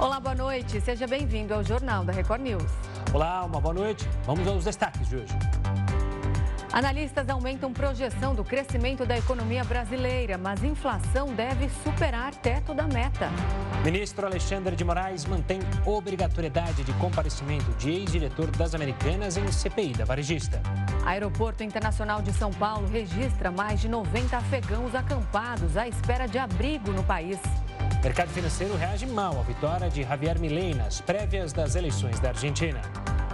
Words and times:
Olá, 0.00 0.20
boa 0.20 0.34
noite. 0.34 0.80
Seja 0.80 1.08
bem-vindo 1.08 1.52
ao 1.52 1.64
Jornal 1.64 2.04
da 2.04 2.12
Record 2.12 2.40
News. 2.40 2.70
Olá, 3.12 3.44
uma 3.44 3.60
boa 3.60 3.74
noite. 3.74 4.08
Vamos 4.24 4.46
aos 4.46 4.64
destaques 4.64 5.08
de 5.08 5.16
hoje. 5.16 5.34
Analistas 6.72 7.28
aumentam 7.28 7.72
projeção 7.72 8.32
do 8.32 8.44
crescimento 8.44 9.04
da 9.04 9.18
economia 9.18 9.64
brasileira, 9.64 10.38
mas 10.38 10.62
inflação 10.62 11.34
deve 11.34 11.68
superar 11.82 12.32
teto 12.32 12.72
da 12.72 12.84
meta. 12.84 13.28
Ministro 13.84 14.24
Alexandre 14.24 14.76
de 14.76 14.84
Moraes 14.84 15.24
mantém 15.24 15.58
obrigatoriedade 15.84 16.84
de 16.84 16.92
comparecimento 16.92 17.68
de 17.72 17.90
ex-diretor 17.90 18.52
das 18.52 18.76
Americanas 18.76 19.36
em 19.36 19.50
CPI 19.50 19.94
da 19.94 20.04
varejista. 20.04 20.62
Aeroporto 21.04 21.64
Internacional 21.64 22.22
de 22.22 22.32
São 22.32 22.52
Paulo 22.52 22.86
registra 22.86 23.50
mais 23.50 23.80
de 23.80 23.88
90 23.88 24.36
afegãos 24.36 24.94
acampados 24.94 25.76
à 25.76 25.88
espera 25.88 26.28
de 26.28 26.38
abrigo 26.38 26.92
no 26.92 27.02
país. 27.02 27.40
Mercado 28.02 28.28
financeiro 28.30 28.76
reage 28.76 29.06
mal 29.06 29.38
à 29.40 29.42
vitória 29.42 29.90
de 29.90 30.04
Javier 30.04 30.38
Milei 30.38 30.72
nas 30.72 31.00
prévias 31.00 31.52
das 31.52 31.74
eleições 31.74 32.20
da 32.20 32.28
Argentina. 32.28 32.80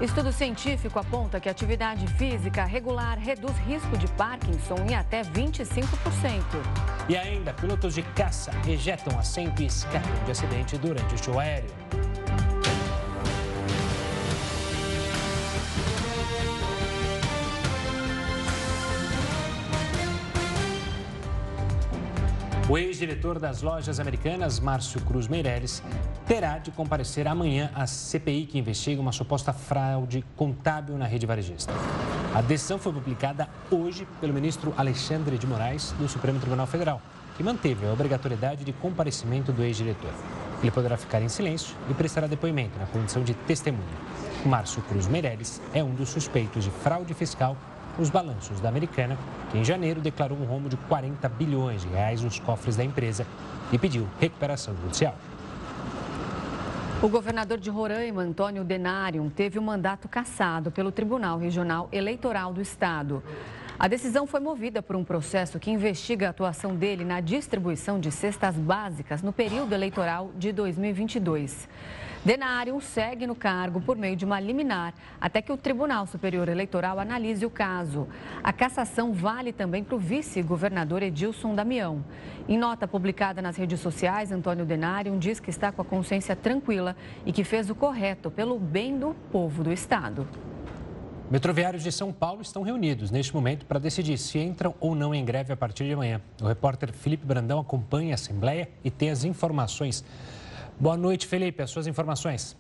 Estudo 0.01 0.33
científico 0.33 0.99
aponta 0.99 1.39
que 1.39 1.49
a 1.49 1.53
atividade 1.53 2.07
física 2.15 2.65
regular 2.65 3.19
reduz 3.19 3.57
risco 3.59 3.97
de 3.99 4.09
Parkinson 4.09 4.77
em 4.89 4.95
até 4.95 5.23
25%. 5.23 5.87
E 7.09 7.17
ainda, 7.17 7.53
pilotos 7.53 7.95
de 7.95 8.03
caça 8.03 8.51
ejetam 8.67 9.19
assento 9.19 9.63
e 9.63 9.67
escapam 9.67 10.25
de 10.25 10.31
acidente 10.31 10.79
durante 10.79 11.15
o 11.15 11.19
show 11.23 11.39
aéreo. 11.39 11.71
O 22.67 22.79
ex-diretor 22.79 23.39
das 23.39 23.61
lojas 23.61 24.01
americanas, 24.01 24.59
Márcio 24.59 24.99
Cruz 25.03 25.29
Meireles, 25.29 25.83
terá 26.27 26.57
de 26.57 26.71
comparecer 26.71 27.29
amanhã 27.29 27.71
à 27.75 27.87
CPI 27.87 28.47
que 28.47 28.59
investiga 28.59 29.03
uma 29.03 29.13
suposta 29.13 29.53
fraude 29.53 30.25
contábil 30.35 30.97
na 30.97 31.05
rede 31.05 31.27
varejista. 31.27 31.71
A 32.35 32.41
decisão 32.41 32.79
foi 32.79 32.91
publicada 32.91 33.51
hoje 33.71 34.09
pelo 34.19 34.33
ministro 34.33 34.73
Alexandre 34.79 35.37
de 35.37 35.47
Moraes, 35.47 35.93
do 35.99 36.09
Supremo 36.09 36.41
Tribunal 36.41 36.67
Federal, 36.67 37.03
que 37.37 37.43
manteve 37.43 37.87
a 37.87 37.93
obrigatoriedade 37.93 38.65
de 38.65 38.73
comparecimento 38.73 39.53
do 39.53 39.63
ex-diretor. 39.63 40.13
Ele 40.63 40.71
poderá 40.71 40.97
ficar 40.97 41.21
em 41.21 41.29
silêncio 41.29 41.77
e 41.91 41.93
prestará 41.93 42.27
depoimento 42.27 42.79
na 42.79 42.87
condição 42.87 43.23
de 43.23 43.35
testemunha. 43.35 43.85
Márcio 44.47 44.81
Cruz 44.85 45.07
Meireles 45.07 45.61
é 45.75 45.85
um 45.85 45.95
dos 45.95 46.09
suspeitos 46.09 46.65
de 46.65 46.71
fraude 46.71 47.13
fiscal 47.13 47.59
os 47.99 48.11
balanços 48.11 48.61
da 48.61 48.69
Americana, 48.69 49.17
que 49.51 49.59
em 49.59 49.65
janeiro 49.65 50.01
declarou 50.01 50.37
um 50.37 50.45
rombo 50.45 50.69
de 50.69 50.77
40 50.77 51.29
bilhões 51.29 51.83
de 51.83 51.89
reais 51.89 52.23
nos 52.23 52.39
cofres 52.39 52.77
da 52.77 52.85
empresa 52.85 53.27
e 53.73 53.79
pediu 53.79 54.07
recuperação 54.21 54.75
judicial. 54.77 55.17
O 57.03 57.09
governador 57.09 57.59
de 57.59 57.69
Roraima, 57.69 58.23
Antônio 58.23 58.65
Denarium, 58.65 59.29
teve 59.29 59.59
o 59.59 59.63
mandato 59.63 60.09
cassado 60.09 60.71
pelo 60.71 60.91
Tribunal 60.91 61.39
Regional 61.39 61.89
Eleitoral 61.93 62.53
do 62.53 62.63
Estado. 62.63 63.23
A 63.79 63.89
decisão 63.89 64.27
foi 64.27 64.41
movida 64.41 64.81
por 64.81 64.97
um 64.97 65.05
processo 65.05 65.59
que 65.59 65.71
investiga 65.71 66.29
a 66.29 66.31
atuação 66.31 66.75
dele 66.75 67.05
na 67.05 67.21
distribuição 67.21 67.99
de 67.99 68.11
cestas 68.11 68.55
básicas 68.55 69.21
no 69.21 69.33
período 69.33 69.75
eleitoral 69.75 70.31
de 70.39 70.53
2022. 70.53 71.69
Denário 72.25 72.81
segue 72.81 73.27
no 73.27 73.35
cargo 73.35 73.83
por 73.83 73.99
meio 73.99 74.17
de 74.17 74.25
uma 74.25 74.41
liminar 74.41 74.95
até 75.21 75.43
que 75.43 75.53
o 75.53 75.59
Tribunal 75.59 76.07
Superior 76.07 76.49
Eleitoral 76.49 76.99
analise 76.99 77.45
o 77.45 77.51
caso. 77.51 78.09
A 78.43 78.51
cassação 78.51 79.13
vale 79.13 79.53
também 79.53 79.85
para 79.85 79.95
o 79.95 79.99
vice-governador 79.99 81.03
Edilson 81.03 81.55
Damião. 81.55 82.03
Em 82.49 82.57
nota 82.57 82.89
publicada 82.89 83.43
nas 83.43 83.59
redes 83.59 83.79
sociais, 83.79 84.33
Antônio 84.33 84.65
Denário 84.65 85.15
diz 85.19 85.39
que 85.39 85.51
está 85.51 85.71
com 85.71 85.83
a 85.83 85.85
consciência 85.85 86.35
tranquila 86.35 86.97
e 87.27 87.33
que 87.33 87.45
fez 87.45 87.69
o 87.69 87.75
correto 87.75 88.31
pelo 88.31 88.59
bem 88.59 88.99
do 88.99 89.15
povo 89.31 89.63
do 89.63 89.71
Estado. 89.71 90.27
Metroviários 91.31 91.83
de 91.83 91.93
São 91.93 92.11
Paulo 92.11 92.41
estão 92.41 92.63
reunidos 92.63 93.11
neste 93.11 93.35
momento 93.35 93.67
para 93.67 93.79
decidir 93.79 94.17
se 94.17 94.39
entram 94.39 94.75
ou 94.81 94.95
não 94.95 95.15
em 95.15 95.25
greve 95.27 95.53
a 95.53 95.57
partir 95.57 95.85
de 95.85 95.93
amanhã. 95.93 96.23
O 96.41 96.47
repórter 96.47 96.91
Felipe 96.91 97.27
Brandão 97.27 97.61
acompanha 97.61 98.13
a 98.13 98.15
Assembleia 98.15 98.71
e 98.83 98.91
tem 98.91 99.11
as 99.11 99.25
informações. 99.25 100.03
Boa 100.79 100.97
noite, 100.97 101.27
Felipe. 101.27 101.63
As 101.63 101.71
suas 101.71 101.87
informações. 101.87 102.57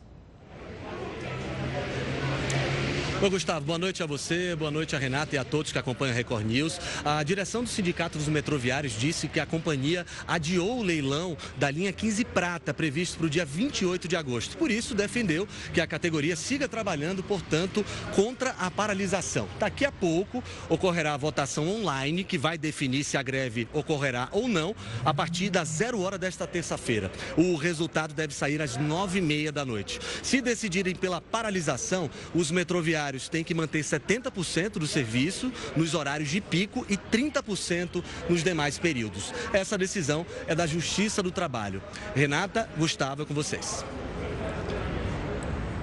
Oi, 3.22 3.30
Gustavo, 3.30 3.64
boa 3.64 3.78
noite 3.78 4.02
a 4.02 4.06
você, 4.06 4.56
boa 4.56 4.72
noite 4.72 4.94
a 4.94 4.98
Renata 4.98 5.34
e 5.34 5.38
a 5.38 5.44
todos 5.44 5.72
que 5.72 5.78
acompanham 5.78 6.12
a 6.12 6.16
Record 6.16 6.44
News. 6.44 6.78
A 7.04 7.22
direção 7.22 7.62
do 7.62 7.70
Sindicato 7.70 8.18
dos 8.18 8.26
Metroviários 8.28 8.98
disse 8.98 9.28
que 9.28 9.38
a 9.38 9.46
companhia 9.46 10.04
adiou 10.26 10.80
o 10.80 10.82
leilão 10.82 11.36
da 11.56 11.70
linha 11.70 11.92
15 11.92 12.24
Prata, 12.24 12.74
previsto 12.74 13.16
para 13.16 13.26
o 13.26 13.30
dia 13.30 13.44
28 13.44 14.08
de 14.08 14.16
agosto. 14.16 14.58
Por 14.58 14.70
isso, 14.70 14.94
defendeu 14.94 15.48
que 15.72 15.80
a 15.80 15.86
categoria 15.86 16.34
siga 16.34 16.68
trabalhando, 16.68 17.22
portanto, 17.22 17.86
contra 18.14 18.50
a 18.58 18.70
paralisação. 18.70 19.48
Daqui 19.60 19.86
a 19.86 19.92
pouco 19.92 20.42
ocorrerá 20.68 21.14
a 21.14 21.16
votação 21.16 21.68
online, 21.68 22.24
que 22.24 22.36
vai 22.36 22.58
definir 22.58 23.04
se 23.04 23.16
a 23.16 23.22
greve 23.22 23.68
ocorrerá 23.72 24.28
ou 24.32 24.48
não, 24.48 24.74
a 25.04 25.14
partir 25.14 25.50
das 25.50 25.68
zero 25.68 26.00
hora 26.00 26.18
desta 26.18 26.46
terça-feira. 26.46 27.10
O 27.38 27.54
resultado 27.54 28.12
deve 28.12 28.34
sair 28.34 28.60
às 28.60 28.76
nove 28.76 29.20
e 29.20 29.22
meia 29.22 29.52
da 29.52 29.64
noite. 29.64 30.00
Se 30.22 30.42
decidirem 30.42 30.94
pela 30.94 31.20
paralisação, 31.20 32.10
os 32.34 32.50
metroviários 32.50 33.03
funcionários 33.04 33.28
têm 33.28 33.44
que 33.44 33.54
manter 33.54 33.80
70% 33.80 34.78
do 34.78 34.86
serviço 34.86 35.52
nos 35.76 35.94
horários 35.94 36.30
de 36.30 36.40
pico 36.40 36.86
e 36.88 36.96
30% 36.96 38.02
nos 38.28 38.42
demais 38.42 38.78
períodos. 38.78 39.32
Essa 39.52 39.76
decisão 39.76 40.24
é 40.46 40.54
da 40.54 40.66
Justiça 40.66 41.22
do 41.22 41.30
Trabalho. 41.30 41.82
Renata, 42.14 42.68
Gustavo, 42.78 43.22
é 43.22 43.24
com 43.26 43.34
vocês. 43.34 43.84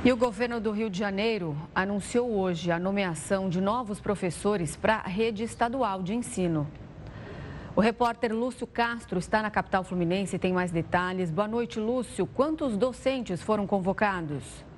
E 0.04 0.12
o 0.12 0.18
governo 0.18 0.59
do 0.59 0.72
Rio 0.72 0.90
de 0.90 0.98
Janeiro 0.98 1.56
anunciou 1.76 2.32
hoje 2.32 2.72
a 2.72 2.80
nomeação 2.80 3.50
de 3.50 3.62
novos 3.62 4.00
professores 4.00 4.76
para 4.76 4.96
a 4.96 5.08
rede 5.08 5.44
estadual 5.44 6.02
de 6.02 6.16
ensino. 6.16 6.68
O 7.76 7.82
repórter 7.82 8.34
Lúcio 8.34 8.66
Castro 8.66 9.20
está 9.20 9.42
na 9.42 9.52
capital 9.52 9.84
fluminense 9.84 10.36
e 10.36 10.40
tem 10.40 10.52
mais 10.52 10.72
detalhes. 10.72 11.30
Boa 11.30 11.48
noite, 11.48 11.80
Lúcio. 11.80 12.26
Quantos 12.26 12.76
docentes 12.76 13.42
foram 13.42 13.68
convocados? 13.68 14.71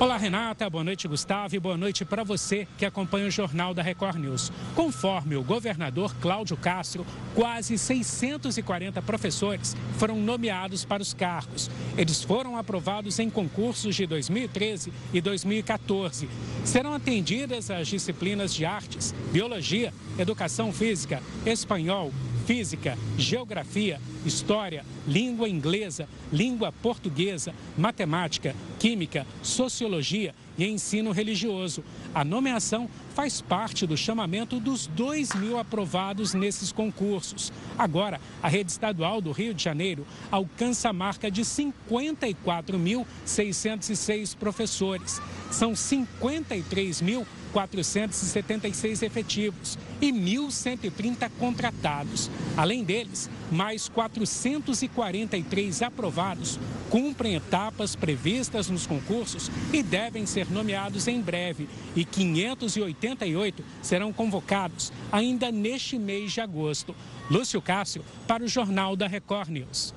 Olá, 0.00 0.16
Renata. 0.16 0.70
Boa 0.70 0.84
noite, 0.84 1.08
Gustavo. 1.08 1.56
E 1.56 1.58
boa 1.58 1.76
noite 1.76 2.04
para 2.04 2.22
você 2.22 2.68
que 2.78 2.86
acompanha 2.86 3.26
o 3.26 3.30
Jornal 3.32 3.74
da 3.74 3.82
Record 3.82 4.14
News. 4.14 4.52
Conforme 4.76 5.34
o 5.34 5.42
governador 5.42 6.14
Cláudio 6.20 6.56
Castro, 6.56 7.04
quase 7.34 7.76
640 7.76 9.02
professores 9.02 9.76
foram 9.98 10.14
nomeados 10.20 10.84
para 10.84 11.02
os 11.02 11.12
cargos. 11.12 11.68
Eles 11.96 12.22
foram 12.22 12.56
aprovados 12.56 13.18
em 13.18 13.28
concursos 13.28 13.96
de 13.96 14.06
2013 14.06 14.92
e 15.12 15.20
2014. 15.20 16.28
Serão 16.64 16.94
atendidas 16.94 17.68
as 17.68 17.88
disciplinas 17.88 18.54
de 18.54 18.64
artes, 18.64 19.12
biologia, 19.32 19.92
educação 20.16 20.72
física, 20.72 21.20
espanhol, 21.44 22.12
física, 22.48 22.96
geografia, 23.18 24.00
história, 24.24 24.82
língua 25.06 25.46
inglesa, 25.46 26.08
língua 26.32 26.72
portuguesa, 26.72 27.54
matemática, 27.76 28.56
química, 28.78 29.26
sociologia 29.42 30.34
e 30.56 30.66
ensino 30.66 31.12
religioso. 31.12 31.84
A 32.14 32.24
nomeação 32.24 32.88
faz 33.14 33.42
parte 33.42 33.86
do 33.86 33.98
chamamento 33.98 34.58
dos 34.58 34.86
2 34.86 35.34
mil 35.34 35.58
aprovados 35.58 36.32
nesses 36.32 36.72
concursos. 36.72 37.52
Agora, 37.76 38.18
a 38.42 38.48
rede 38.48 38.70
estadual 38.70 39.20
do 39.20 39.30
Rio 39.30 39.52
de 39.52 39.62
Janeiro 39.62 40.06
alcança 40.30 40.88
a 40.88 40.92
marca 40.92 41.30
de 41.30 41.42
54.606 41.42 44.34
professores. 44.34 45.20
São 45.50 45.76
53 45.76 47.02
mil 47.02 47.26
476 47.52 49.02
efetivos 49.02 49.78
e 50.00 50.12
1.130 50.12 51.30
contratados. 51.38 52.30
Além 52.56 52.84
deles, 52.84 53.28
mais 53.50 53.88
443 53.88 55.82
aprovados 55.82 56.58
cumprem 56.90 57.34
etapas 57.34 57.94
previstas 57.94 58.68
nos 58.68 58.86
concursos 58.86 59.50
e 59.72 59.82
devem 59.82 60.26
ser 60.26 60.50
nomeados 60.50 61.06
em 61.08 61.20
breve. 61.20 61.68
E 61.94 62.04
588 62.04 63.64
serão 63.82 64.12
convocados 64.12 64.92
ainda 65.12 65.50
neste 65.50 65.98
mês 65.98 66.32
de 66.32 66.40
agosto. 66.40 66.94
Lúcio 67.30 67.60
Cássio, 67.60 68.04
para 68.26 68.44
o 68.44 68.48
Jornal 68.48 68.96
da 68.96 69.06
Record 69.06 69.50
News. 69.50 69.94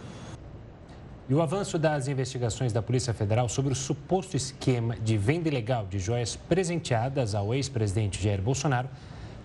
E 1.31 1.33
o 1.33 1.41
avanço 1.41 1.79
das 1.79 2.09
investigações 2.09 2.73
da 2.73 2.81
Polícia 2.81 3.13
Federal 3.13 3.47
sobre 3.47 3.71
o 3.71 3.75
suposto 3.75 4.35
esquema 4.35 4.97
de 4.97 5.17
venda 5.17 5.47
ilegal 5.47 5.87
de 5.87 5.97
joias 5.97 6.35
presenteadas 6.35 7.33
ao 7.33 7.53
ex-presidente 7.55 8.21
Jair 8.21 8.41
Bolsonaro 8.41 8.89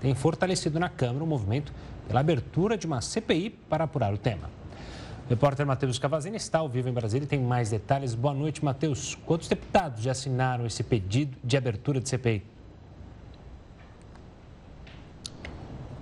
tem 0.00 0.12
fortalecido 0.12 0.80
na 0.80 0.88
Câmara 0.88 1.22
o 1.22 1.26
movimento 1.28 1.72
pela 2.08 2.18
abertura 2.18 2.76
de 2.76 2.88
uma 2.88 3.00
CPI 3.00 3.50
para 3.70 3.84
apurar 3.84 4.12
o 4.12 4.18
tema. 4.18 4.50
O 5.26 5.30
repórter 5.30 5.64
Matheus 5.64 5.96
Cavazini 5.96 6.38
está 6.38 6.58
ao 6.58 6.68
vivo 6.68 6.88
em 6.88 6.92
Brasília 6.92 7.24
e 7.24 7.28
tem 7.28 7.38
mais 7.38 7.70
detalhes. 7.70 8.16
Boa 8.16 8.34
noite, 8.34 8.64
Matheus. 8.64 9.14
Quantos 9.24 9.46
deputados 9.46 10.02
já 10.02 10.10
assinaram 10.10 10.66
esse 10.66 10.82
pedido 10.82 11.38
de 11.44 11.56
abertura 11.56 12.00
de 12.00 12.08
CPI? 12.08 12.55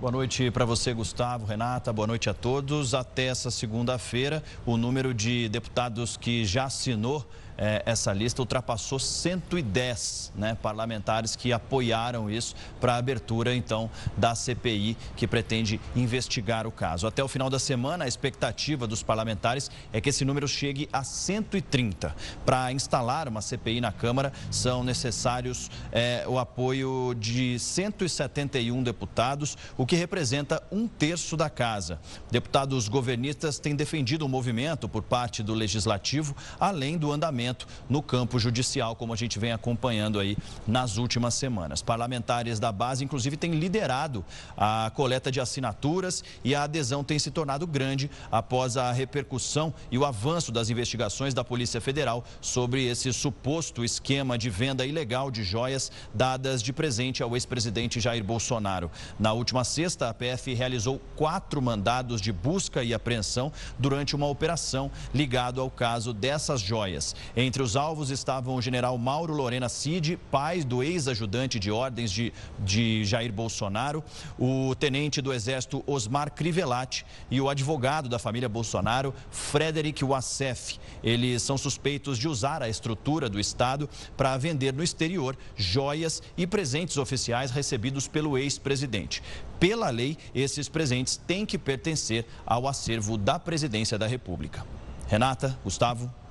Boa 0.05 0.11
noite 0.11 0.51
para 0.51 0.65
você, 0.65 0.93
Gustavo, 0.93 1.47
Renata. 1.47 1.91
Boa 1.91 2.05
noite 2.05 2.29
a 2.29 2.33
todos. 2.35 2.93
Até 2.93 3.25
essa 3.25 3.49
segunda-feira, 3.49 4.43
o 4.63 4.77
número 4.77 5.15
de 5.15 5.49
deputados 5.49 6.15
que 6.15 6.45
já 6.45 6.65
assinou 6.65 7.25
é, 7.57 7.83
essa 7.85 8.11
lista 8.11 8.41
ultrapassou 8.41 8.99
110 8.99 10.33
né, 10.35 10.57
parlamentares 10.61 11.35
que 11.35 11.53
apoiaram 11.53 12.29
isso 12.29 12.55
para 12.79 12.93
a 12.93 12.97
abertura, 12.97 13.55
então, 13.55 13.89
da 14.17 14.35
CPI 14.35 14.97
que 15.15 15.27
pretende 15.27 15.79
investigar 15.95 16.67
o 16.67 16.71
caso. 16.71 17.07
Até 17.07 17.23
o 17.23 17.27
final 17.27 17.49
da 17.49 17.59
semana, 17.59 18.05
a 18.05 18.07
expectativa 18.07 18.87
dos 18.87 19.03
parlamentares 19.03 19.69
é 19.93 20.01
que 20.01 20.09
esse 20.09 20.25
número 20.25 20.47
chegue 20.47 20.89
a 20.91 21.03
130. 21.03 22.15
Para 22.45 22.71
instalar 22.71 23.27
uma 23.27 23.41
CPI 23.41 23.81
na 23.81 23.91
Câmara, 23.91 24.33
são 24.51 24.83
necessários 24.83 25.69
é, 25.91 26.25
o 26.27 26.37
apoio 26.37 27.13
de 27.17 27.57
171 27.59 28.83
deputados, 28.83 29.57
o 29.77 29.85
que 29.85 29.95
representa 29.95 30.61
um 30.71 30.87
terço 30.87 31.37
da 31.37 31.49
casa. 31.49 31.99
Deputados 32.31 32.87
governistas 32.87 33.59
têm 33.59 33.75
defendido 33.75 34.25
o 34.25 34.29
movimento 34.29 34.89
por 34.89 35.03
parte 35.03 35.41
do 35.41 35.53
Legislativo, 35.53 36.35
além 36.59 36.97
do 36.97 37.11
andamento 37.11 37.44
no 37.89 38.01
campo 38.01 38.39
judicial, 38.39 38.95
como 38.95 39.13
a 39.13 39.15
gente 39.15 39.37
vem 39.37 39.51
acompanhando 39.51 40.19
aí 40.19 40.37
nas 40.65 40.97
últimas 40.97 41.33
semanas. 41.33 41.81
Parlamentares 41.81 42.59
da 42.59 42.71
base, 42.71 43.03
inclusive, 43.03 43.35
têm 43.35 43.51
liderado 43.51 44.23
a 44.57 44.91
coleta 44.95 45.31
de 45.31 45.39
assinaturas 45.39 46.23
e 46.43 46.55
a 46.55 46.63
adesão 46.63 47.03
tem 47.03 47.19
se 47.19 47.29
tornado 47.29 47.67
grande 47.67 48.09
após 48.31 48.77
a 48.77 48.91
repercussão 48.91 49.73
e 49.91 49.97
o 49.97 50.05
avanço 50.05 50.51
das 50.51 50.69
investigações 50.69 51.33
da 51.33 51.43
Polícia 51.43 51.81
Federal 51.81 52.23
sobre 52.39 52.85
esse 52.85 53.11
suposto 53.11 53.83
esquema 53.83 54.37
de 54.37 54.49
venda 54.49 54.85
ilegal 54.85 55.29
de 55.29 55.43
joias 55.43 55.91
dadas 56.13 56.63
de 56.63 56.71
presente 56.71 57.21
ao 57.21 57.35
ex-presidente 57.35 57.99
Jair 57.99 58.23
Bolsonaro. 58.23 58.89
Na 59.19 59.33
última 59.33 59.63
sexta, 59.63 60.09
a 60.09 60.13
PF 60.13 60.53
realizou 60.53 61.01
quatro 61.15 61.61
mandados 61.61 62.21
de 62.21 62.31
busca 62.31 62.83
e 62.83 62.93
apreensão 62.93 63.51
durante 63.77 64.15
uma 64.15 64.27
operação 64.27 64.91
ligado 65.13 65.59
ao 65.59 65.69
caso 65.69 66.13
dessas 66.13 66.61
joias. 66.61 67.15
Entre 67.35 67.61
os 67.61 67.75
alvos 67.75 68.09
estavam 68.09 68.55
o 68.55 68.61
general 68.61 68.97
Mauro 68.97 69.33
Lorena 69.33 69.67
Cid, 69.67 70.17
pai 70.31 70.63
do 70.63 70.81
ex-ajudante 70.81 71.59
de 71.59 71.69
ordens 71.69 72.09
de, 72.09 72.31
de 72.59 73.03
Jair 73.03 73.33
Bolsonaro, 73.33 74.01
o 74.39 74.73
tenente 74.75 75.21
do 75.21 75.33
Exército 75.33 75.83
Osmar 75.85 76.31
Crivellati 76.31 77.05
e 77.29 77.41
o 77.41 77.49
advogado 77.49 78.07
da 78.07 78.17
família 78.17 78.47
Bolsonaro, 78.47 79.13
Frederic 79.29 80.03
Wassef. 80.05 80.79
Eles 81.03 81.41
são 81.41 81.57
suspeitos 81.57 82.17
de 82.17 82.27
usar 82.27 82.63
a 82.63 82.69
estrutura 82.69 83.29
do 83.29 83.39
Estado 83.39 83.89
para 84.15 84.37
vender 84.37 84.73
no 84.73 84.83
exterior 84.83 85.37
joias 85.57 86.23
e 86.37 86.47
presentes 86.47 86.97
oficiais 86.97 87.51
recebidos 87.51 88.07
pelo 88.07 88.37
ex-presidente. 88.37 89.21
Pela 89.59 89.89
lei, 89.89 90.17
esses 90.33 90.69
presentes 90.69 91.17
têm 91.17 91.45
que 91.45 91.57
pertencer 91.57 92.25
ao 92.45 92.65
acervo 92.65 93.17
da 93.17 93.37
Presidência 93.37 93.97
da 93.97 94.07
República. 94.07 94.65
Renata, 95.07 95.57
Gustavo. 95.63 96.24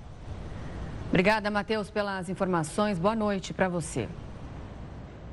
Obrigada, 1.14 1.48
Matheus, 1.48 1.90
pelas 1.90 2.28
informações. 2.28 2.98
Boa 2.98 3.14
noite 3.14 3.54
para 3.54 3.68
você. 3.68 4.08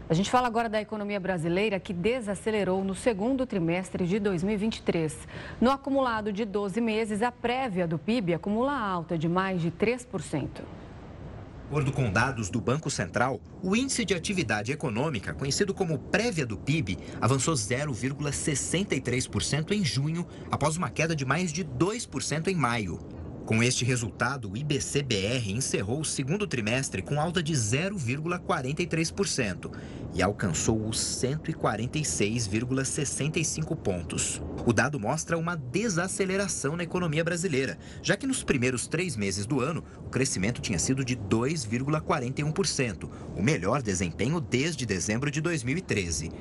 A 0.08 0.14
gente 0.14 0.30
fala 0.30 0.46
agora 0.46 0.70
da 0.70 0.80
economia 0.80 1.20
brasileira 1.20 1.80
que 1.80 1.92
desacelerou 1.92 2.84
no 2.84 2.94
segundo 2.94 3.48
trimestre 3.48 4.06
de 4.06 4.20
2023. 4.20 5.28
No 5.60 5.72
acumulado 5.72 6.32
de 6.32 6.46
12 6.46 6.80
meses, 6.80 7.24
a 7.24 7.32
prévia 7.32 7.88
do 7.88 7.98
PIB 7.98 8.36
acumula 8.36 8.80
alta 8.80 9.18
de 9.18 9.28
mais 9.28 9.60
de 9.60 9.72
3%. 9.72 10.50
De 10.54 10.62
acordo 11.68 11.92
com 11.92 12.12
dados 12.12 12.52
do 12.52 12.62
Banco 12.62 12.92
Central, 12.92 13.42
o 13.64 13.76
índice 13.76 14.06
de 14.06 14.14
atividade 14.14 14.72
econômica, 14.72 15.34
conhecido 15.34 15.74
como 15.74 15.98
prévia 15.98 16.46
do 16.46 16.60
PIB, 16.60 17.00
avançou 17.20 17.56
0,63% 17.56 19.72
em 19.72 19.84
junho, 19.84 20.28
após 20.52 20.78
uma 20.78 20.92
queda 20.92 21.16
de 21.16 21.26
mais 21.26 21.52
de 21.52 21.66
2% 21.66 22.50
em 22.50 22.56
maio. 22.56 23.00
Com 23.46 23.62
este 23.64 23.84
resultado, 23.84 24.52
o 24.52 24.58
IBCBR 24.58 25.52
encerrou 25.52 26.02
o 26.02 26.06
segundo 26.06 26.46
trimestre 26.48 27.02
com 27.02 27.20
alta 27.20 27.42
de 27.42 27.54
0,43% 27.54 29.72
e 30.14 30.22
alcançou 30.22 30.88
os 30.88 31.00
146,65 31.00 33.76
pontos. 33.76 34.40
O 34.66 34.72
dado 34.72 35.00
mostra 35.00 35.36
uma 35.38 35.56
desaceleração 35.56 36.76
na 36.76 36.84
economia 36.84 37.24
brasileira, 37.24 37.80
já 38.04 38.16
que 38.16 38.28
nos 38.28 38.44
primeiros 38.44 38.86
três 38.88 39.16
meses 39.16 39.46
do 39.46 39.60
ano, 39.60 39.84
o 40.06 40.10
crescimento 40.10 40.62
tinha 40.62 40.78
sido 40.78 41.04
de 41.04 41.18
2,41%, 41.18 43.10
o 43.36 43.42
melhor 43.42 43.82
desempenho 43.82 44.40
desde 44.40 44.86
dezembro 44.86 45.32
de 45.32 45.42
2013. 45.42 46.32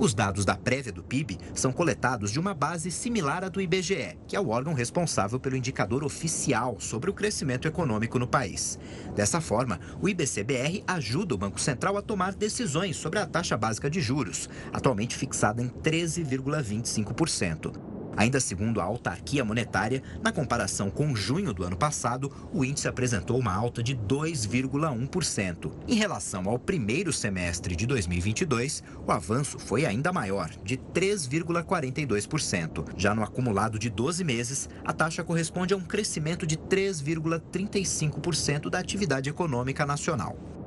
Os 0.00 0.14
dados 0.14 0.46
da 0.46 0.56
prévia 0.56 0.90
do 0.90 1.02
PIB 1.02 1.36
são 1.54 1.70
coletados 1.70 2.32
de 2.32 2.40
uma 2.40 2.54
base 2.54 2.90
similar 2.90 3.44
à 3.44 3.50
do 3.50 3.60
IBGE, 3.60 4.16
que 4.26 4.34
é 4.34 4.40
o 4.40 4.48
órgão 4.48 4.72
responsável 4.72 5.38
pelo 5.38 5.56
indicador 5.56 6.02
oficial 6.02 6.80
sobre 6.80 7.10
o 7.10 7.12
crescimento 7.12 7.68
econômico 7.68 8.18
no 8.18 8.26
país. 8.26 8.78
Dessa 9.14 9.42
forma, 9.42 9.78
o 10.00 10.08
IBCBR 10.08 10.82
ajuda 10.86 11.34
o 11.34 11.38
Banco 11.38 11.60
Central 11.60 11.98
a 11.98 12.02
tomar 12.02 12.34
decisões 12.34 12.96
sobre 12.96 13.18
a 13.18 13.26
taxa 13.26 13.58
básica 13.58 13.90
de 13.90 14.00
juros, 14.00 14.48
atualmente 14.72 15.14
fixada 15.14 15.60
em 15.60 15.68
13,25%. 15.68 17.99
Ainda 18.20 18.38
segundo 18.38 18.80
a 18.82 18.84
autarquia 18.84 19.42
monetária, 19.42 20.02
na 20.22 20.30
comparação 20.30 20.90
com 20.90 21.16
junho 21.16 21.54
do 21.54 21.64
ano 21.64 21.74
passado, 21.74 22.30
o 22.52 22.62
índice 22.62 22.86
apresentou 22.86 23.38
uma 23.38 23.54
alta 23.54 23.82
de 23.82 23.96
2,1%. 23.96 25.72
Em 25.88 25.94
relação 25.94 26.46
ao 26.46 26.58
primeiro 26.58 27.14
semestre 27.14 27.74
de 27.74 27.86
2022, 27.86 28.84
o 29.06 29.10
avanço 29.10 29.58
foi 29.58 29.86
ainda 29.86 30.12
maior, 30.12 30.50
de 30.62 30.76
3,42%. 30.76 32.88
Já 32.94 33.14
no 33.14 33.22
acumulado 33.22 33.78
de 33.78 33.88
12 33.88 34.22
meses, 34.22 34.68
a 34.84 34.92
taxa 34.92 35.24
corresponde 35.24 35.72
a 35.72 35.78
um 35.78 35.80
crescimento 35.80 36.46
de 36.46 36.58
3,35% 36.58 38.68
da 38.68 38.78
atividade 38.78 39.30
econômica 39.30 39.86
nacional. 39.86 40.59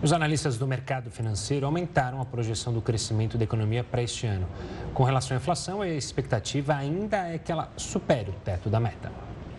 Os 0.00 0.12
analistas 0.12 0.56
do 0.56 0.64
mercado 0.64 1.10
financeiro 1.10 1.66
aumentaram 1.66 2.20
a 2.20 2.24
projeção 2.24 2.72
do 2.72 2.80
crescimento 2.80 3.36
da 3.36 3.42
economia 3.42 3.82
para 3.82 4.00
este 4.00 4.28
ano. 4.28 4.46
Com 4.94 5.02
relação 5.02 5.36
à 5.36 5.40
inflação, 5.40 5.82
a 5.82 5.88
expectativa 5.88 6.72
ainda 6.72 7.16
é 7.16 7.36
que 7.36 7.50
ela 7.50 7.68
supere 7.76 8.30
o 8.30 8.34
teto 8.44 8.70
da 8.70 8.78
meta. 8.78 9.10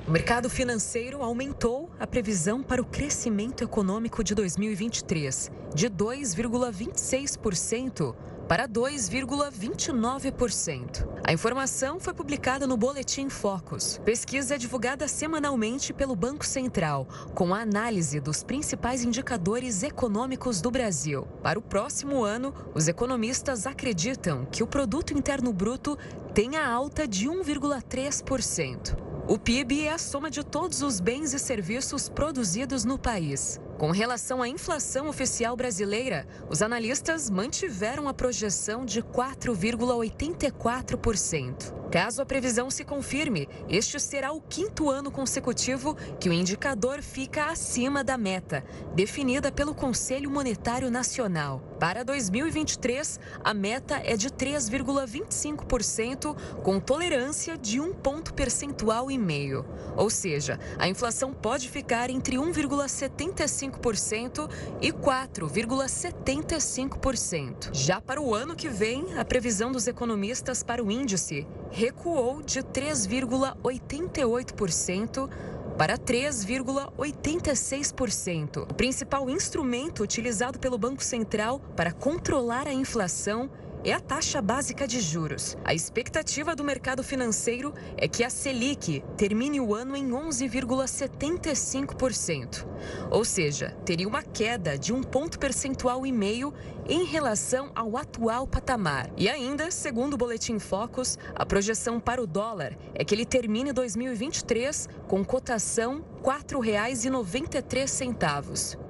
O 0.08 0.12
mercado 0.12 0.50
financeiro 0.50 1.22
aumentou 1.22 1.90
a 2.00 2.08
previsão 2.08 2.64
para 2.64 2.82
o 2.82 2.86
crescimento 2.86 3.66
econômico 3.66 4.24
de 4.24 4.34
2023 4.34 5.52
de 5.76 5.90
2,26% 5.90 8.16
para 8.50 8.68
2,29%. 8.68 11.08
A 11.24 11.32
informação 11.32 12.00
foi 12.00 12.16
publicada 12.16 12.66
no 12.66 12.76
Boletim 12.76 13.30
Focus. 13.30 14.02
Pesquisa 14.04 14.56
é 14.56 14.58
divulgada 14.58 15.08
semanalmente 15.08 15.94
pelo 15.94 16.16
Banco 16.16 16.44
Central, 16.44 17.08
com 17.36 17.54
a 17.54 17.62
análise 17.62 18.20
dos 18.20 18.44
principais 18.44 19.04
indicadores 19.04 19.84
econômicos 19.84 20.62
do 20.62 20.72
Brasil. 20.72 21.28
Para 21.44 21.60
o 21.60 21.62
próximo 21.62 22.24
ano, 22.24 22.52
os 22.74 22.88
economistas 22.88 23.68
acreditam 23.68 24.48
que 24.52 24.64
o 24.64 24.68
produto 24.68 25.14
interno 25.14 25.54
bruto 25.54 25.96
tenha 26.34 26.68
alta 26.68 27.08
de 27.08 27.30
1,3%. 27.30 28.98
O 29.28 29.38
PIB 29.38 29.86
é 29.86 29.94
a 29.94 30.00
soma 30.00 30.32
de 30.32 30.44
todos 30.44 30.82
os 30.82 31.00
bens 31.00 31.36
e 31.36 31.40
serviços 31.40 32.10
produzidos 32.10 32.84
no 32.84 32.98
país. 32.98 33.62
Com 33.80 33.90
relação 33.92 34.42
à 34.42 34.48
inflação 34.50 35.08
oficial 35.08 35.56
brasileira, 35.56 36.28
os 36.50 36.62
analistas 36.62 37.30
mantiveram 37.30 38.10
a 38.10 38.14
projeção 38.14 38.84
de 38.84 39.02
4,84%. 39.02 41.80
Caso 41.90 42.22
a 42.22 42.26
previsão 42.26 42.70
se 42.70 42.84
confirme, 42.84 43.48
este 43.68 44.00
será 44.00 44.32
o 44.34 44.42
quinto 44.42 44.92
ano 44.92 45.10
consecutivo 45.10 45.96
que 46.20 46.30
o 46.30 46.34
indicador 46.34 47.02
fica 47.02 47.46
acima 47.46 48.04
da 48.04 48.16
meta, 48.16 48.64
definida 48.94 49.52
pelo 49.52 49.74
Conselho 49.74 50.30
Monetário 50.30 50.92
Nacional. 50.92 51.64
Para 51.80 52.04
2023, 52.04 53.20
a 53.44 53.56
meta 53.56 54.00
é 54.04 54.16
de 54.18 54.30
3,25%, 54.30 56.36
com 56.62 56.80
tolerância 56.80 57.58
de 57.58 57.80
um 57.80 57.92
ponto 57.94 58.36
percentual 58.36 59.10
e 59.10 59.18
meio. 59.18 59.66
Ou 59.96 60.12
seja, 60.12 60.60
a 60.78 60.88
inflação 60.88 61.34
pode 61.34 61.68
ficar 61.70 62.12
entre 62.12 62.36
1,75% 62.36 63.69
5% 63.70 64.50
e 64.82 64.92
4,75%. 64.92 67.70
Já 67.74 68.02
para 68.02 68.20
o 68.22 68.34
ano 68.34 68.56
que 68.56 68.70
vem, 68.70 69.18
a 69.18 69.26
previsão 69.26 69.72
dos 69.72 69.86
economistas 69.88 70.64
para 70.64 70.84
o 70.84 70.92
índice 70.92 71.46
recuou 71.70 72.42
de 72.42 72.62
3,88% 72.62 75.30
para 75.78 75.96
3,86%. 75.98 78.70
O 78.70 78.74
principal 78.74 79.30
instrumento 79.30 80.04
utilizado 80.04 80.60
pelo 80.60 80.78
Banco 80.78 81.02
Central 81.04 81.62
para 81.76 81.94
controlar 81.94 82.68
a 82.68 82.74
inflação 82.74 83.50
é 83.84 83.92
a 83.94 84.00
taxa 84.00 84.42
básica 84.42 84.88
de 84.88 85.00
juros. 85.00 85.56
A 85.64 85.72
expectativa 85.74 86.56
do 86.56 86.64
mercado 86.64 87.04
financeiro 87.04 87.72
é 87.98 88.08
que 88.08 88.24
a 88.24 88.30
Selic 88.30 89.04
termine 89.18 89.60
o 89.60 89.76
ano 89.76 89.96
em 89.96 90.10
11,75%. 90.10 92.68
Ou 93.10 93.26
seja, 93.26 93.76
teria 93.86 94.08
uma 94.08 94.24
queda 94.24 94.78
de 94.78 94.94
um 94.94 95.02
ponto 95.02 95.40
percentual 95.40 96.06
e 96.06 96.12
meio 96.12 96.54
em 96.88 97.06
relação 97.06 97.72
ao 97.76 97.98
atual 97.98 98.46
patamar. 98.48 99.10
E 99.16 99.30
ainda, 99.30 99.72
segundo 99.72 100.14
o 100.14 100.18
Boletim 100.18 100.60
Focus, 100.60 101.18
a 101.36 101.46
projeção 101.46 102.00
para 102.00 102.22
o 102.22 102.28
dólar 102.28 102.78
é 102.94 103.06
que 103.06 103.16
ele 103.16 103.26
termine 103.26 103.72
2023 103.72 104.90
com 105.08 105.24
cotação 105.24 106.04
R$ 106.24 106.24
4,93. 106.24 108.89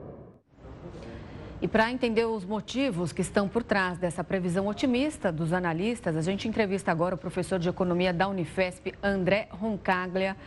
E 1.61 1.67
para 1.67 1.91
entender 1.91 2.23
os 2.23 2.45
motivos 2.45 3.11
que 3.11 3.21
estão 3.21 3.47
por 3.47 3.63
trás 3.63 3.97
dessa 3.97 4.23
previsão 4.23 4.67
otimista 4.67 5.29
dos 5.29 5.51
analistas, 5.51 6.15
a 6.15 6.21
gente 6.21 6.47
entrevista 6.47 6.89
agora 6.89 7.15
o 7.15 7.17
professor 7.17 7.59
de 7.59 7.67
economia 7.67 8.13
da 8.13 8.29
Unifesp, 8.29 8.93
André 9.03 9.49
Roncaglia. 9.51 10.37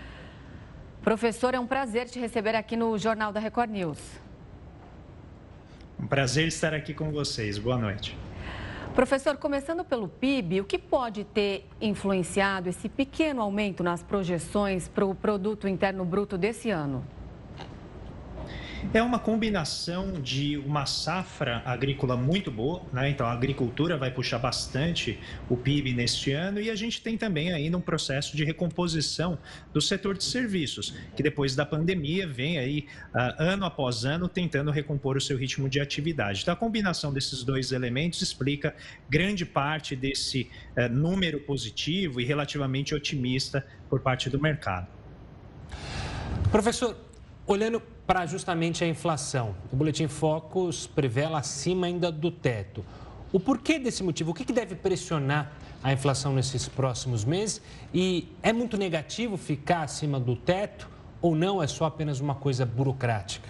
Professor, 1.02 1.54
é 1.54 1.60
um 1.60 1.66
prazer 1.66 2.08
te 2.08 2.18
receber 2.18 2.54
aqui 2.54 2.76
no 2.76 2.96
Jornal 2.96 3.30
da 3.30 3.40
Record 3.40 3.70
News. 3.70 3.98
Um 6.00 6.06
prazer 6.06 6.48
estar 6.48 6.72
aqui 6.72 6.94
com 6.94 7.10
vocês. 7.12 7.58
Boa 7.58 7.76
noite. 7.76 8.16
Professor, 8.94 9.36
começando 9.36 9.84
pelo 9.84 10.08
PIB, 10.08 10.62
o 10.62 10.64
que 10.64 10.78
pode 10.78 11.24
ter 11.24 11.68
influenciado 11.80 12.70
esse 12.70 12.88
pequeno 12.88 13.42
aumento 13.42 13.82
nas 13.82 14.02
projeções 14.02 14.88
para 14.88 15.04
o 15.04 15.14
produto 15.14 15.68
interno 15.68 16.04
bruto 16.04 16.38
desse 16.38 16.70
ano? 16.70 17.04
É 18.90 19.00
uma 19.00 19.18
combinação 19.18 20.20
de 20.20 20.58
uma 20.58 20.84
safra 20.84 21.62
agrícola 21.64 22.16
muito 22.16 22.50
boa, 22.50 22.82
né? 22.92 23.08
então 23.08 23.26
a 23.26 23.32
agricultura 23.32 23.96
vai 23.96 24.10
puxar 24.10 24.38
bastante 24.38 25.18
o 25.48 25.56
PIB 25.56 25.94
neste 25.94 26.32
ano 26.32 26.60
e 26.60 26.68
a 26.68 26.74
gente 26.74 27.00
tem 27.00 27.16
também 27.16 27.52
ainda 27.52 27.78
um 27.78 27.80
processo 27.80 28.36
de 28.36 28.44
recomposição 28.44 29.38
do 29.72 29.80
setor 29.80 30.16
de 30.16 30.24
serviços, 30.24 30.94
que 31.16 31.22
depois 31.22 31.54
da 31.54 31.64
pandemia 31.64 32.26
vem 32.26 32.58
aí 32.58 32.86
uh, 33.14 33.34
ano 33.38 33.64
após 33.64 34.04
ano 34.04 34.28
tentando 34.28 34.70
recompor 34.70 35.16
o 35.16 35.20
seu 35.20 35.38
ritmo 35.38 35.70
de 35.70 35.80
atividade. 35.80 36.42
Então 36.42 36.52
a 36.52 36.56
combinação 36.56 37.12
desses 37.12 37.44
dois 37.44 37.72
elementos 37.72 38.20
explica 38.20 38.74
grande 39.08 39.46
parte 39.46 39.96
desse 39.96 40.50
uh, 40.76 40.92
número 40.92 41.40
positivo 41.40 42.20
e 42.20 42.24
relativamente 42.24 42.94
otimista 42.94 43.64
por 43.88 44.00
parte 44.00 44.28
do 44.28 44.38
mercado. 44.40 44.88
Professor, 46.50 47.11
olhando 47.46 47.80
para 48.06 48.26
justamente 48.26 48.84
a 48.84 48.86
inflação. 48.86 49.54
O 49.72 49.76
Boletim 49.76 50.08
Focus 50.08 50.86
prevê 50.86 51.22
ela 51.22 51.38
acima 51.38 51.86
ainda 51.86 52.10
do 52.10 52.30
teto. 52.30 52.84
O 53.32 53.40
porquê 53.40 53.78
desse 53.78 54.02
motivo? 54.02 54.32
O 54.32 54.34
que, 54.34 54.52
deve 54.52 54.74
pressionar 54.74 55.52
a 55.82 55.92
inflação 55.92 56.34
nesses 56.34 56.68
próximos 56.68 57.24
meses? 57.24 57.62
E 57.92 58.28
é 58.42 58.52
muito 58.52 58.76
negativo 58.76 59.36
ficar 59.36 59.82
acima 59.82 60.20
do 60.20 60.36
teto 60.36 60.88
ou 61.20 61.34
não? 61.34 61.62
É 61.62 61.66
só 61.66 61.86
apenas 61.86 62.20
uma 62.20 62.34
coisa 62.34 62.66
burocrática? 62.66 63.48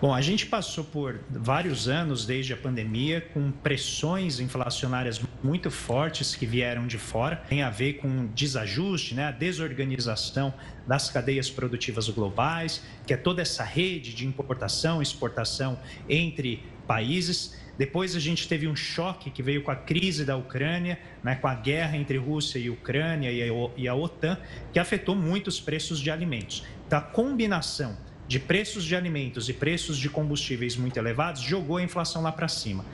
Bom, 0.00 0.12
a 0.12 0.20
gente 0.20 0.46
passou 0.46 0.84
por 0.84 1.20
vários 1.30 1.88
anos 1.88 2.26
desde 2.26 2.52
a 2.52 2.56
pandemia 2.56 3.20
com 3.32 3.50
pressões 3.50 4.40
inflacionárias 4.40 5.20
muito 5.42 5.70
fortes 5.70 6.34
que 6.34 6.44
vieram 6.44 6.86
de 6.86 6.98
fora. 6.98 7.36
Tem 7.36 7.62
a 7.62 7.70
ver 7.70 7.94
com 7.94 8.26
desajuste, 8.34 9.14
né, 9.14 9.28
a 9.28 9.30
desorganização 9.30 10.52
das 10.86 11.10
cadeias 11.10 11.50
produtivas 11.50 12.08
globais, 12.08 12.82
que 13.06 13.14
é 13.14 13.16
toda 13.16 13.42
essa 13.42 13.64
rede 13.64 14.14
de 14.14 14.26
importação 14.26 15.00
e 15.00 15.02
exportação 15.02 15.78
entre 16.08 16.62
países. 16.86 17.56
Depois 17.76 18.14
a 18.14 18.20
gente 18.20 18.46
teve 18.46 18.68
um 18.68 18.76
choque 18.76 19.30
que 19.30 19.42
veio 19.42 19.62
com 19.62 19.70
a 19.70 19.76
crise 19.76 20.24
da 20.24 20.36
Ucrânia, 20.36 20.98
né, 21.22 21.34
com 21.34 21.48
a 21.48 21.54
guerra 21.54 21.96
entre 21.96 22.16
Rússia 22.18 22.58
e 22.58 22.70
Ucrânia 22.70 23.32
e 23.32 23.42
a, 23.42 23.46
e 23.76 23.88
a 23.88 23.94
OTAN, 23.94 24.38
que 24.72 24.78
afetou 24.78 25.16
muito 25.16 25.48
os 25.48 25.60
preços 25.60 25.98
de 25.98 26.10
alimentos. 26.10 26.64
Então, 26.86 26.98
a 26.98 27.02
combinação 27.02 27.96
de 28.26 28.38
preços 28.38 28.84
de 28.84 28.94
alimentos 28.96 29.48
e 29.48 29.52
preços 29.52 29.98
de 29.98 30.08
combustíveis 30.08 30.76
muito 30.76 30.96
elevados 30.96 31.42
jogou 31.42 31.78
a 31.78 31.82
inflação 31.82 32.22
lá 32.22 32.32
para 32.32 32.48
cima. 32.48 32.84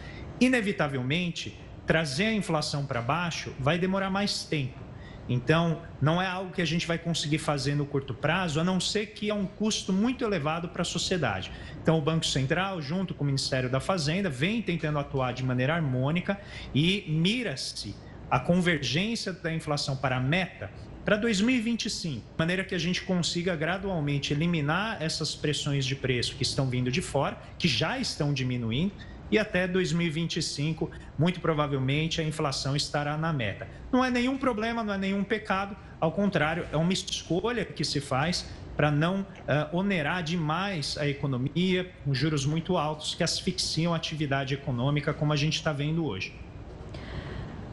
Inevitavelmente, 0.41 1.57
trazer 1.87 2.27
a 2.27 2.33
inflação 2.33 2.87
para 2.87 3.03
baixo 3.03 3.53
vai 3.59 3.79
demorar 3.79 4.11
mais 4.11 4.45
tempo. 4.45 4.90
Então, 5.31 5.81
não 6.03 6.21
é 6.21 6.27
algo 6.27 6.51
que 6.51 6.61
a 6.61 6.65
gente 6.65 6.89
vai 6.89 6.99
conseguir 6.99 7.39
fazer 7.39 7.77
no 7.77 7.87
curto 7.87 8.13
prazo, 8.13 8.59
a 8.59 8.65
não 8.65 8.81
ser 8.81 9.07
que 9.07 9.31
é 9.31 9.35
um 9.35 9.47
custo 9.47 9.93
muito 9.93 10.25
elevado 10.25 10.69
para 10.71 10.83
a 10.83 10.85
sociedade. 10.85 11.53
Então, 11.81 11.97
o 11.97 12.03
Banco 12.03 12.27
Central, 12.27 12.83
junto 12.83 13.15
com 13.15 13.23
o 13.23 13.27
Ministério 13.27 13.71
da 13.71 13.79
Fazenda, 13.79 14.29
vem 14.29 14.61
tentando 14.61 14.99
atuar 14.99 15.33
de 15.33 15.45
maneira 15.45 15.73
harmônica 15.77 16.39
e 16.75 17.05
mira-se 17.07 17.95
a 18.29 18.41
convergência 18.41 19.33
da 19.33 19.55
inflação 19.55 19.97
para 19.97 20.17
a 20.17 20.21
meta 20.21 20.69
para 21.05 21.17
2025, 21.17 22.21
de 22.21 22.39
maneira 22.39 22.65
que 22.65 22.75
a 22.75 22.79
gente 22.79 23.03
consiga 23.03 23.57
gradualmente 23.57 24.33
eliminar 24.33 25.01
essas 25.01 25.35
pressões 25.35 25.87
de 25.87 25.97
preço 25.97 26.35
que 26.37 26.43
estão 26.43 26.69
vindo 26.69 26.91
de 26.91 27.01
fora, 27.01 27.39
que 27.59 27.67
já 27.67 27.99
estão 27.99 28.35
diminuindo, 28.35 28.93
e 29.31 29.39
até 29.39 29.67
2025, 29.67 30.91
muito 31.19 31.41
provavelmente, 31.41 32.21
a 32.21 32.25
inflação 32.25 32.75
estará 32.75 33.17
na 33.17 33.33
meta. 33.33 33.69
Não 33.93 34.05
é 34.05 34.11
nenhum 34.11 34.37
problema, 34.37 34.83
não 34.83 34.95
é 34.95 34.99
nenhum 34.99 35.23
pecado, 35.25 35.77
ao 36.01 36.13
contrário, 36.13 36.67
é 36.73 36.77
uma 36.77 36.93
escolha 36.93 37.65
que 37.65 37.85
se 37.85 38.01
faz 38.01 38.49
para 38.77 38.91
não 38.91 39.21
uh, 39.21 39.77
onerar 39.77 40.23
demais 40.23 40.97
a 40.97 41.07
economia, 41.07 41.93
com 42.05 42.15
juros 42.15 42.47
muito 42.47 42.79
altos 42.79 43.15
que 43.15 43.23
asfixiam 43.23 43.93
a 43.93 43.97
atividade 43.97 44.55
econômica, 44.55 45.13
como 45.13 45.33
a 45.35 45.37
gente 45.37 45.57
está 45.57 45.73
vendo 45.73 46.07
hoje. 46.07 46.35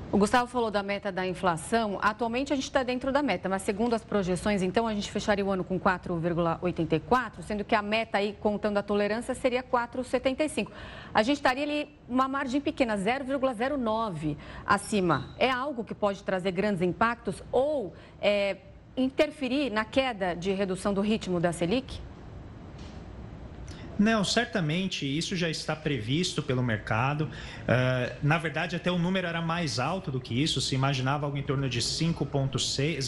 O 0.10 0.18
Gustavo 0.18 0.48
falou 0.48 0.72
da 0.72 0.82
meta 0.82 1.12
da 1.12 1.28
inflação. 1.28 2.00
Atualmente 2.02 2.54
a 2.54 2.56
gente 2.56 2.66
está 2.66 2.82
dentro 2.82 3.12
da 3.12 3.22
meta, 3.22 3.50
mas 3.50 3.62
segundo 3.64 3.94
as 3.94 4.06
projeções, 4.06 4.62
então 4.62 4.88
a 4.88 4.94
gente 4.94 5.12
fecharia 5.12 5.46
o 5.46 5.52
ano 5.52 5.66
com 5.66 5.78
4,84, 5.78 7.42
sendo 7.42 7.66
que 7.66 7.76
a 7.76 7.82
meta 7.82 8.18
aí, 8.18 8.34
contando 8.40 8.78
a 8.78 8.82
tolerância, 8.82 9.36
seria 9.36 9.62
4,75. 9.62 10.70
A 11.14 11.22
gente 11.24 11.38
estaria 11.38 11.64
ali 11.64 11.90
uma 12.08 12.26
margem 12.26 12.62
pequena, 12.62 12.98
0,09 12.98 14.38
acima. 14.66 15.36
É 15.38 15.52
algo 15.52 15.84
que 15.84 15.94
pode 15.94 16.24
trazer 16.24 16.52
grandes 16.52 16.82
impactos 16.82 17.44
ou 17.52 17.94
é, 18.22 18.56
interferir 18.96 19.70
na 19.70 19.84
queda 19.84 20.34
de 20.34 20.54
redução 20.54 20.94
do 20.94 21.02
ritmo 21.02 21.38
da 21.38 21.52
Selic? 21.52 22.07
Não, 24.00 24.24
certamente 24.24 25.06
isso 25.06 25.36
já 25.36 25.50
está 25.50 25.76
previsto 25.76 26.44
pelo 26.44 26.62
mercado. 26.62 27.24
Uh, 27.24 28.16
na 28.22 28.38
verdade, 28.38 28.76
até 28.76 28.92
o 28.92 29.00
número 29.00 29.26
era 29.28 29.42
mais 29.42 29.80
alto 29.80 30.12
do 30.12 30.20
que 30.20 30.40
isso, 30.42 30.62
se 30.62 30.76
imaginava 30.76 31.26
algo 31.26 31.38
em 31.38 31.44
torno 31.44 31.68
de 31.68 31.82
5,06, 31.82 33.00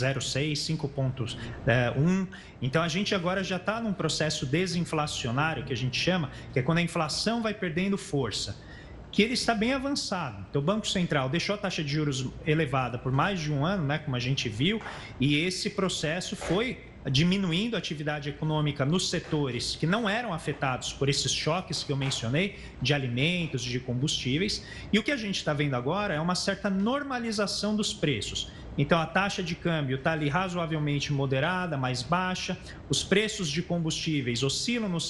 5,1. 0.53 2.27
Então, 2.61 2.81
a 2.81 2.87
gente 2.87 3.13
agora 3.13 3.43
já 3.43 3.57
está 3.57 3.79
num 3.79 3.93
processo 3.93 4.45
desinflacionário, 4.45 5.63
que 5.63 5.73
a 5.73 5.77
gente 5.77 5.99
chama, 5.99 6.31
que 6.51 6.59
é 6.59 6.61
quando 6.61 6.79
a 6.79 6.81
inflação 6.81 7.41
vai 7.41 7.53
perdendo 7.53 7.97
força 7.97 8.67
que 9.11 9.23
ele 9.23 9.33
está 9.33 9.55
bem 9.55 9.73
avançado. 9.73 10.45
Então, 10.49 10.61
o 10.61 10.65
Banco 10.65 10.87
Central 10.87 11.29
deixou 11.29 11.55
a 11.55 11.57
taxa 11.57 11.83
de 11.83 11.91
juros 11.91 12.27
elevada 12.45 12.97
por 12.97 13.11
mais 13.11 13.39
de 13.39 13.51
um 13.51 13.65
ano, 13.65 13.83
né, 13.83 13.97
como 13.97 14.15
a 14.15 14.19
gente 14.19 14.47
viu, 14.47 14.79
e 15.19 15.35
esse 15.35 15.71
processo 15.71 16.35
foi 16.35 16.77
diminuindo 17.09 17.75
a 17.75 17.79
atividade 17.79 18.29
econômica 18.29 18.85
nos 18.85 19.09
setores 19.09 19.75
que 19.75 19.87
não 19.87 20.07
eram 20.07 20.33
afetados 20.33 20.93
por 20.93 21.09
esses 21.09 21.31
choques 21.31 21.83
que 21.83 21.91
eu 21.91 21.97
mencionei, 21.97 22.57
de 22.81 22.93
alimentos, 22.93 23.63
de 23.63 23.79
combustíveis. 23.79 24.65
E 24.93 24.99
o 24.99 25.03
que 25.03 25.11
a 25.11 25.17
gente 25.17 25.37
está 25.37 25.53
vendo 25.53 25.75
agora 25.75 26.13
é 26.13 26.19
uma 26.19 26.35
certa 26.35 26.69
normalização 26.69 27.75
dos 27.75 27.93
preços. 27.93 28.51
Então, 28.77 28.99
a 28.99 29.05
taxa 29.05 29.43
de 29.43 29.55
câmbio 29.55 29.97
está 29.97 30.13
ali 30.13 30.29
razoavelmente 30.29 31.11
moderada, 31.11 31.75
mais 31.75 32.01
baixa, 32.01 32.57
os 32.89 33.03
preços 33.03 33.49
de 33.49 33.61
combustíveis 33.61 34.41
oscilam 34.41 34.87
no 34.87 35.01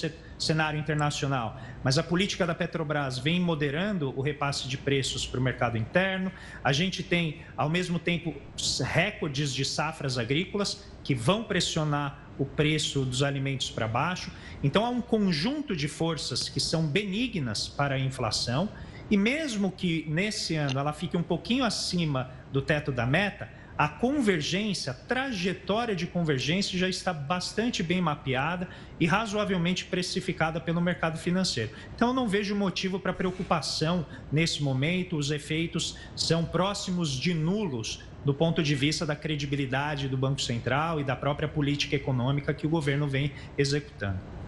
cenário 0.42 0.78
internacional, 0.78 1.60
mas 1.84 1.98
a 1.98 2.02
política 2.02 2.46
da 2.46 2.54
Petrobras 2.54 3.18
vem 3.18 3.40
moderando 3.40 4.12
o 4.16 4.22
repasse 4.22 4.68
de 4.68 4.78
preços 4.78 5.26
para 5.26 5.38
o 5.38 5.42
mercado 5.42 5.76
interno. 5.76 6.32
A 6.62 6.72
gente 6.72 7.02
tem, 7.02 7.42
ao 7.56 7.68
mesmo 7.68 7.98
tempo, 7.98 8.34
recordes 8.82 9.52
de 9.52 9.64
safras 9.64 10.18
agrícolas 10.18 10.84
que 11.04 11.14
vão 11.14 11.44
pressionar 11.44 12.30
o 12.38 12.44
preço 12.44 13.04
dos 13.04 13.22
alimentos 13.22 13.70
para 13.70 13.86
baixo. 13.86 14.32
Então, 14.62 14.84
há 14.84 14.88
um 14.88 15.02
conjunto 15.02 15.76
de 15.76 15.88
forças 15.88 16.48
que 16.48 16.58
são 16.58 16.86
benignas 16.86 17.68
para 17.68 17.96
a 17.96 17.98
inflação. 17.98 18.68
E 19.10 19.16
mesmo 19.16 19.72
que 19.72 20.06
nesse 20.08 20.54
ano 20.54 20.78
ela 20.78 20.92
fique 20.92 21.16
um 21.16 21.22
pouquinho 21.22 21.64
acima 21.64 22.30
do 22.52 22.62
teto 22.62 22.92
da 22.92 23.04
meta, 23.04 23.48
a 23.80 23.88
convergência, 23.88 24.90
a 24.92 24.94
trajetória 24.94 25.96
de 25.96 26.06
convergência 26.06 26.78
já 26.78 26.86
está 26.86 27.14
bastante 27.14 27.82
bem 27.82 27.98
mapeada 27.98 28.68
e 29.00 29.06
razoavelmente 29.06 29.86
precificada 29.86 30.60
pelo 30.60 30.82
mercado 30.82 31.16
financeiro. 31.16 31.70
Então, 31.96 32.12
não 32.12 32.28
vejo 32.28 32.54
motivo 32.54 33.00
para 33.00 33.14
preocupação 33.14 34.04
nesse 34.30 34.62
momento. 34.62 35.16
Os 35.16 35.30
efeitos 35.30 35.96
são 36.14 36.44
próximos 36.44 37.10
de 37.10 37.32
nulos 37.32 38.02
do 38.22 38.34
ponto 38.34 38.62
de 38.62 38.74
vista 38.74 39.06
da 39.06 39.16
credibilidade 39.16 40.08
do 40.08 40.16
Banco 40.18 40.42
Central 40.42 41.00
e 41.00 41.04
da 41.04 41.16
própria 41.16 41.48
política 41.48 41.96
econômica 41.96 42.52
que 42.52 42.66
o 42.66 42.68
governo 42.68 43.08
vem 43.08 43.32
executando. 43.56 44.39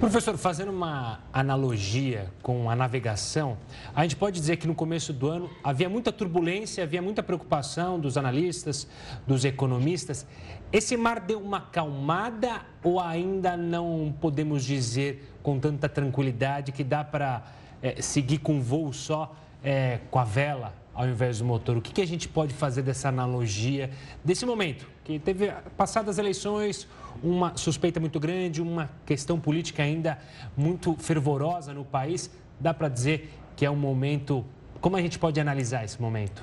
Professor, 0.00 0.36
fazendo 0.38 0.70
uma 0.70 1.20
analogia 1.30 2.30
com 2.42 2.70
a 2.70 2.74
navegação, 2.74 3.58
a 3.94 4.02
gente 4.02 4.16
pode 4.16 4.40
dizer 4.40 4.56
que 4.56 4.66
no 4.66 4.74
começo 4.74 5.12
do 5.12 5.28
ano 5.28 5.50
havia 5.62 5.90
muita 5.90 6.10
turbulência, 6.10 6.82
havia 6.82 7.02
muita 7.02 7.22
preocupação 7.22 8.00
dos 8.00 8.16
analistas, 8.16 8.88
dos 9.26 9.44
economistas. 9.44 10.26
Esse 10.72 10.96
mar 10.96 11.20
deu 11.20 11.38
uma 11.38 11.60
calmada 11.60 12.62
ou 12.82 12.98
ainda 12.98 13.58
não 13.58 14.14
podemos 14.20 14.64
dizer 14.64 15.34
com 15.42 15.60
tanta 15.60 15.86
tranquilidade 15.86 16.72
que 16.72 16.82
dá 16.82 17.04
para 17.04 17.44
é, 17.82 18.00
seguir 18.00 18.38
com 18.38 18.60
voo 18.60 18.94
só 18.94 19.36
é, 19.62 20.00
com 20.10 20.18
a 20.18 20.24
vela 20.24 20.80
ao 20.94 21.08
invés 21.08 21.38
do 21.38 21.44
motor? 21.44 21.76
O 21.76 21.80
que, 21.80 21.92
que 21.92 22.00
a 22.02 22.06
gente 22.06 22.28
pode 22.28 22.52
fazer 22.52 22.82
dessa 22.82 23.08
analogia, 23.08 23.90
desse 24.24 24.44
momento? 24.44 24.86
Que 25.04 25.18
teve 25.18 25.50
passadas 25.76 26.18
eleições, 26.18 26.86
uma 27.22 27.56
suspeita 27.56 28.00
muito 28.00 28.18
grande, 28.18 28.62
uma 28.62 28.90
questão 29.04 29.38
política 29.38 29.82
ainda 29.82 30.18
muito 30.56 30.94
fervorosa 30.98 31.72
no 31.72 31.84
país. 31.84 32.30
Dá 32.58 32.72
para 32.74 32.88
dizer 32.88 33.32
que 33.56 33.64
é 33.64 33.70
um 33.70 33.76
momento. 33.76 34.44
Como 34.80 34.96
a 34.96 35.02
gente 35.02 35.18
pode 35.18 35.40
analisar 35.40 35.84
esse 35.84 36.00
momento? 36.00 36.42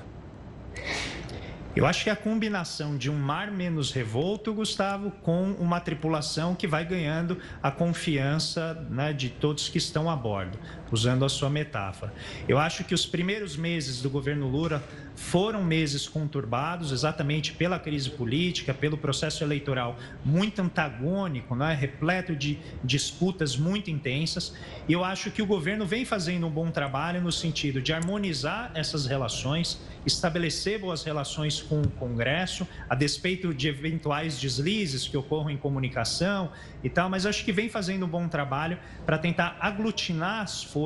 Eu 1.78 1.86
acho 1.86 2.02
que 2.02 2.10
a 2.10 2.16
combinação 2.16 2.96
de 2.96 3.08
um 3.08 3.14
mar 3.14 3.52
menos 3.52 3.92
revolto, 3.92 4.52
Gustavo, 4.52 5.12
com 5.22 5.52
uma 5.60 5.78
tripulação 5.78 6.52
que 6.52 6.66
vai 6.66 6.84
ganhando 6.84 7.38
a 7.62 7.70
confiança 7.70 8.74
né, 8.90 9.12
de 9.12 9.28
todos 9.28 9.68
que 9.68 9.78
estão 9.78 10.10
a 10.10 10.16
bordo, 10.16 10.58
usando 10.90 11.24
a 11.24 11.28
sua 11.28 11.50
metáfora. 11.50 12.12
Eu 12.48 12.58
acho 12.58 12.84
que 12.84 12.94
os 12.94 13.06
primeiros 13.06 13.56
meses 13.56 14.00
do 14.00 14.10
governo 14.10 14.48
Lula 14.48 14.82
foram 15.14 15.64
meses 15.64 16.06
conturbados, 16.06 16.92
exatamente 16.92 17.52
pela 17.52 17.78
crise 17.78 18.08
política, 18.08 18.72
pelo 18.72 18.96
processo 18.96 19.42
eleitoral 19.42 19.98
muito 20.24 20.62
antagônico, 20.62 21.56
né, 21.56 21.74
repleto 21.74 22.36
de 22.36 22.58
disputas 22.84 23.56
muito 23.56 23.90
intensas. 23.90 24.54
E 24.88 24.92
eu 24.92 25.04
acho 25.04 25.30
que 25.30 25.42
o 25.42 25.46
governo 25.46 25.84
vem 25.84 26.04
fazendo 26.04 26.46
um 26.46 26.50
bom 26.50 26.70
trabalho 26.70 27.20
no 27.20 27.32
sentido 27.32 27.82
de 27.82 27.92
harmonizar 27.92 28.70
essas 28.74 29.06
relações, 29.06 29.80
estabelecer 30.06 30.78
boas 30.78 31.02
relações 31.02 31.60
com 31.60 31.82
o 31.82 31.90
Congresso, 31.90 32.66
a 32.88 32.94
despeito 32.94 33.52
de 33.52 33.68
eventuais 33.68 34.40
deslizes 34.40 35.08
que 35.08 35.16
ocorram 35.16 35.50
em 35.50 35.56
comunicação 35.56 36.52
e 36.82 36.88
tal, 36.88 37.10
mas 37.10 37.26
acho 37.26 37.44
que 37.44 37.52
vem 37.52 37.68
fazendo 37.68 38.06
um 38.06 38.08
bom 38.08 38.28
trabalho 38.28 38.78
para 39.04 39.18
tentar 39.18 39.56
aglutinar 39.60 40.42
as 40.42 40.62
forças 40.62 40.77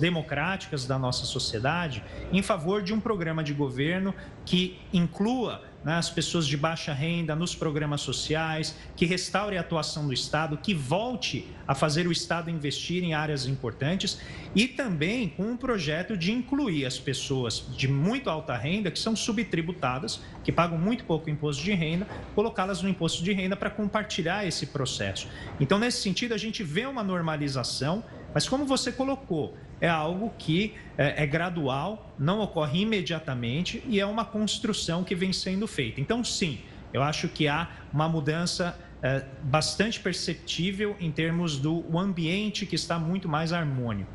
democráticas 0.00 0.86
da 0.86 0.98
nossa 0.98 1.24
sociedade 1.24 2.02
em 2.32 2.42
favor 2.42 2.82
de 2.82 2.92
um 2.92 3.00
programa 3.00 3.42
de 3.42 3.52
governo 3.52 4.14
que 4.44 4.78
inclua 4.92 5.62
né, 5.86 5.94
as 5.94 6.10
pessoas 6.10 6.48
de 6.48 6.56
baixa 6.56 6.92
renda 6.92 7.36
nos 7.36 7.54
programas 7.54 8.00
sociais, 8.00 8.76
que 8.96 9.06
restaure 9.06 9.56
a 9.56 9.60
atuação 9.60 10.08
do 10.08 10.12
Estado, 10.12 10.56
que 10.56 10.74
volte 10.74 11.46
a 11.66 11.76
fazer 11.76 12.08
o 12.08 12.12
Estado 12.12 12.50
investir 12.50 13.04
em 13.04 13.14
áreas 13.14 13.46
importantes 13.46 14.20
e 14.52 14.66
também 14.66 15.28
com 15.28 15.44
um 15.44 15.56
projeto 15.56 16.16
de 16.16 16.32
incluir 16.32 16.86
as 16.86 16.98
pessoas 16.98 17.66
de 17.76 17.86
muito 17.86 18.28
alta 18.28 18.56
renda, 18.56 18.90
que 18.90 18.98
são 18.98 19.14
subtributadas, 19.14 20.20
que 20.42 20.50
pagam 20.50 20.76
muito 20.76 21.04
pouco 21.04 21.30
imposto 21.30 21.62
de 21.62 21.72
renda, 21.72 22.06
colocá-las 22.34 22.82
no 22.82 22.88
imposto 22.88 23.22
de 23.22 23.32
renda 23.32 23.54
para 23.54 23.70
compartilhar 23.70 24.44
esse 24.44 24.66
processo. 24.66 25.28
Então, 25.60 25.78
nesse 25.78 26.02
sentido, 26.02 26.34
a 26.34 26.38
gente 26.38 26.64
vê 26.64 26.84
uma 26.84 27.04
normalização, 27.04 28.02
mas 28.36 28.46
como 28.46 28.66
você 28.66 28.92
colocou, 28.92 29.56
é 29.80 29.88
algo 29.88 30.30
que 30.36 30.74
é, 30.98 31.22
é, 31.22 31.26
gradual, 31.26 32.14
não 32.18 32.40
ocorre 32.40 32.82
imediatamente 32.82 33.82
e 33.86 33.98
é 33.98 34.04
uma 34.04 34.26
construção 34.26 35.02
que 35.02 35.14
vem 35.14 35.32
sendo 35.32 35.66
feita. 35.66 36.02
Então, 36.02 36.22
sim, 36.22 36.60
eu 36.92 37.02
acho 37.02 37.28
que 37.28 37.48
há 37.48 37.66
uma 37.90 38.06
mudança 38.10 38.78
é, 39.02 39.24
bastante 39.42 39.98
perceptível 39.98 40.94
em 41.00 41.10
termos 41.10 41.56
do 41.56 41.98
ambiente 41.98 42.66
que 42.66 42.74
está 42.74 42.98
muito 42.98 43.26
mais 43.26 43.54
harmônico. 43.54 44.10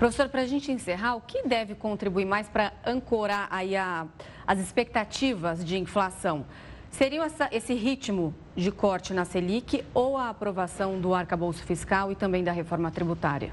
Professor, 0.00 0.28
para 0.28 0.40
a 0.40 0.46
gente 0.46 0.72
encerrar, 0.72 1.14
o 1.14 1.20
que 1.20 1.46
deve 1.46 1.76
contribuir 1.76 2.24
mais 2.24 2.48
para 2.48 2.72
ancorar 2.84 3.46
aí 3.52 3.76
a, 3.76 4.08
as 4.44 4.58
expectativas 4.58 5.64
de 5.64 5.78
inflação? 5.78 6.44
Seria 6.90 7.22
essa, 7.22 7.48
esse 7.52 7.72
ritmo 7.72 8.34
de 8.56 8.70
corte 8.72 9.12
na 9.12 9.24
Selic 9.24 9.84
ou 9.92 10.16
a 10.16 10.30
aprovação 10.30 10.98
do 10.98 11.14
arcabouço 11.14 11.62
fiscal 11.62 12.10
e 12.10 12.14
também 12.14 12.42
da 12.42 12.52
reforma 12.52 12.90
tributária? 12.90 13.52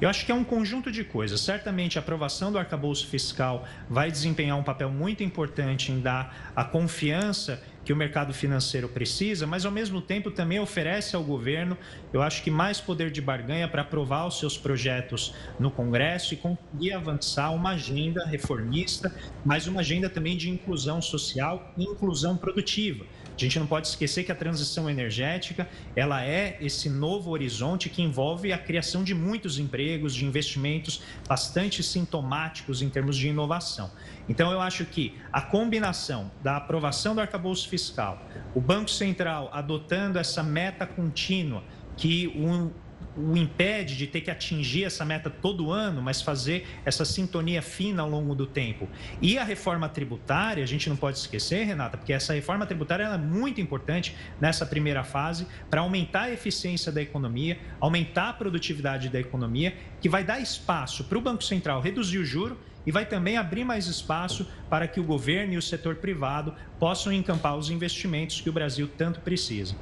Eu 0.00 0.08
acho 0.08 0.24
que 0.24 0.30
é 0.30 0.34
um 0.34 0.44
conjunto 0.44 0.92
de 0.92 1.02
coisas. 1.02 1.40
Certamente 1.40 1.98
a 1.98 2.00
aprovação 2.00 2.52
do 2.52 2.58
arcabouço 2.58 3.08
fiscal 3.08 3.66
vai 3.90 4.12
desempenhar 4.12 4.56
um 4.56 4.62
papel 4.62 4.90
muito 4.90 5.24
importante 5.24 5.90
em 5.90 6.00
dar 6.00 6.52
a 6.54 6.64
confiança 6.64 7.60
que 7.88 7.92
o 7.94 7.96
mercado 7.96 8.34
financeiro 8.34 8.86
precisa, 8.86 9.46
mas 9.46 9.64
ao 9.64 9.72
mesmo 9.72 10.02
tempo 10.02 10.30
também 10.30 10.60
oferece 10.60 11.16
ao 11.16 11.24
governo, 11.24 11.74
eu 12.12 12.20
acho 12.20 12.42
que 12.42 12.50
mais 12.50 12.82
poder 12.82 13.10
de 13.10 13.22
barganha 13.22 13.66
para 13.66 13.80
aprovar 13.80 14.26
os 14.26 14.38
seus 14.38 14.58
projetos 14.58 15.34
no 15.58 15.70
Congresso 15.70 16.34
e 16.34 16.36
conseguir 16.36 16.92
avançar 16.92 17.50
uma 17.50 17.70
agenda 17.70 18.26
reformista, 18.26 19.10
mas 19.42 19.66
uma 19.66 19.80
agenda 19.80 20.10
também 20.10 20.36
de 20.36 20.50
inclusão 20.50 21.00
social 21.00 21.72
e 21.78 21.84
inclusão 21.84 22.36
produtiva. 22.36 23.06
A 23.34 23.40
gente 23.40 23.58
não 23.58 23.66
pode 23.66 23.86
esquecer 23.86 24.24
que 24.24 24.32
a 24.32 24.34
transição 24.34 24.90
energética, 24.90 25.66
ela 25.96 26.22
é 26.22 26.58
esse 26.60 26.90
novo 26.90 27.30
horizonte 27.30 27.88
que 27.88 28.02
envolve 28.02 28.52
a 28.52 28.58
criação 28.58 29.02
de 29.02 29.14
muitos 29.14 29.58
empregos, 29.58 30.12
de 30.12 30.26
investimentos 30.26 31.00
bastante 31.26 31.82
sintomáticos 31.82 32.82
em 32.82 32.90
termos 32.90 33.16
de 33.16 33.28
inovação. 33.28 33.90
Então, 34.28 34.52
eu 34.52 34.60
acho 34.60 34.84
que 34.84 35.16
a 35.32 35.40
combinação 35.40 36.30
da 36.42 36.56
aprovação 36.56 37.14
do 37.14 37.20
arcabouço 37.20 37.68
fiscal, 37.68 38.22
o 38.54 38.60
Banco 38.60 38.90
Central 38.90 39.48
adotando 39.52 40.18
essa 40.18 40.42
meta 40.42 40.86
contínua 40.86 41.62
que 41.96 42.28
o 42.36 42.70
o 43.18 43.36
impede 43.36 43.96
de 43.96 44.06
ter 44.06 44.20
que 44.20 44.30
atingir 44.30 44.84
essa 44.84 45.04
meta 45.04 45.28
todo 45.28 45.72
ano, 45.72 46.00
mas 46.00 46.22
fazer 46.22 46.66
essa 46.84 47.04
sintonia 47.04 47.60
fina 47.60 48.02
ao 48.02 48.08
longo 48.08 48.34
do 48.34 48.46
tempo. 48.46 48.88
E 49.20 49.36
a 49.38 49.44
reforma 49.44 49.88
tributária, 49.88 50.62
a 50.62 50.66
gente 50.66 50.88
não 50.88 50.96
pode 50.96 51.18
esquecer, 51.18 51.64
Renata, 51.64 51.96
porque 51.96 52.12
essa 52.12 52.32
reforma 52.32 52.64
tributária 52.64 53.04
é 53.04 53.18
muito 53.18 53.60
importante 53.60 54.16
nessa 54.40 54.64
primeira 54.64 55.02
fase 55.02 55.46
para 55.68 55.80
aumentar 55.80 56.22
a 56.22 56.30
eficiência 56.30 56.92
da 56.92 57.02
economia, 57.02 57.58
aumentar 57.80 58.30
a 58.30 58.32
produtividade 58.32 59.08
da 59.08 59.18
economia, 59.18 59.74
que 60.00 60.08
vai 60.08 60.22
dar 60.22 60.40
espaço 60.40 61.04
para 61.04 61.18
o 61.18 61.20
Banco 61.20 61.42
Central 61.42 61.80
reduzir 61.80 62.18
o 62.18 62.24
juro 62.24 62.58
e 62.88 62.90
vai 62.90 63.04
também 63.04 63.36
abrir 63.36 63.64
mais 63.64 63.86
espaço 63.86 64.48
para 64.70 64.88
que 64.88 64.98
o 64.98 65.04
governo 65.04 65.52
e 65.52 65.58
o 65.58 65.62
setor 65.62 65.96
privado 65.96 66.54
possam 66.78 67.12
encampar 67.12 67.54
os 67.54 67.68
investimentos 67.68 68.40
que 68.40 68.48
o 68.48 68.52
Brasil 68.52 68.88
tanto 68.96 69.20
precisa. 69.20 69.74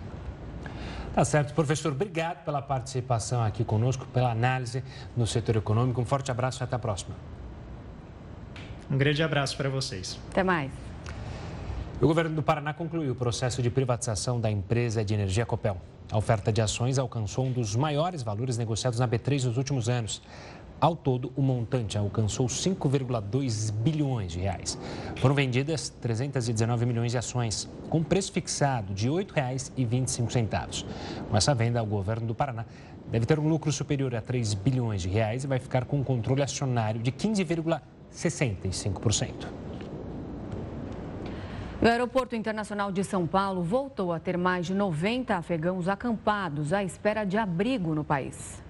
Tá 1.14 1.25
certo, 1.25 1.55
professor. 1.55 1.92
Obrigado 1.92 2.45
pela 2.45 2.61
participação 2.61 3.45
aqui 3.45 3.64
conosco, 3.64 4.05
pela 4.07 4.33
análise 4.33 4.83
no 5.16 5.25
setor 5.25 5.55
econômico. 5.55 6.01
Um 6.01 6.05
forte 6.05 6.33
abraço 6.33 6.61
e 6.61 6.64
até 6.64 6.75
a 6.75 6.81
próxima. 6.81 7.14
Um 8.90 8.99
grande 8.99 9.23
abraço 9.23 9.57
para 9.57 9.69
vocês. 9.69 10.19
Até 10.33 10.42
mais. 10.42 10.73
O 12.01 12.09
governo 12.09 12.35
do 12.35 12.42
Paraná 12.42 12.75
concluiu 12.75 13.12
o 13.12 13.14
processo 13.14 13.62
de 13.62 13.71
privatização 13.71 14.40
da 14.40 14.51
empresa 14.51 15.05
de 15.05 15.14
energia 15.14 15.47
Copel. 15.47 15.81
A 16.11 16.19
oferta 16.19 16.53
de 16.53 16.61
ações 16.61 16.99
alcançou 16.99 17.47
um 17.47 17.53
dos 17.53 17.75
maiores 17.75 18.23
valores 18.23 18.57
negociados 18.57 19.01
na 19.01 19.09
B3 19.09 19.45
nos 19.45 19.57
últimos 19.57 19.88
anos. 19.88 20.23
Ao 20.79 20.95
todo, 20.95 21.33
o 21.35 21.41
montante 21.41 21.97
alcançou 21.97 22.47
5,2 22.47 23.73
bilhões 23.73 24.33
de 24.33 24.41
reais. 24.41 24.79
Foram 25.17 25.35
vendidas 25.35 25.89
319 25.89 26.85
milhões 26.85 27.12
de 27.12 27.19
ações, 27.19 27.67
com 27.89 28.03
preço 28.03 28.31
fixado 28.31 28.93
de 28.93 29.09
R$ 29.09 29.25
8,25. 29.25 30.85
Com 31.31 31.37
essa 31.37 31.55
venda, 31.55 31.83
o 31.83 31.87
governo 31.87 32.27
do 32.27 32.35
Paraná 32.35 32.67
deve 33.11 33.25
ter 33.25 33.39
um 33.39 33.49
lucro 33.49 33.73
superior 33.73 34.15
a 34.15 34.21
3 34.21 34.53
bilhões 34.53 35.01
de 35.01 35.09
reais 35.09 35.45
e 35.45 35.47
vai 35.47 35.59
ficar 35.59 35.87
com 35.87 35.99
um 35.99 36.05
controle 36.05 36.43
acionário 36.43 37.01
de 37.01 37.11
15,65%. 37.11 39.47
O 41.81 41.87
Aeroporto 41.87 42.37
Internacional 42.37 42.93
de 42.93 43.03
São 43.05 43.27
Paulo 43.27 43.62
voltou 43.62 44.12
a 44.12 44.19
ter 44.19 44.37
mais 44.37 44.67
de 44.67 44.75
90 44.75 45.37
afegãos 45.37 45.89
acampados 45.89 46.71
à 46.73 46.85
espera 46.85 47.25
de 47.25 47.39
abrigo 47.39 47.95
no 47.95 48.05
país. 48.05 48.62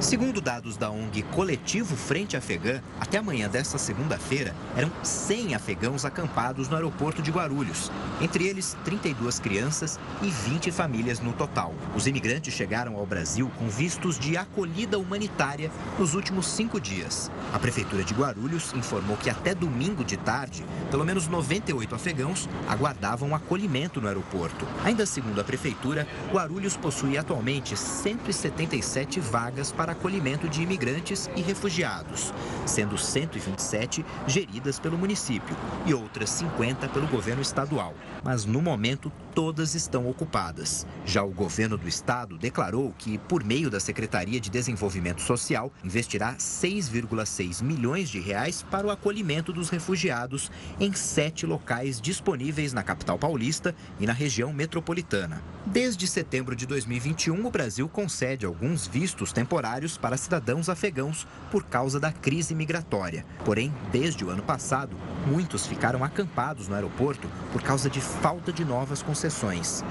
Segundo 0.00 0.42
dados 0.42 0.76
da 0.76 0.90
ONG 0.90 1.22
Coletivo 1.22 1.96
Frente 1.96 2.36
Afegã, 2.36 2.82
até 3.00 3.16
amanhã 3.16 3.48
desta 3.48 3.78
segunda-feira, 3.78 4.54
eram 4.76 4.90
100 5.02 5.54
afegãos 5.54 6.04
acampados 6.04 6.68
no 6.68 6.76
aeroporto 6.76 7.22
de 7.22 7.30
Guarulhos. 7.30 7.90
Entre 8.20 8.46
eles, 8.46 8.76
32 8.84 9.40
crianças 9.40 9.98
e 10.22 10.28
20 10.28 10.70
famílias 10.70 11.18
no 11.20 11.32
total. 11.32 11.74
Os 11.94 12.06
imigrantes 12.06 12.52
chegaram 12.52 12.96
ao 12.96 13.06
Brasil 13.06 13.50
com 13.58 13.68
vistos 13.68 14.18
de 14.18 14.36
acolhida 14.36 14.98
humanitária 14.98 15.70
nos 15.98 16.14
últimos 16.14 16.46
cinco 16.46 16.78
dias. 16.78 17.30
A 17.54 17.58
Prefeitura 17.58 18.04
de 18.04 18.12
Guarulhos 18.12 18.74
informou 18.74 19.16
que 19.16 19.30
até 19.30 19.54
domingo 19.54 20.04
de 20.04 20.18
tarde, 20.18 20.64
pelo 20.90 21.06
menos 21.06 21.26
98 21.26 21.94
afegãos 21.94 22.48
aguardavam 22.68 23.34
acolhimento 23.34 24.00
no 24.00 24.08
aeroporto. 24.08 24.66
Ainda 24.84 25.06
segundo 25.06 25.40
a 25.40 25.44
Prefeitura, 25.44 26.06
Guarulhos 26.30 26.76
possui 26.76 27.16
atualmente 27.16 27.76
177 27.76 29.20
vagas 29.20 29.72
para 29.72 29.85
para 29.86 29.92
acolhimento 29.92 30.48
de 30.48 30.62
imigrantes 30.62 31.30
e 31.36 31.40
refugiados, 31.40 32.34
sendo 32.66 32.98
127 32.98 34.04
geridas 34.26 34.80
pelo 34.80 34.98
município 34.98 35.56
e 35.86 35.94
outras 35.94 36.28
50 36.30 36.88
pelo 36.88 37.06
governo 37.06 37.40
estadual. 37.40 37.94
Mas 38.24 38.44
no 38.44 38.60
momento, 38.60 39.12
todas 39.36 39.74
estão 39.74 40.08
ocupadas. 40.08 40.86
Já 41.04 41.22
o 41.22 41.30
governo 41.30 41.76
do 41.76 41.86
estado 41.86 42.38
declarou 42.38 42.94
que, 42.96 43.18
por 43.18 43.44
meio 43.44 43.68
da 43.68 43.78
Secretaria 43.78 44.40
de 44.40 44.48
Desenvolvimento 44.48 45.20
Social, 45.20 45.70
investirá 45.84 46.36
6,6 46.36 47.62
milhões 47.62 48.08
de 48.08 48.18
reais 48.18 48.62
para 48.62 48.86
o 48.86 48.90
acolhimento 48.90 49.52
dos 49.52 49.68
refugiados 49.68 50.50
em 50.80 50.90
sete 50.94 51.44
locais 51.44 52.00
disponíveis 52.00 52.72
na 52.72 52.82
capital 52.82 53.18
paulista 53.18 53.74
e 54.00 54.06
na 54.06 54.14
região 54.14 54.54
metropolitana. 54.54 55.42
Desde 55.66 56.06
setembro 56.06 56.56
de 56.56 56.64
2021, 56.64 57.44
o 57.44 57.50
Brasil 57.50 57.88
concede 57.90 58.46
alguns 58.46 58.86
vistos 58.86 59.32
temporários 59.32 59.98
para 59.98 60.16
cidadãos 60.16 60.70
afegãos 60.70 61.26
por 61.50 61.64
causa 61.64 62.00
da 62.00 62.10
crise 62.10 62.54
migratória. 62.54 63.26
Porém, 63.44 63.74
desde 63.92 64.24
o 64.24 64.30
ano 64.30 64.44
passado, 64.44 64.96
muitos 65.26 65.66
ficaram 65.66 66.02
acampados 66.02 66.68
no 66.68 66.74
aeroporto 66.74 67.28
por 67.52 67.62
causa 67.62 67.90
de 67.90 68.00
falta 68.00 68.50
de 68.50 68.64
novas 68.64 69.02
concessões. 69.02 69.25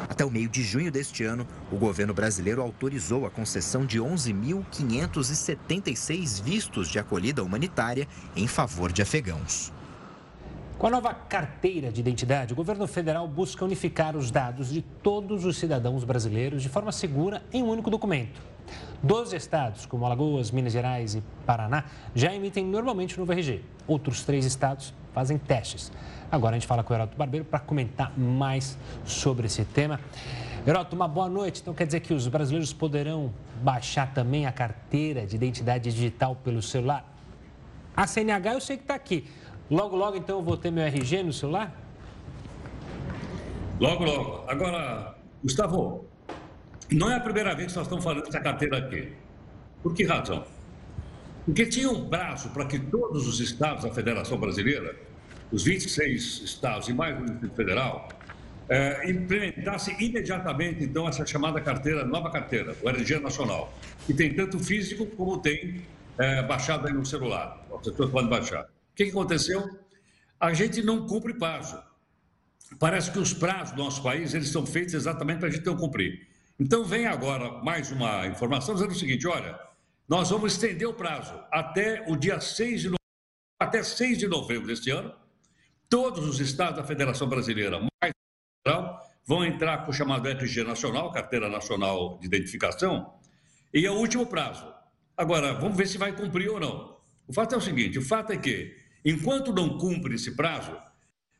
Até 0.09 0.23
o 0.23 0.31
meio 0.31 0.47
de 0.47 0.63
junho 0.63 0.91
deste 0.91 1.23
ano, 1.23 1.47
o 1.71 1.77
governo 1.77 2.13
brasileiro 2.13 2.61
autorizou 2.61 3.25
a 3.25 3.29
concessão 3.29 3.85
de 3.85 3.99
11.576 3.99 6.41
vistos 6.41 6.87
de 6.87 6.99
acolhida 6.99 7.43
humanitária 7.43 8.07
em 8.35 8.47
favor 8.47 8.91
de 8.91 9.01
afegãos. 9.01 9.73
Com 10.77 10.87
a 10.87 10.89
nova 10.89 11.13
carteira 11.13 11.91
de 11.91 12.01
identidade, 12.01 12.53
o 12.53 12.55
governo 12.55 12.85
federal 12.85 13.27
busca 13.27 13.63
unificar 13.63 14.15
os 14.15 14.29
dados 14.29 14.69
de 14.69 14.81
todos 14.81 15.45
os 15.45 15.57
cidadãos 15.57 16.03
brasileiros 16.03 16.61
de 16.61 16.69
forma 16.69 16.91
segura 16.91 17.41
em 17.53 17.63
um 17.63 17.69
único 17.69 17.89
documento. 17.89 18.41
Doze 19.01 19.35
estados, 19.35 19.85
como 19.85 20.05
Alagoas, 20.05 20.51
Minas 20.51 20.73
Gerais 20.73 21.15
e 21.15 21.23
Paraná, 21.45 21.85
já 22.13 22.33
emitem 22.33 22.65
normalmente 22.65 23.15
o 23.15 23.19
novo 23.19 23.31
RG. 23.31 23.61
Outros 23.87 24.23
três 24.23 24.45
estados 24.45 24.93
fazem 25.15 25.37
testes. 25.37 25.91
Agora 26.29 26.55
a 26.55 26.59
gente 26.59 26.67
fala 26.67 26.83
com 26.83 26.93
o 26.93 26.95
Heroto 26.95 27.17
Barbeiro 27.17 27.45
para 27.45 27.59
comentar 27.59 28.11
mais 28.19 28.77
sobre 29.05 29.47
esse 29.47 29.63
tema. 29.63 29.97
Heroto, 30.67 30.93
uma 30.93 31.07
boa 31.07 31.29
noite. 31.29 31.61
Então 31.61 31.73
quer 31.73 31.85
dizer 31.85 32.01
que 32.01 32.13
os 32.13 32.27
brasileiros 32.27 32.73
poderão 32.73 33.33
baixar 33.63 34.13
também 34.13 34.45
a 34.45 34.51
carteira 34.51 35.25
de 35.25 35.37
identidade 35.37 35.89
digital 35.89 36.35
pelo 36.35 36.61
celular? 36.61 37.09
A 37.95 38.05
CNH 38.05 38.53
eu 38.53 38.59
sei 38.59 38.75
que 38.75 38.83
está 38.83 38.95
aqui. 38.95 39.25
Logo, 39.71 39.95
logo, 39.95 40.17
então, 40.17 40.37
eu 40.39 40.43
vou 40.43 40.57
ter 40.57 40.69
meu 40.69 40.83
RG 40.83 41.23
no 41.23 41.33
celular? 41.33 41.73
Logo, 43.79 44.03
logo. 44.03 44.43
Agora, 44.47 45.15
Gustavo, 45.41 46.05
não 46.91 47.09
é 47.09 47.15
a 47.15 47.19
primeira 47.19 47.55
vez 47.55 47.71
que 47.71 47.77
nós 47.77 47.87
estamos 47.87 48.03
falando 48.03 48.25
dessa 48.25 48.41
carteira 48.41 48.77
aqui. 48.77 49.13
Por 49.81 49.93
que 49.93 50.03
razão? 50.03 50.43
Porque 51.45 51.65
tinha 51.65 51.89
um 51.89 52.09
prazo 52.09 52.49
para 52.49 52.65
que 52.65 52.77
todos 52.79 53.27
os 53.27 53.39
estados 53.39 53.83
da 53.83 53.91
Federação 53.91 54.37
Brasileira, 54.37 54.95
os 55.51 55.63
26 55.63 56.41
estados 56.43 56.87
e 56.87 56.93
mais 56.93 57.19
o 57.19 57.25
Distrito 57.25 57.55
Federal, 57.55 58.09
é, 58.67 59.09
implementassem 59.09 59.95
imediatamente, 59.99 60.83
então, 60.83 61.07
essa 61.07 61.25
chamada 61.25 61.61
carteira, 61.61 62.03
nova 62.03 62.31
carteira, 62.31 62.75
o 62.81 62.89
RG 62.89 63.19
Nacional, 63.19 63.73
que 64.05 64.13
tem 64.13 64.33
tanto 64.33 64.59
físico 64.59 65.05
como 65.05 65.37
tem 65.39 65.81
é, 66.17 66.41
baixado 66.43 66.87
aí 66.87 66.93
no 66.93 67.05
celular. 67.05 67.63
As 67.73 67.87
pessoas 67.87 68.09
podem 68.09 68.29
baixar. 68.29 68.63
O 68.63 68.95
que, 68.95 69.05
que 69.05 69.11
aconteceu? 69.11 69.63
A 70.39 70.53
gente 70.53 70.81
não 70.81 71.05
cumpre 71.05 71.33
prazo. 71.33 71.81
Parece 72.79 73.11
que 73.11 73.19
os 73.19 73.33
prazos 73.33 73.75
do 73.75 73.83
nosso 73.83 74.01
país 74.01 74.33
eles 74.33 74.49
são 74.49 74.65
feitos 74.65 74.93
exatamente 74.93 75.39
para 75.39 75.47
a 75.47 75.51
gente 75.51 75.65
não 75.65 75.77
cumprir. 75.77 76.27
Então 76.59 76.83
vem 76.83 77.05
agora 77.05 77.61
mais 77.63 77.91
uma 77.91 78.25
informação 78.27 78.73
dizendo 78.73 78.91
o 78.91 78.95
seguinte: 78.95 79.27
olha, 79.27 79.59
nós 80.07 80.29
vamos 80.29 80.53
estender 80.53 80.87
o 80.87 80.93
prazo 80.93 81.33
até 81.51 82.03
o 82.07 82.15
dia 82.15 82.39
6 82.39 82.81
de 82.81 82.87
novembro, 82.87 82.99
até 83.59 83.83
6 83.83 84.17
de 84.17 84.27
novembro 84.27 84.67
deste 84.67 84.89
ano. 84.89 85.13
Todos 85.89 86.27
os 86.27 86.39
estados 86.39 86.77
da 86.77 86.83
Federação 86.83 87.27
Brasileira, 87.27 87.79
mais 87.79 88.13
geral, 88.65 88.99
vão 89.25 89.45
entrar 89.45 89.85
com 89.85 89.91
o 89.91 89.93
chamado 89.93 90.27
RG 90.27 90.63
Nacional, 90.63 91.11
Carteira 91.11 91.49
Nacional 91.49 92.17
de 92.19 92.27
Identificação, 92.27 93.13
e 93.73 93.85
é 93.85 93.91
o 93.91 93.95
último 93.95 94.25
prazo. 94.25 94.65
Agora, 95.17 95.53
vamos 95.53 95.77
ver 95.77 95.87
se 95.87 95.97
vai 95.97 96.13
cumprir 96.13 96.49
ou 96.49 96.59
não. 96.59 96.97
O 97.27 97.33
fato 97.33 97.55
é 97.55 97.57
o 97.57 97.61
seguinte: 97.61 97.97
o 97.97 98.01
fato 98.01 98.31
é 98.31 98.37
que 98.37 98.85
Enquanto 99.05 99.53
não 99.53 99.77
cumpre 99.77 100.15
esse 100.15 100.31
prazo, 100.31 100.75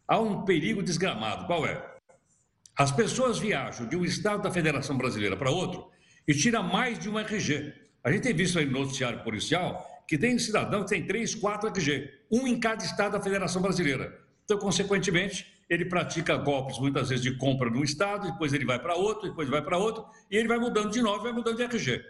há 0.08 0.20
um 0.20 0.46
perigo 0.46 0.84
desgramado. 0.84 1.48
Qual 1.48 1.66
é? 1.66 1.84
As 2.78 2.92
pessoas 2.92 3.40
viajam 3.40 3.88
de 3.88 3.98
um 3.98 4.06
estado 4.06 4.44
da 4.44 4.52
Federação 4.52 4.96
Brasileira 4.96 5.36
para 5.36 5.50
outro 5.50 5.90
e 6.28 6.34
tiram 6.36 6.62
mais 6.62 7.00
de 7.00 7.10
um 7.10 7.18
RG. 7.18 7.74
A 8.04 8.12
gente 8.12 8.22
tem 8.22 8.36
visto 8.36 8.60
aí 8.60 8.68
no 8.68 8.80
noticiário 8.80 9.24
policial 9.24 9.84
que 10.08 10.16
tem 10.16 10.38
cidadão 10.38 10.84
que 10.84 10.90
tem 10.90 11.08
três, 11.08 11.34
quatro 11.34 11.68
RG, 11.70 12.08
um 12.32 12.46
em 12.46 12.60
cada 12.60 12.86
estado 12.86 13.14
da 13.14 13.22
Federação 13.22 13.64
Brasileira. 13.64 14.16
Então, 14.46 14.58
consequentemente, 14.58 15.54
ele 15.68 15.86
pratica 15.86 16.38
golpes 16.38 16.80
muitas 16.80 17.10
vezes 17.10 17.24
de 17.24 17.36
compra 17.36 17.70
num 17.70 17.84
estado, 17.84 18.32
depois 18.32 18.54
ele 18.54 18.64
vai 18.64 18.80
para 18.80 18.96
outro, 18.96 19.28
depois 19.28 19.50
vai 19.50 19.62
para 19.62 19.78
outro, 19.78 20.06
e 20.30 20.38
ele 20.38 20.48
vai 20.48 20.60
mudando 20.60 20.92
de 20.92 21.02
novo, 21.02 21.24
vai 21.24 21.34
mudando 21.34 21.58
de 21.58 21.64
RG. 21.64 22.06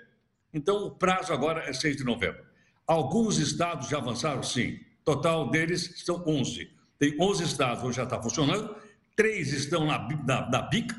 Então, 0.53 0.85
o 0.85 0.91
prazo 0.91 1.33
agora 1.33 1.63
é 1.63 1.73
6 1.73 1.97
de 1.97 2.03
novembro. 2.03 2.43
Alguns 2.85 3.37
estados 3.37 3.89
já 3.89 3.97
avançaram? 3.97 4.43
Sim. 4.43 4.79
Total 5.03 5.49
deles 5.49 6.03
são 6.03 6.23
11. 6.27 6.71
Tem 6.99 7.15
11 7.19 7.43
estados 7.43 7.83
onde 7.83 7.95
já 7.95 8.03
está 8.03 8.21
funcionando, 8.21 8.75
três 9.15 9.53
estão 9.53 9.85
na, 9.85 9.97
na, 10.25 10.49
na 10.49 10.61
BIC, 10.61 10.93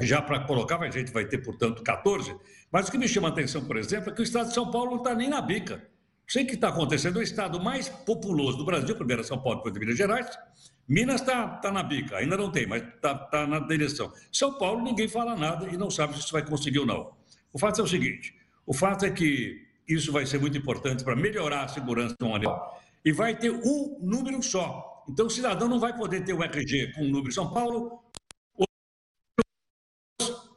já 0.00 0.22
para 0.22 0.40
colocar, 0.40 0.80
a 0.80 0.90
gente 0.90 1.12
vai 1.12 1.26
ter, 1.26 1.38
portanto, 1.38 1.82
14. 1.82 2.34
Mas 2.70 2.88
o 2.88 2.90
que 2.90 2.98
me 2.98 3.08
chama 3.08 3.28
a 3.28 3.30
atenção, 3.30 3.64
por 3.64 3.76
exemplo, 3.76 4.10
é 4.10 4.14
que 4.14 4.20
o 4.20 4.24
estado 4.24 4.48
de 4.48 4.54
São 4.54 4.70
Paulo 4.70 4.92
não 4.92 4.98
está 4.98 5.14
nem 5.14 5.28
na 5.28 5.40
bica. 5.40 5.86
Sei 6.30 6.44
que 6.44 6.54
está 6.54 6.68
acontecendo, 6.68 7.18
é 7.18 7.22
o 7.22 7.24
estado 7.24 7.58
mais 7.58 7.88
populoso 7.88 8.56
do 8.56 8.64
Brasil, 8.64 8.94
primeiro 8.94 9.24
São 9.24 9.42
Paulo, 9.42 9.56
depois 9.56 9.74
de 9.74 9.80
Minas 9.80 9.98
Gerais. 9.98 10.28
Minas 10.86 11.20
está 11.22 11.56
tá 11.56 11.72
na 11.72 11.82
bica, 11.82 12.18
ainda 12.18 12.36
não 12.36 12.52
tem, 12.52 12.68
mas 12.68 12.84
está 12.84 13.16
tá 13.16 13.48
na 13.48 13.58
direção. 13.58 14.12
São 14.30 14.56
Paulo, 14.56 14.80
ninguém 14.80 15.08
fala 15.08 15.34
nada 15.34 15.68
e 15.68 15.76
não 15.76 15.90
sabe 15.90 16.14
se 16.14 16.20
isso 16.20 16.30
vai 16.30 16.46
conseguir 16.46 16.78
ou 16.78 16.86
não. 16.86 17.12
O 17.52 17.58
fato 17.58 17.80
é 17.80 17.84
o 17.84 17.86
seguinte: 17.86 18.32
o 18.64 18.72
fato 18.72 19.04
é 19.04 19.10
que 19.10 19.66
isso 19.88 20.12
vai 20.12 20.24
ser 20.24 20.38
muito 20.38 20.56
importante 20.56 21.02
para 21.02 21.16
melhorar 21.16 21.64
a 21.64 21.68
segurança 21.68 22.14
do 22.16 22.32
animal 22.32 22.80
e 23.04 23.10
vai 23.10 23.36
ter 23.36 23.50
um 23.50 23.98
número 24.00 24.40
só. 24.40 25.04
Então, 25.08 25.26
o 25.26 25.30
cidadão 25.30 25.66
não 25.66 25.80
vai 25.80 25.96
poder 25.96 26.22
ter 26.22 26.32
o 26.32 26.44
RG 26.44 26.92
com 26.92 27.06
o 27.06 27.08
número 27.08 27.32
São 27.32 27.52
Paulo, 27.52 28.04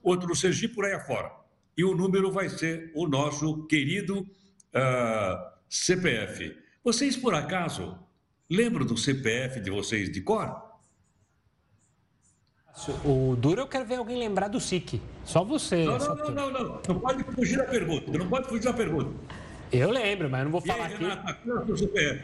outro 0.03 0.27
no 0.27 0.35
Sergipe, 0.35 0.75
por 0.75 0.85
aí 0.85 0.93
afora. 0.93 1.31
E 1.75 1.83
o 1.83 1.95
número 1.95 2.31
vai 2.31 2.47
ser 2.47 2.91
o 2.93 3.07
nosso 3.07 3.65
querido 3.65 4.19
uh, 4.19 5.53
CPF. 5.73 6.55
Vocês, 6.83 7.17
por 7.17 7.33
acaso, 7.33 7.97
lembram 8.47 8.85
do 8.85 8.95
CPF 8.95 9.59
de 9.59 9.71
vocês 9.71 10.11
de 10.11 10.21
cor? 10.21 10.71
O 13.03 13.35
duro 13.35 13.61
eu 13.61 13.67
quero 13.67 13.83
ver 13.83 13.95
alguém 13.95 14.17
lembrar 14.17 14.49
do 14.49 14.59
SIC. 14.59 15.01
Só 15.25 15.43
você. 15.43 15.85
Não, 15.85 15.97
não, 15.97 16.15
não, 16.15 16.31
não, 16.31 16.51
não. 16.51 16.81
Não 16.87 16.99
pode 16.99 17.23
fugir 17.23 17.57
da 17.57 17.63
pergunta. 17.63 18.17
Não 18.17 18.29
pode 18.29 18.47
fugir 18.47 18.65
da 18.65 18.73
pergunta. 18.73 19.11
Eu 19.71 19.89
lembro, 19.89 20.29
mas 20.29 20.41
eu 20.41 20.45
não 20.45 20.51
vou 20.51 20.61
falar 20.61 20.85
aí, 20.85 20.93
aqui. 20.93 21.99
É? 21.99 22.23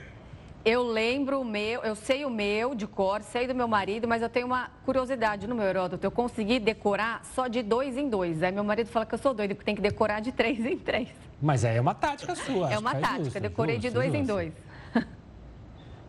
Eu 0.64 0.84
lembro 0.84 1.42
o 1.42 1.46
meu, 1.46 1.82
eu 1.82 1.96
sei 1.96 2.26
o 2.26 2.30
meu 2.30 2.76
de 2.76 2.86
cor, 2.86 3.24
sei 3.24 3.48
do 3.48 3.56
meu 3.56 3.68
marido, 3.68 4.08
mas 4.08 4.22
eu 4.22 4.30
tenho 4.30 4.46
uma 4.46 4.70
curiosidade 4.86 5.48
no 5.48 5.56
meu 5.56 5.66
Heródoto. 5.66 6.06
Eu 6.06 6.12
consegui 6.12 6.60
decorar 6.60 7.26
só 7.34 7.48
de 7.48 7.64
dois 7.64 7.98
em 7.98 8.10
dois. 8.10 8.44
Aí 8.44 8.52
meu 8.52 8.64
marido 8.64 8.88
fala 8.88 9.08
que 9.08 9.16
eu 9.16 9.20
sou 9.20 9.34
doido, 9.34 9.56
que 9.56 9.66
tem 9.66 9.76
que 9.76 9.82
decorar 9.82 10.20
de 10.20 10.32
três 10.32 10.64
em 10.64 10.78
três. 10.78 11.10
Mas 11.42 11.64
aí 11.64 11.78
é 11.78 11.82
uma 11.82 11.96
tática 11.96 12.36
sua. 12.36 12.72
É 12.72 12.78
uma 12.78 12.94
tática, 12.96 13.24
justo, 13.24 13.40
decorei 13.40 13.76
justo, 13.76 13.88
de 13.88 13.94
dois 13.94 14.08
justo. 14.08 14.22
em 14.22 14.26
dois. 14.26 14.54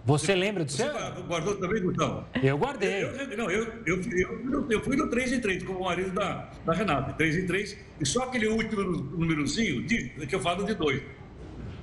Você 0.05 0.35
lembra 0.35 0.65
do 0.65 0.73
seu? 0.73 0.91
Você 0.91 1.23
guardou 1.23 1.57
também, 1.57 1.83
Gustavo? 1.83 2.25
Eu 2.43 2.57
guardei. 2.57 3.05
Eu, 3.05 3.09
eu, 3.09 3.37
não, 3.37 3.51
eu, 3.51 3.65
eu, 3.87 4.01
eu, 4.03 4.71
eu 4.71 4.81
fui 4.83 4.97
no 4.97 5.09
3 5.09 5.35
em 5.35 5.41
3 5.41 5.63
com 5.63 5.75
o 5.75 5.85
marido 5.85 6.11
da, 6.13 6.51
da 6.65 6.73
Renata. 6.73 7.13
3 7.13 7.37
em 7.37 7.47
3. 7.47 7.77
E 8.01 8.07
só 8.07 8.25
aquele 8.25 8.49
último 8.49 8.83
númerozinho 8.83 9.87
que 9.87 10.35
eu 10.35 10.41
falo 10.41 10.65
de 10.65 10.75
dois. 10.75 11.03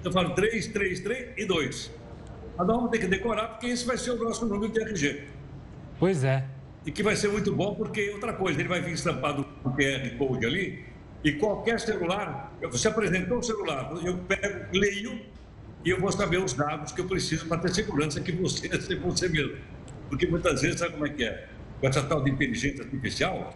Eu 0.04 0.12
falo 0.12 0.32
3, 0.32 0.68
3, 0.68 1.00
3 1.00 1.34
e 1.38 1.46
2. 1.46 1.92
Cada 2.58 2.76
um 2.76 2.88
tem 2.88 3.00
que 3.00 3.08
decorar, 3.08 3.50
porque 3.50 3.68
esse 3.68 3.86
vai 3.86 3.98
ser 3.98 4.12
o 4.12 4.24
nosso 4.24 4.46
número 4.46 4.72
de 4.72 4.82
RG. 4.82 5.24
Pois 6.00 6.24
é. 6.24 6.44
E 6.86 6.92
que 6.92 7.04
vai 7.04 7.16
ser 7.16 7.28
muito 7.28 7.54
bom, 7.54 7.76
porque 7.76 8.10
outra 8.10 8.34
coisa, 8.34 8.60
ele 8.60 8.70
vai 8.70 8.82
vir 8.82 8.94
estampado 8.94 9.46
o 9.64 9.70
QR 9.70 10.18
Code 10.18 10.46
ali, 10.46 10.86
e 11.24 11.34
qualquer 11.34 11.80
celular, 11.80 12.54
você 12.62 12.88
apresentou 12.88 13.40
o 13.40 13.44
celular, 13.44 13.92
eu 14.04 14.18
pego, 14.20 14.78
leio, 14.78 15.20
e 15.84 15.90
eu 15.90 16.00
vou 16.00 16.12
saber 16.12 16.38
os 16.38 16.54
dados 16.54 16.92
que 16.92 17.02
eu 17.02 17.06
preciso 17.06 17.46
para 17.48 17.58
ter 17.58 17.74
segurança 17.74 18.20
que 18.22 18.32
você 18.32 18.68
é 18.74 18.96
você 18.96 19.30
mesmo. 19.30 19.58
Porque 20.10 20.28
muitas 20.28 20.62
vezes, 20.62 20.80
sabe 20.80 20.94
como 20.94 21.06
é 21.06 21.10
que 21.10 21.24
é? 21.24 21.48
Com 21.80 21.88
essa 21.88 22.04
tal 22.04 22.24
de 22.24 22.32
inteligência 22.32 22.84
artificial, 22.84 23.54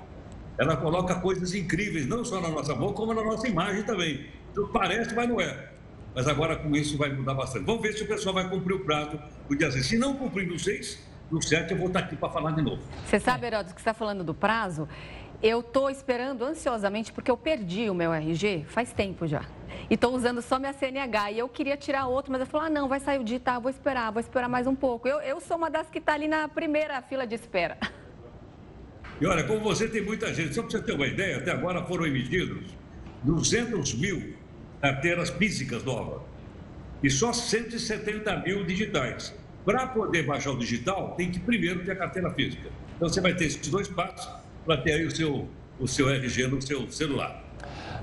ela 0.58 0.76
coloca 0.76 1.16
coisas 1.16 1.54
incríveis, 1.54 2.08
não 2.08 2.24
só 2.24 2.42
na 2.42 2.50
nossa 2.50 2.76
boca, 2.76 2.94
como 2.94 3.14
na 3.14 3.24
nossa 3.24 3.48
imagem 3.48 3.84
também. 3.84 4.28
Então, 4.52 4.68
parece, 4.68 5.16
mas 5.16 5.30
não 5.30 5.40
é 5.40 5.72
mas 6.14 6.28
agora 6.28 6.56
com 6.58 6.76
isso 6.76 6.98
vai 6.98 7.12
mudar 7.12 7.34
bastante. 7.34 7.66
Vamos 7.66 7.82
ver 7.82 7.94
se 7.94 8.04
o 8.04 8.08
pessoal 8.08 8.36
vai 8.36 8.50
cumprir 8.50 8.76
o 8.76 8.80
prazo 8.80 9.20
do 9.48 9.56
dia 9.56 9.72
6. 9.72 9.86
Se 9.86 9.98
não 9.98 10.16
cumprir 10.16 10.48
no 10.48 10.60
6, 10.60 11.08
no 11.32 11.42
7 11.42 11.72
eu 11.72 11.78
vou 11.78 11.88
estar 11.88 12.00
aqui 12.00 12.16
para 12.16 12.30
falar 12.30 12.52
de 12.52 12.62
novo. 12.62 12.82
Você 13.06 13.20
sabe, 13.20 13.48
Heródoto, 13.48 13.74
que 13.74 13.82
você 13.82 13.90
está 13.90 13.94
falando 13.94 14.24
do 14.24 14.34
prazo? 14.34 14.88
Eu 15.44 15.62
estou 15.62 15.90
esperando 15.90 16.46
ansiosamente 16.46 17.12
porque 17.12 17.32
eu 17.32 17.36
perdi 17.36 17.90
o 17.90 17.96
meu 17.96 18.14
RG 18.14 18.64
faz 18.68 18.94
tempo 18.94 19.26
já. 19.26 19.44
E 19.90 19.96
estou 19.96 20.16
usando 20.16 20.40
só 20.40 20.60
minha 20.60 20.72
CNH. 20.72 21.32
E 21.32 21.40
eu 21.40 21.50
queria 21.50 21.76
ditar 21.76 22.06
outro, 22.08 22.32
mas 22.32 22.42
eu 22.42 22.46
falei, 22.46 22.68
ah, 22.68 22.70
não, 22.70 22.88
vai 22.88 23.00
sair 23.00 23.18
o 23.20 23.24
digital, 23.24 23.60
vou 23.60 23.72
esperar, 23.72 24.12
vou 24.12 24.20
esperar 24.20 24.48
mais 24.48 24.68
um 24.68 24.76
pouco. 24.76 25.08
Eu, 25.08 25.20
eu 25.22 25.42
sou 25.42 25.58
uma 25.58 25.68
das 25.68 25.90
que 25.90 25.98
está 25.98 26.14
ali 26.14 26.28
na 26.28 26.48
primeira 26.48 27.02
fila 27.02 27.26
de 27.26 27.36
espera. 27.36 27.78
E 29.20 29.26
olha, 29.28 29.44
como 29.44 29.60
você 29.60 29.88
tem 29.88 30.02
muita 30.02 30.34
gente, 30.34 30.56
só 30.56 30.64
para 30.64 30.72
você 30.72 30.82
ter 30.82 30.94
uma 30.94 31.06
ideia, 31.06 31.38
até 31.38 31.52
agora 31.52 31.86
foram 31.86 32.08
emitidos 32.08 32.74
200 33.22 33.94
mil 33.94 34.34
carteiras 34.82 35.30
físicas 35.30 35.84
novas 35.84 36.24
e 37.04 37.10
só 37.12 37.32
170 37.32 38.38
mil 38.38 38.66
digitais. 38.66 39.32
Para 39.64 39.86
poder 39.86 40.24
baixar 40.24 40.50
o 40.50 40.58
digital, 40.58 41.14
tem 41.16 41.30
que 41.30 41.40
primeiro 41.40 41.86
ter 41.86 41.92
a 41.92 41.96
carteira 41.98 42.32
física. 42.32 42.72
Então 42.96 43.08
você 43.08 43.22
vai 43.22 43.36
ter 43.36 43.46
esses 43.46 43.68
dois 43.68 43.88
passos 43.88 44.41
para 44.66 44.78
ter 44.78 44.94
aí 44.94 45.06
o 45.06 45.16
seu, 45.16 45.48
o 45.80 45.88
seu 45.88 46.10
RG 46.10 46.48
no 46.48 46.62
seu 46.62 46.90
celular. 46.92 47.44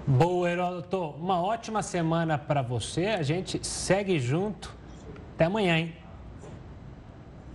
Boa, 0.07 0.51
Heródoto. 0.51 1.11
Uma 1.19 1.41
ótima 1.41 1.83
semana 1.83 2.39
para 2.39 2.63
você. 2.63 3.07
A 3.07 3.23
gente 3.23 3.65
segue 3.67 4.19
junto. 4.19 4.75
Até 5.35 5.45
amanhã, 5.45 5.79
hein? 5.79 5.95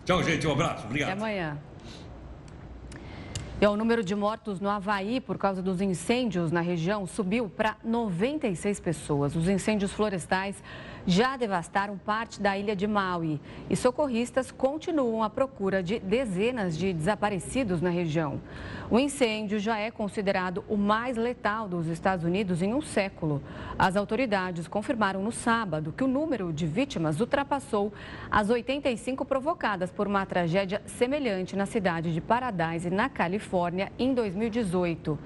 Tchau, 0.05 0.23
gente. 0.23 0.45
Um 0.45 0.51
abraço. 0.51 0.85
Obrigado. 0.85 1.09
Até 1.09 1.19
amanhã. 1.19 1.57
E 3.59 3.65
o 3.65 3.77
número 3.77 4.03
de 4.03 4.13
mortos 4.13 4.59
no 4.59 4.69
Havaí 4.69 5.21
por 5.21 5.37
causa 5.37 5.61
dos 5.61 5.79
incêndios 5.79 6.51
na 6.51 6.59
região 6.59 7.07
subiu 7.07 7.49
para 7.49 7.77
96 7.83 8.79
pessoas. 8.81 9.35
Os 9.35 9.47
incêndios 9.47 9.91
florestais 9.93 10.61
já 11.05 11.35
devastaram 11.35 11.97
parte 11.97 12.41
da 12.41 12.57
ilha 12.57 12.75
de 12.75 12.87
Maui 12.87 13.39
e 13.69 13.75
socorristas 13.75 14.51
continuam 14.51 15.23
à 15.23 15.29
procura 15.29 15.83
de 15.83 15.99
dezenas 15.99 16.77
de 16.77 16.93
desaparecidos 16.93 17.81
na 17.81 17.89
região. 17.89 18.39
O 18.89 18.99
incêndio 18.99 19.59
já 19.59 19.77
é 19.77 19.89
considerado 19.89 20.63
o 20.67 20.77
mais 20.77 21.17
letal 21.17 21.67
dos 21.67 21.87
Estados 21.87 22.23
Unidos 22.23 22.61
em 22.61 22.73
um 22.73 22.81
século. 22.81 23.41
As 23.77 23.95
autoridades 23.95 24.67
confirmaram 24.67 25.23
no 25.23 25.31
sábado 25.31 25.93
que 25.95 26.03
o 26.03 26.07
número 26.07 26.53
de 26.53 26.65
vítimas 26.65 27.19
ultrapassou 27.19 27.91
as 28.29 28.49
85 28.49 29.25
provocadas 29.25 29.91
por 29.91 30.07
uma 30.07 30.25
tragédia 30.25 30.81
semelhante 30.85 31.55
na 31.55 31.65
cidade 31.65 32.13
de 32.13 32.21
Paradise, 32.21 32.89
na 32.89 33.09
Califórnia, 33.09 33.91
em 33.97 34.13
2018. 34.13 35.17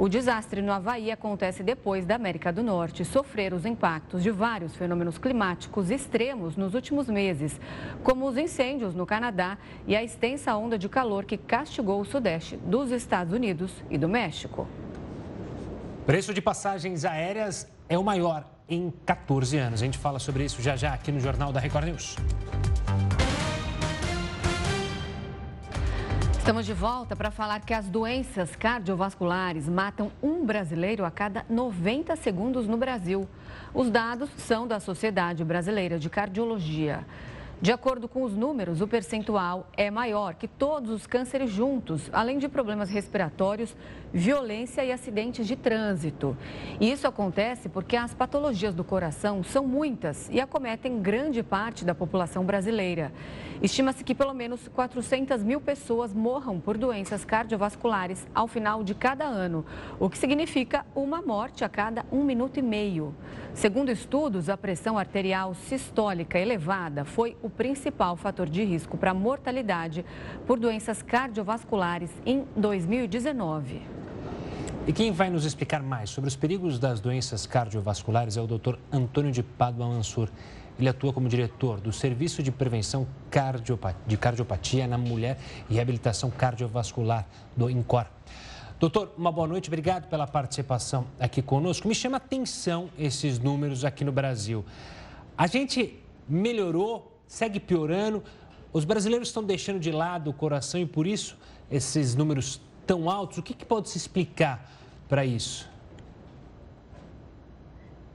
O 0.00 0.08
desastre 0.08 0.62
no 0.62 0.72
Havaí 0.72 1.10
acontece 1.10 1.62
depois 1.62 2.06
da 2.06 2.14
América 2.14 2.50
do 2.50 2.62
Norte 2.62 3.04
sofrer 3.04 3.52
os 3.52 3.66
impactos 3.66 4.22
de 4.22 4.30
vários 4.30 4.74
fenômenos 4.74 5.18
climáticos 5.18 5.90
extremos 5.90 6.56
nos 6.56 6.72
últimos 6.72 7.06
meses, 7.06 7.60
como 8.02 8.26
os 8.26 8.38
incêndios 8.38 8.94
no 8.94 9.04
Canadá 9.04 9.58
e 9.86 9.94
a 9.94 10.02
extensa 10.02 10.56
onda 10.56 10.78
de 10.78 10.88
calor 10.88 11.26
que 11.26 11.36
castigou 11.36 12.00
o 12.00 12.04
sudeste 12.06 12.56
dos 12.56 12.90
Estados 12.90 13.34
Unidos 13.34 13.70
e 13.90 13.98
do 13.98 14.08
México. 14.08 14.66
Preço 16.06 16.32
de 16.32 16.40
passagens 16.40 17.04
aéreas 17.04 17.70
é 17.86 17.98
o 17.98 18.02
maior 18.02 18.48
em 18.70 18.90
14 19.04 19.58
anos. 19.58 19.82
A 19.82 19.84
gente 19.84 19.98
fala 19.98 20.18
sobre 20.18 20.44
isso 20.44 20.62
já 20.62 20.76
já 20.76 20.94
aqui 20.94 21.12
no 21.12 21.20
Jornal 21.20 21.52
da 21.52 21.60
Record 21.60 21.84
News. 21.84 22.16
Estamos 26.50 26.66
de 26.66 26.74
volta 26.74 27.14
para 27.14 27.30
falar 27.30 27.60
que 27.60 27.72
as 27.72 27.88
doenças 27.88 28.56
cardiovasculares 28.56 29.68
matam 29.68 30.10
um 30.20 30.44
brasileiro 30.44 31.04
a 31.04 31.10
cada 31.10 31.46
90 31.48 32.16
segundos 32.16 32.66
no 32.66 32.76
Brasil. 32.76 33.28
Os 33.72 33.88
dados 33.88 34.28
são 34.36 34.66
da 34.66 34.80
Sociedade 34.80 35.44
Brasileira 35.44 35.96
de 35.96 36.10
Cardiologia. 36.10 37.06
De 37.62 37.70
acordo 37.70 38.08
com 38.08 38.24
os 38.24 38.34
números, 38.34 38.80
o 38.80 38.88
percentual 38.88 39.68
é 39.76 39.92
maior 39.92 40.34
que 40.34 40.48
todos 40.48 40.90
os 40.90 41.06
cânceres 41.06 41.50
juntos, 41.50 42.10
além 42.12 42.36
de 42.36 42.48
problemas 42.48 42.90
respiratórios, 42.90 43.76
violência 44.12 44.84
e 44.84 44.92
acidentes 44.92 45.46
de 45.46 45.56
trânsito. 45.56 46.36
E 46.80 46.90
isso 46.90 47.06
acontece 47.06 47.68
porque 47.68 47.96
as 47.96 48.14
patologias 48.14 48.74
do 48.74 48.84
coração 48.84 49.42
são 49.42 49.66
muitas 49.66 50.28
e 50.30 50.40
acometem 50.40 51.00
grande 51.00 51.42
parte 51.42 51.84
da 51.84 51.94
população 51.94 52.44
brasileira. 52.44 53.12
Estima-se 53.62 54.02
que 54.02 54.14
pelo 54.14 54.32
menos 54.32 54.68
400 54.68 55.42
mil 55.42 55.60
pessoas 55.60 56.14
morram 56.14 56.58
por 56.58 56.78
doenças 56.78 57.24
cardiovasculares 57.24 58.26
ao 58.34 58.48
final 58.48 58.82
de 58.82 58.94
cada 58.94 59.24
ano, 59.24 59.64
o 59.98 60.08
que 60.08 60.16
significa 60.16 60.84
uma 60.94 61.20
morte 61.20 61.64
a 61.64 61.68
cada 61.68 62.04
um 62.10 62.24
minuto 62.24 62.58
e 62.58 62.62
meio. 62.62 63.14
Segundo 63.52 63.90
estudos, 63.90 64.48
a 64.48 64.56
pressão 64.56 64.96
arterial 64.96 65.54
sistólica 65.54 66.38
elevada 66.38 67.04
foi 67.04 67.36
o 67.42 67.50
principal 67.50 68.16
fator 68.16 68.48
de 68.48 68.64
risco 68.64 68.96
para 68.96 69.12
mortalidade 69.12 70.04
por 70.46 70.58
doenças 70.58 71.02
cardiovasculares 71.02 72.10
em 72.24 72.46
2019. 72.56 73.99
E 74.86 74.92
quem 74.94 75.12
vai 75.12 75.28
nos 75.28 75.44
explicar 75.44 75.82
mais 75.82 76.08
sobre 76.08 76.28
os 76.28 76.34
perigos 76.34 76.78
das 76.78 77.00
doenças 77.00 77.46
cardiovasculares 77.46 78.38
é 78.38 78.40
o 78.40 78.46
Dr. 78.46 78.76
Antônio 78.90 79.30
de 79.30 79.42
Padua 79.42 79.86
Mansur. 79.86 80.30
Ele 80.78 80.88
atua 80.88 81.12
como 81.12 81.28
diretor 81.28 81.78
do 81.80 81.92
Serviço 81.92 82.42
de 82.42 82.50
Prevenção 82.50 83.06
de 84.06 84.16
Cardiopatia 84.16 84.86
na 84.86 84.96
Mulher 84.96 85.38
e 85.68 85.74
Reabilitação 85.74 86.30
Cardiovascular 86.30 87.26
do 87.54 87.68
INCOR. 87.68 88.06
Doutor, 88.80 89.12
uma 89.18 89.30
boa 89.30 89.46
noite, 89.46 89.68
obrigado 89.68 90.08
pela 90.08 90.26
participação 90.26 91.06
aqui 91.18 91.42
conosco. 91.42 91.86
Me 91.86 91.94
chama 91.94 92.16
atenção 92.16 92.88
esses 92.98 93.38
números 93.38 93.84
aqui 93.84 94.02
no 94.02 94.10
Brasil. 94.10 94.64
A 95.36 95.46
gente 95.46 96.00
melhorou, 96.26 97.20
segue 97.26 97.60
piorando, 97.60 98.24
os 98.72 98.86
brasileiros 98.86 99.28
estão 99.28 99.44
deixando 99.44 99.78
de 99.78 99.92
lado 99.92 100.30
o 100.30 100.32
coração 100.32 100.80
e 100.80 100.86
por 100.86 101.06
isso 101.06 101.36
esses 101.70 102.14
números 102.14 102.62
tão 102.90 103.08
altos. 103.08 103.38
O 103.38 103.42
que, 103.42 103.54
que 103.54 103.64
pode 103.64 103.88
se 103.88 103.96
explicar 103.96 104.68
para 105.08 105.24
isso? 105.24 105.70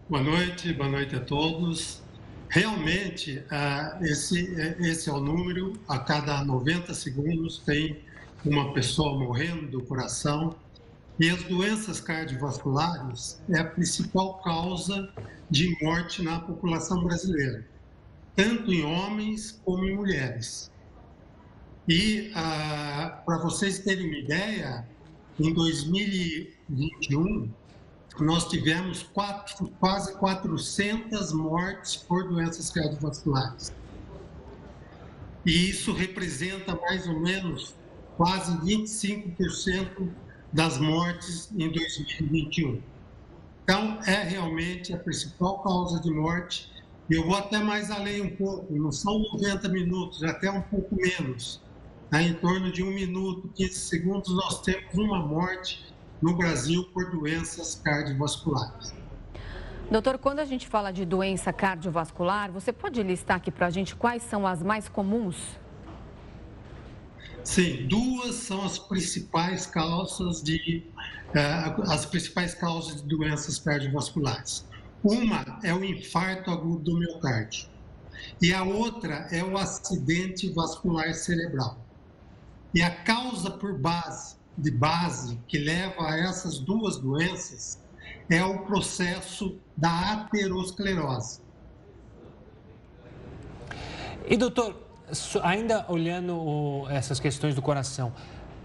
Boa 0.09 0.21
noite, 0.21 0.73
boa 0.73 0.89
noite 0.89 1.15
a 1.15 1.21
todos. 1.21 2.03
Realmente, 2.49 3.37
uh, 3.39 4.03
esse, 4.03 4.53
esse 4.81 5.09
é 5.09 5.13
o 5.13 5.21
número, 5.21 5.79
a 5.87 5.97
cada 5.97 6.43
90 6.43 6.93
segundos 6.93 7.59
tem 7.59 8.01
uma 8.43 8.73
pessoa 8.73 9.17
morrendo 9.17 9.65
do 9.67 9.81
coração. 9.81 10.53
E 11.17 11.29
as 11.29 11.41
doenças 11.43 12.01
cardiovasculares 12.01 13.41
é 13.47 13.59
a 13.59 13.63
principal 13.63 14.39
causa 14.39 15.09
de 15.49 15.73
morte 15.81 16.21
na 16.21 16.41
população 16.41 17.01
brasileira, 17.01 17.65
tanto 18.35 18.73
em 18.73 18.83
homens 18.83 19.57
como 19.63 19.85
em 19.85 19.95
mulheres. 19.95 20.69
E 21.87 22.31
uh, 22.31 23.23
para 23.25 23.37
vocês 23.39 23.79
terem 23.79 24.07
uma 24.07 24.17
ideia, 24.17 24.87
em 25.39 25.53
2021, 25.53 27.51
nós 28.19 28.49
tivemos 28.49 29.03
quatro, 29.03 29.67
quase 29.79 30.13
400 30.13 31.31
mortes 31.33 31.95
por 31.97 32.27
doenças 32.27 32.71
cardiovasculares. 32.71 33.71
E 35.45 35.69
isso 35.69 35.93
representa 35.93 36.75
mais 36.75 37.07
ou 37.07 37.19
menos 37.19 37.75
quase 38.17 38.57
25% 38.57 40.09
das 40.51 40.79
mortes 40.79 41.51
em 41.55 41.71
2021. 41.71 42.81
Então, 43.63 43.99
é 44.05 44.23
realmente 44.23 44.93
a 44.93 44.97
principal 44.97 45.59
causa 45.61 45.99
de 45.99 46.09
morte. 46.09 46.71
Eu 47.09 47.25
vou 47.25 47.35
até 47.35 47.59
mais 47.59 47.91
além 47.91 48.21
um 48.21 48.35
pouco, 48.35 48.73
não 48.73 48.91
são 48.91 49.19
90 49.19 49.69
minutos, 49.69 50.23
até 50.23 50.49
um 50.49 50.61
pouco 50.61 50.95
menos. 50.95 51.61
Né? 52.11 52.23
Em 52.23 52.33
torno 52.33 52.71
de 52.71 52.83
um 52.83 52.91
minuto, 52.91 53.49
15 53.55 53.73
segundos, 53.73 54.33
nós 54.33 54.61
temos 54.61 54.93
uma 54.93 55.19
morte 55.19 55.85
no 56.21 56.35
Brasil 56.35 56.83
por 56.93 57.11
doenças 57.11 57.75
cardiovasculares. 57.83 58.93
Doutor, 59.89 60.17
quando 60.17 60.39
a 60.39 60.45
gente 60.45 60.67
fala 60.67 60.91
de 60.91 61.05
doença 61.05 61.53
cardiovascular, 61.53 62.51
você 62.51 62.73
pode 62.73 63.01
listar 63.03 63.37
aqui 63.37 63.51
para 63.51 63.67
a 63.67 63.69
gente 63.69 63.95
quais 63.95 64.23
são 64.23 64.47
as 64.47 64.63
mais 64.63 64.89
comuns? 64.89 65.37
Sim, 67.43 67.85
duas 67.87 68.35
são 68.35 68.65
as 68.65 68.79
principais 68.79 69.67
causas 69.67 70.41
de 70.41 70.83
uh, 71.29 71.91
as 71.91 72.03
principais 72.03 72.55
causas 72.55 73.03
de 73.03 73.07
doenças 73.07 73.59
cardiovasculares. 73.59 74.65
Uma 75.03 75.59
é 75.63 75.71
o 75.71 75.83
infarto 75.83 76.49
agudo 76.49 76.79
do 76.79 76.97
miocárdio 76.97 77.69
e 78.41 78.51
a 78.51 78.63
outra 78.63 79.27
é 79.31 79.43
o 79.43 79.55
acidente 79.55 80.49
vascular 80.51 81.13
cerebral. 81.13 81.84
E 82.75 82.81
a 82.81 82.91
causa 82.91 83.49
por 83.49 83.79
base 83.79 84.35
de 84.57 84.69
base 84.69 85.39
que 85.47 85.57
leva 85.57 86.09
a 86.09 86.19
essas 86.19 86.59
duas 86.59 86.97
doenças 86.97 87.81
é 88.29 88.43
o 88.43 88.65
processo 88.65 89.57
da 89.77 90.11
aterosclerose. 90.11 91.39
E 94.27 94.35
doutor, 94.35 94.75
ainda 95.41 95.85
olhando 95.87 96.85
essas 96.89 97.17
questões 97.17 97.55
do 97.55 97.61
coração, 97.61 98.11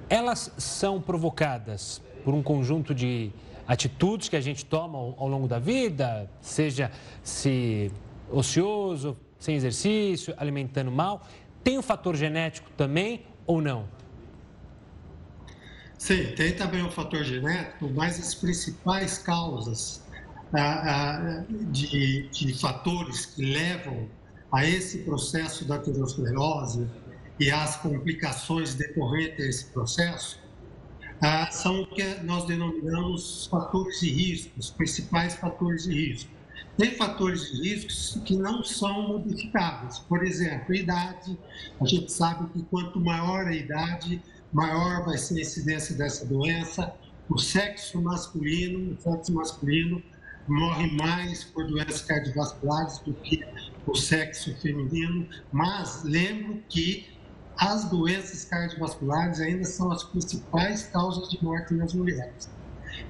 elas 0.08 0.52
são 0.58 1.00
provocadas 1.00 2.02
por 2.24 2.34
um 2.34 2.42
conjunto 2.42 2.92
de 2.92 3.30
atitudes 3.64 4.28
que 4.28 4.34
a 4.34 4.40
gente 4.40 4.64
toma 4.64 4.98
ao 4.98 5.28
longo 5.28 5.46
da 5.46 5.60
vida, 5.60 6.28
seja 6.40 6.90
se 7.22 7.92
ocioso, 8.28 9.16
sem 9.38 9.54
exercício, 9.54 10.34
alimentando 10.36 10.90
mal, 10.90 11.22
tem 11.62 11.76
o 11.76 11.78
um 11.78 11.82
fator 11.82 12.16
genético 12.16 12.68
também 12.76 13.24
ou 13.46 13.60
não? 13.60 13.99
Sim, 16.00 16.32
tem 16.34 16.56
também 16.56 16.82
o 16.82 16.90
fator 16.90 17.22
genético, 17.22 17.90
mas 17.94 18.18
as 18.18 18.34
principais 18.34 19.18
causas 19.18 20.02
ah, 20.50 20.58
ah, 20.58 21.44
de, 21.50 22.26
de 22.30 22.58
fatores 22.58 23.26
que 23.26 23.44
levam 23.44 24.08
a 24.50 24.64
esse 24.64 25.00
processo 25.00 25.66
da 25.66 25.74
aterosclerose 25.74 26.88
e 27.38 27.50
às 27.50 27.76
complicações 27.76 28.74
decorrentes 28.74 29.36
desse 29.36 29.66
processo, 29.66 30.40
ah, 31.20 31.50
são 31.50 31.82
o 31.82 31.86
que 31.86 32.02
nós 32.24 32.46
denominamos 32.46 33.46
fatores 33.48 34.00
de 34.00 34.10
risco, 34.10 34.58
os 34.58 34.70
principais 34.70 35.34
fatores 35.34 35.82
de 35.82 35.92
risco. 35.92 36.30
Tem 36.78 36.92
fatores 36.92 37.52
de 37.52 37.74
risco 37.74 38.20
que 38.22 38.36
não 38.36 38.64
são 38.64 39.06
modificáveis. 39.06 39.98
Por 39.98 40.24
exemplo, 40.24 40.74
idade. 40.74 41.38
A 41.78 41.84
gente 41.84 42.10
sabe 42.10 42.48
que 42.54 42.62
quanto 42.70 42.98
maior 42.98 43.46
a 43.46 43.54
idade, 43.54 44.22
maior 44.52 45.04
vai 45.04 45.18
ser 45.18 45.38
a 45.38 45.40
incidência 45.42 45.94
dessa 45.94 46.24
doença. 46.26 46.92
O 47.28 47.38
sexo 47.38 48.00
masculino, 48.02 48.94
o 48.94 49.00
sexo 49.00 49.32
masculino 49.32 50.02
morre 50.48 50.90
mais 50.96 51.44
por 51.44 51.66
doenças 51.66 52.02
cardiovasculares 52.02 52.98
do 52.98 53.14
que 53.14 53.44
o 53.86 53.94
sexo 53.94 54.54
feminino, 54.56 55.28
mas 55.52 56.02
lembro 56.02 56.62
que 56.68 57.06
as 57.56 57.84
doenças 57.84 58.44
cardiovasculares 58.44 59.40
ainda 59.40 59.64
são 59.64 59.92
as 59.92 60.02
principais 60.02 60.86
causas 60.86 61.28
de 61.28 61.42
morte 61.44 61.74
nas 61.74 61.92
mulheres. 61.92 62.48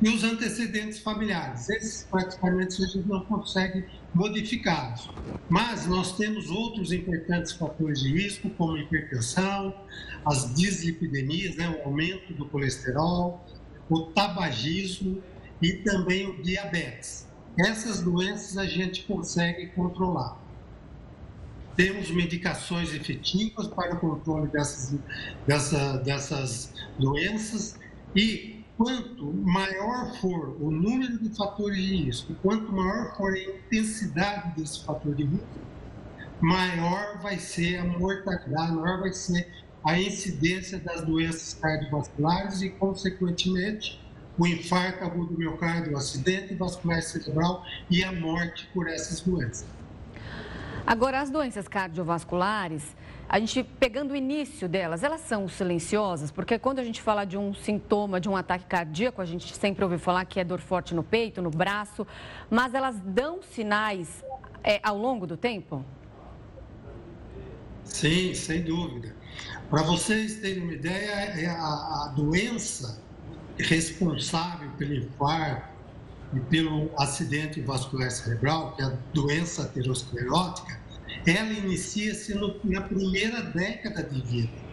E 0.02 0.08
os 0.08 0.24
antecedentes 0.24 0.98
familiares, 0.98 1.68
esses 1.68 2.06
praticamente 2.10 2.82
a 2.82 2.86
gente 2.86 3.08
não 3.08 3.24
consegue 3.24 3.84
modificá-los. 4.14 5.10
Mas 5.48 5.86
nós 5.86 6.16
temos 6.16 6.48
outros 6.50 6.92
importantes 6.92 7.52
fatores 7.52 8.00
de 8.00 8.12
risco, 8.12 8.50
como 8.50 8.76
hipertensão, 8.76 9.74
as 10.24 10.54
dislipidemias, 10.54 11.56
né, 11.56 11.68
o 11.68 11.88
aumento 11.88 12.32
do 12.34 12.46
colesterol, 12.46 13.44
o 13.88 14.02
tabagismo 14.06 15.22
e 15.60 15.72
também 15.72 16.28
o 16.28 16.42
diabetes. 16.42 17.26
Essas 17.58 18.00
doenças 18.00 18.56
a 18.56 18.66
gente 18.66 19.02
consegue 19.02 19.66
controlar. 19.68 20.38
Temos 21.76 22.10
medicações 22.10 22.92
efetivas 22.94 23.66
para 23.68 23.94
o 23.94 23.98
controle 23.98 24.48
dessas, 24.48 24.98
dessa, 25.46 25.96
dessas 25.98 26.72
doenças 26.98 27.78
e 28.14 28.59
quanto 28.80 29.30
maior 29.44 30.10
for 30.22 30.56
o 30.58 30.70
número 30.70 31.18
de 31.18 31.36
fatores 31.36 31.76
de 31.76 31.96
risco, 31.96 32.34
quanto 32.40 32.72
maior 32.72 33.14
for 33.14 33.34
a 33.34 33.38
intensidade 33.38 34.58
desse 34.58 34.82
fator 34.82 35.14
de 35.14 35.24
risco, 35.24 35.46
maior 36.40 37.18
vai 37.20 37.38
ser 37.38 37.76
a 37.76 37.84
mortalidade, 37.84 38.72
maior 38.72 39.00
vai 39.00 39.12
ser 39.12 39.46
a 39.84 40.00
incidência 40.00 40.78
das 40.78 41.02
doenças 41.02 41.52
cardiovasculares 41.60 42.62
e, 42.62 42.70
consequentemente, 42.70 44.00
o 44.38 44.46
infarto 44.46 45.04
agudo 45.04 45.34
do 45.34 45.38
miocárdio, 45.38 45.92
o 45.92 45.98
acidente 45.98 46.54
vascular 46.54 47.02
cerebral 47.02 47.62
e 47.90 48.02
a 48.02 48.10
morte 48.10 48.66
por 48.72 48.88
essas 48.88 49.20
doenças. 49.20 49.66
Agora, 50.86 51.20
as 51.20 51.28
doenças 51.28 51.68
cardiovasculares, 51.68 52.96
a 53.32 53.38
gente 53.38 53.62
pegando 53.62 54.10
o 54.10 54.16
início 54.16 54.68
delas, 54.68 55.04
elas 55.04 55.20
são 55.20 55.48
silenciosas? 55.48 56.32
Porque 56.32 56.58
quando 56.58 56.80
a 56.80 56.84
gente 56.84 57.00
fala 57.00 57.24
de 57.24 57.38
um 57.38 57.54
sintoma 57.54 58.20
de 58.20 58.28
um 58.28 58.36
ataque 58.36 58.64
cardíaco, 58.64 59.22
a 59.22 59.24
gente 59.24 59.54
sempre 59.56 59.84
ouve 59.84 59.98
falar 59.98 60.24
que 60.24 60.40
é 60.40 60.44
dor 60.44 60.58
forte 60.58 60.96
no 60.96 61.04
peito, 61.04 61.40
no 61.40 61.48
braço, 61.48 62.04
mas 62.50 62.74
elas 62.74 62.96
dão 62.98 63.40
sinais 63.40 64.24
é, 64.64 64.80
ao 64.82 64.98
longo 64.98 65.28
do 65.28 65.36
tempo? 65.36 65.84
Sim, 67.84 68.34
sem 68.34 68.64
dúvida. 68.64 69.14
Para 69.70 69.84
vocês 69.84 70.40
terem 70.40 70.64
uma 70.64 70.72
ideia, 70.72 71.12
é 71.40 71.46
a, 71.46 71.62
a 71.62 72.12
doença 72.16 73.00
responsável 73.56 74.72
pelo 74.76 74.92
infarto 74.92 75.68
e 76.34 76.40
pelo 76.40 76.90
acidente 76.98 77.60
vascular 77.60 78.10
cerebral, 78.10 78.72
que 78.72 78.82
é 78.82 78.86
a 78.86 78.96
doença 79.14 79.62
aterosclerótica, 79.62 80.79
ela 81.26 81.52
inicia-se 81.52 82.34
na 82.64 82.80
primeira 82.80 83.42
década 83.42 84.02
de 84.02 84.20
vida. 84.22 84.70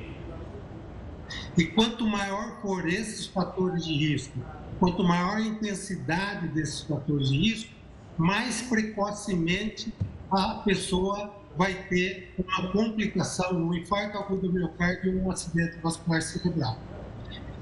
E 1.58 1.66
quanto 1.66 2.06
maior 2.06 2.62
for 2.62 2.88
esses 2.88 3.26
fatores 3.26 3.86
de 3.86 3.94
risco, 3.94 4.38
quanto 4.80 5.04
maior 5.04 5.38
a 5.38 5.42
intensidade 5.42 6.48
desses 6.50 6.82
fatores 6.82 7.30
de 7.30 7.38
risco, 7.38 7.74
mais 8.18 8.62
precocemente 8.62 9.94
a 10.32 10.56
pessoa 10.66 11.34
vai 11.58 11.74
ter 11.90 12.34
uma 12.38 12.72
complicação, 12.72 13.54
um 13.54 13.74
infarto 13.74 14.18
agudo 14.18 14.48
do 14.48 14.54
miocárdio 14.54 15.18
ou 15.18 15.26
um 15.26 15.32
acidente 15.32 15.78
vascular 15.80 16.22
cerebral. 16.22 16.80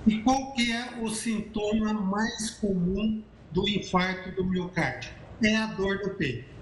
E 0.06 0.20
qual 0.20 0.54
que 0.54 0.72
é 0.72 1.00
o 1.02 1.10
sintoma 1.10 1.94
mais 1.94 2.52
comum 2.52 3.24
do 3.52 3.68
infarto 3.68 4.32
do 4.32 4.46
miocárdio? 4.46 5.12
É 5.42 5.56
a 5.56 5.68
dor 5.68 6.00
do 6.00 6.12
peito. 6.12 6.55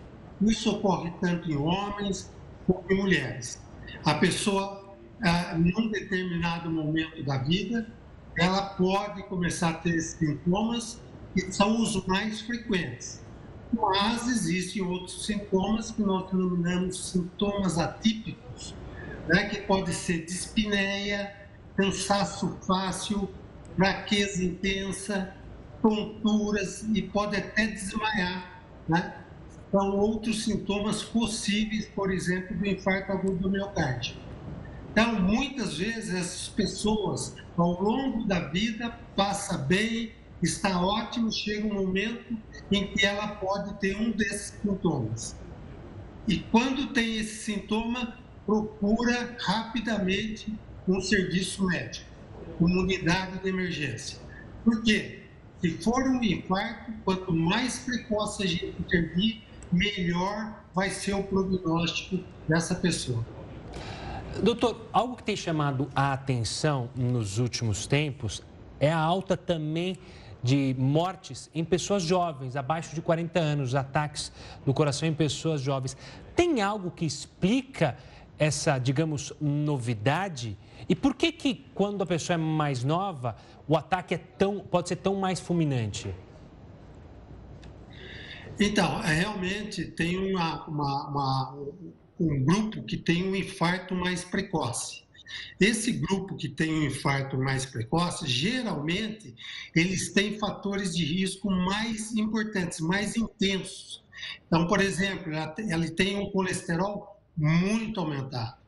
Isso 0.49 0.71
ocorre 0.71 1.11
tanto 1.21 1.51
em 1.51 1.55
homens 1.55 2.31
como 2.65 2.83
em 2.89 2.95
mulheres. 2.95 3.61
A 4.03 4.15
pessoa, 4.15 4.95
ah, 5.21 5.55
num 5.57 5.89
determinado 5.89 6.69
momento 6.69 7.23
da 7.23 7.37
vida, 7.37 7.87
ela 8.37 8.61
pode 8.61 9.23
começar 9.23 9.69
a 9.69 9.73
ter 9.73 9.99
sintomas 10.01 10.99
que 11.33 11.51
são 11.51 11.81
os 11.81 12.05
mais 12.05 12.41
frequentes. 12.41 13.21
Mas 13.71 14.27
existem 14.27 14.83
outros 14.83 15.25
sintomas 15.25 15.91
que 15.91 16.01
nós 16.01 16.29
denominamos 16.31 17.09
sintomas 17.09 17.79
atípicos, 17.79 18.75
né, 19.27 19.49
que 19.49 19.61
pode 19.61 19.93
ser 19.93 20.25
dispneia, 20.25 21.33
cansaço 21.75 22.57
fácil, 22.67 23.29
fraqueza 23.75 24.43
intensa, 24.43 25.35
tonturas 25.81 26.83
e 26.93 27.01
pode 27.01 27.35
até 27.35 27.67
desmaiar. 27.67 28.61
Né? 28.87 29.22
São 29.73 29.97
outros 29.97 30.43
sintomas 30.43 31.01
possíveis, 31.01 31.87
por 31.95 32.13
exemplo, 32.13 32.55
do 32.55 32.67
infarto 32.67 33.11
agudo 33.11 33.37
do 33.37 33.49
miocárdio. 33.49 34.15
Então, 34.91 35.19
muitas 35.19 35.79
vezes, 35.79 36.13
essas 36.13 36.47
pessoas, 36.47 37.35
ao 37.57 37.81
longo 37.81 38.23
da 38.27 38.49
vida, 38.49 38.95
passa 39.15 39.57
bem, 39.57 40.11
está 40.43 40.79
ótimo, 40.79 41.31
chega 41.31 41.65
um 41.65 41.73
momento 41.73 42.37
em 42.71 42.85
que 42.85 43.03
ela 43.03 43.29
pode 43.29 43.73
ter 43.79 43.97
um 43.97 44.11
desses 44.11 44.53
sintomas. 44.61 45.35
E 46.27 46.37
quando 46.37 46.93
tem 46.93 47.17
esse 47.17 47.37
sintoma, 47.37 48.19
procura 48.45 49.35
rapidamente 49.39 50.53
um 50.87 51.01
serviço 51.01 51.65
médico, 51.65 52.05
uma 52.59 52.79
unidade 52.83 53.39
de 53.39 53.49
emergência. 53.49 54.19
Por 54.63 54.83
quê? 54.83 55.21
Se 55.59 55.71
for 55.79 56.03
um 56.03 56.21
infarto, 56.23 56.91
quanto 57.03 57.33
mais 57.33 57.79
precoce 57.79 58.43
a 58.43 58.45
gente 58.45 58.75
intervir, 58.79 59.41
melhor 59.73 60.63
vai 60.73 60.89
ser 60.89 61.13
o 61.13 61.23
prognóstico 61.23 62.23
dessa 62.47 62.75
pessoa. 62.75 63.25
Doutor, 64.41 64.87
algo 64.91 65.15
que 65.15 65.23
tem 65.23 65.35
chamado 65.35 65.89
a 65.95 66.13
atenção 66.13 66.89
nos 66.95 67.37
últimos 67.37 67.85
tempos 67.85 68.41
é 68.79 68.91
a 68.91 68.97
alta 68.97 69.37
também 69.37 69.97
de 70.41 70.75
mortes 70.77 71.49
em 71.55 71.63
pessoas 71.63 72.03
jovens, 72.03 72.55
abaixo 72.55 72.93
de 72.93 73.01
40 73.01 73.39
anos, 73.39 73.75
ataques 73.75 74.31
do 74.65 74.73
coração 74.73 75.07
em 75.07 75.13
pessoas 75.13 75.61
jovens. 75.61 75.95
Tem 76.35 76.61
algo 76.61 76.91
que 76.91 77.05
explica 77.05 77.95
essa, 78.37 78.77
digamos, 78.77 79.31
novidade? 79.39 80.57
E 80.89 80.95
por 80.95 81.15
que 81.15 81.31
que 81.31 81.65
quando 81.73 82.01
a 82.01 82.05
pessoa 82.05 82.35
é 82.35 82.37
mais 82.37 82.83
nova, 82.83 83.37
o 83.67 83.77
ataque 83.77 84.15
é 84.15 84.17
tão, 84.17 84.59
pode 84.59 84.89
ser 84.89 84.97
tão 84.97 85.15
mais 85.15 85.39
fulminante? 85.39 86.13
Então, 88.59 89.03
é, 89.03 89.13
realmente 89.13 89.85
tem 89.85 90.17
uma, 90.31 90.65
uma, 90.67 91.09
uma, 91.09 91.57
um 92.19 92.43
grupo 92.43 92.83
que 92.83 92.97
tem 92.97 93.27
um 93.27 93.35
infarto 93.35 93.95
mais 93.95 94.23
precoce. 94.23 95.03
Esse 95.59 95.91
grupo 95.91 96.35
que 96.35 96.47
tem 96.47 96.71
um 96.71 96.83
infarto 96.83 97.37
mais 97.37 97.65
precoce, 97.65 98.27
geralmente, 98.27 99.33
eles 99.75 100.13
têm 100.13 100.37
fatores 100.37 100.95
de 100.95 101.03
risco 101.03 101.49
mais 101.49 102.13
importantes, 102.13 102.79
mais 102.79 103.17
intensos. 103.17 104.03
Então, 104.45 104.67
por 104.67 104.79
exemplo, 104.79 105.33
ele 105.57 105.89
tem 105.89 106.17
um 106.17 106.29
colesterol 106.29 107.19
muito 107.35 107.99
aumentado. 107.99 108.61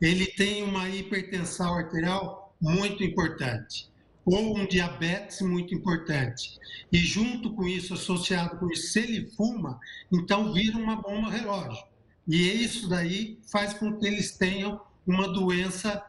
Ele 0.00 0.26
tem 0.26 0.64
uma 0.64 0.88
hipertensão 0.88 1.74
arterial 1.74 2.52
muito 2.60 3.04
importante 3.04 3.90
ou 4.24 4.56
um 4.56 4.66
diabetes 4.66 5.40
muito 5.40 5.74
importante. 5.74 6.58
E 6.92 6.98
junto 6.98 7.54
com 7.54 7.66
isso, 7.66 7.94
associado 7.94 8.58
com 8.58 8.70
isso, 8.70 8.88
se 8.88 9.00
ele 9.00 9.30
fuma, 9.30 9.78
então 10.12 10.52
vira 10.52 10.76
uma 10.76 10.96
bomba 10.96 11.30
relógio. 11.30 11.84
E 12.26 12.36
isso 12.36 12.88
daí 12.88 13.38
faz 13.50 13.74
com 13.74 13.98
que 13.98 14.06
eles 14.06 14.36
tenham 14.36 14.80
uma 15.06 15.28
doença 15.28 16.04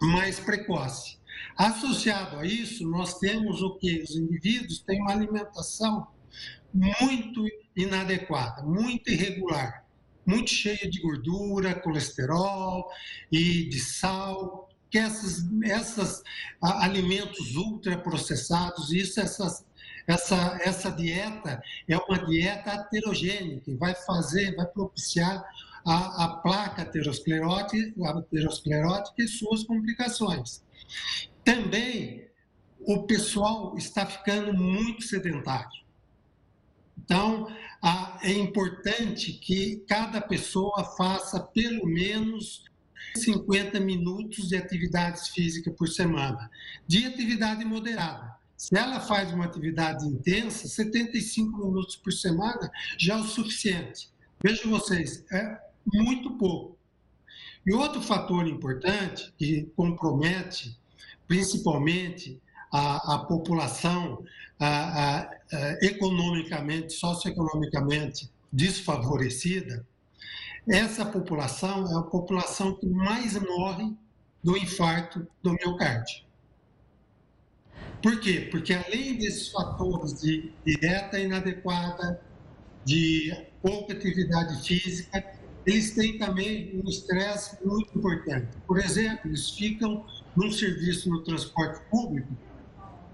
mais 0.00 0.40
precoce. 0.40 1.18
Associado 1.56 2.38
a 2.38 2.46
isso, 2.46 2.88
nós 2.88 3.18
temos 3.18 3.62
o 3.62 3.76
que? 3.76 4.02
Os 4.02 4.16
indivíduos 4.16 4.80
têm 4.80 5.00
uma 5.00 5.12
alimentação 5.12 6.06
muito 6.72 7.46
inadequada, 7.76 8.62
muito 8.62 9.10
irregular, 9.10 9.84
muito 10.24 10.50
cheia 10.50 10.90
de 10.90 11.00
gordura, 11.00 11.74
colesterol 11.74 12.88
e 13.30 13.68
de 13.68 13.78
sal, 13.78 14.68
que 14.92 14.98
esses 14.98 15.48
essas 15.64 16.22
alimentos 16.60 17.56
ultraprocessados, 17.56 18.92
isso, 18.92 19.18
essas, 19.18 19.64
essa, 20.06 20.58
essa 20.62 20.90
dieta 20.92 21.62
é 21.88 21.96
uma 21.96 22.26
dieta 22.26 22.72
aterogênica, 22.72 23.74
vai 23.78 23.94
fazer, 23.94 24.54
vai 24.54 24.66
propiciar 24.66 25.42
a, 25.86 26.24
a 26.24 26.28
placa 26.36 26.82
aterosclerótica, 26.82 28.10
aterosclerótica 28.10 29.22
e 29.22 29.28
suas 29.28 29.64
complicações. 29.64 30.62
Também 31.42 32.28
o 32.80 33.04
pessoal 33.04 33.74
está 33.78 34.04
ficando 34.04 34.52
muito 34.52 35.02
sedentário. 35.04 35.82
Então, 36.98 37.48
é 38.22 38.32
importante 38.32 39.32
que 39.32 39.82
cada 39.88 40.20
pessoa 40.20 40.84
faça 40.96 41.40
pelo 41.40 41.86
menos 41.86 42.64
50 43.14 43.80
minutos 43.80 44.48
de 44.48 44.56
atividades 44.56 45.28
físicas 45.28 45.74
por 45.76 45.88
semana, 45.88 46.50
de 46.86 47.04
atividade 47.06 47.64
moderada. 47.64 48.34
Se 48.56 48.76
ela 48.76 49.00
faz 49.00 49.32
uma 49.32 49.44
atividade 49.44 50.06
intensa, 50.06 50.68
75 50.68 51.66
minutos 51.66 51.96
por 51.96 52.12
semana 52.12 52.70
já 52.96 53.14
é 53.14 53.20
o 53.20 53.24
suficiente. 53.24 54.08
Vejam 54.42 54.70
vocês, 54.70 55.24
é 55.32 55.58
muito 55.86 56.30
pouco. 56.38 56.76
E 57.66 57.72
outro 57.72 58.00
fator 58.00 58.46
importante 58.46 59.32
que 59.36 59.64
compromete 59.76 60.76
principalmente 61.26 62.40
a, 62.72 63.14
a 63.14 63.18
população 63.18 64.24
a, 64.58 65.20
a, 65.20 65.30
economicamente, 65.82 66.92
socioeconomicamente 66.92 68.30
desfavorecida, 68.52 69.86
essa 70.68 71.04
população 71.04 71.90
é 71.90 71.98
a 71.98 72.02
população 72.02 72.74
que 72.74 72.86
mais 72.86 73.34
morre 73.40 73.92
do 74.42 74.56
infarto 74.56 75.26
do 75.42 75.52
miocárdio. 75.52 76.24
Por 78.02 78.18
quê? 78.20 78.48
Porque 78.50 78.74
além 78.74 79.16
desses 79.16 79.48
fatores 79.48 80.20
de 80.20 80.52
dieta 80.64 81.18
inadequada, 81.18 82.20
de 82.84 83.32
pouca 83.60 83.92
atividade 83.92 84.66
física, 84.66 85.24
eles 85.64 85.94
têm 85.94 86.18
também 86.18 86.80
um 86.84 86.88
estresse 86.88 87.64
muito 87.64 87.96
importante. 87.96 88.48
Por 88.66 88.78
exemplo, 88.78 89.28
eles 89.28 89.50
ficam 89.50 90.04
num 90.34 90.50
serviço 90.50 91.08
no 91.08 91.22
transporte 91.22 91.80
público 91.88 92.36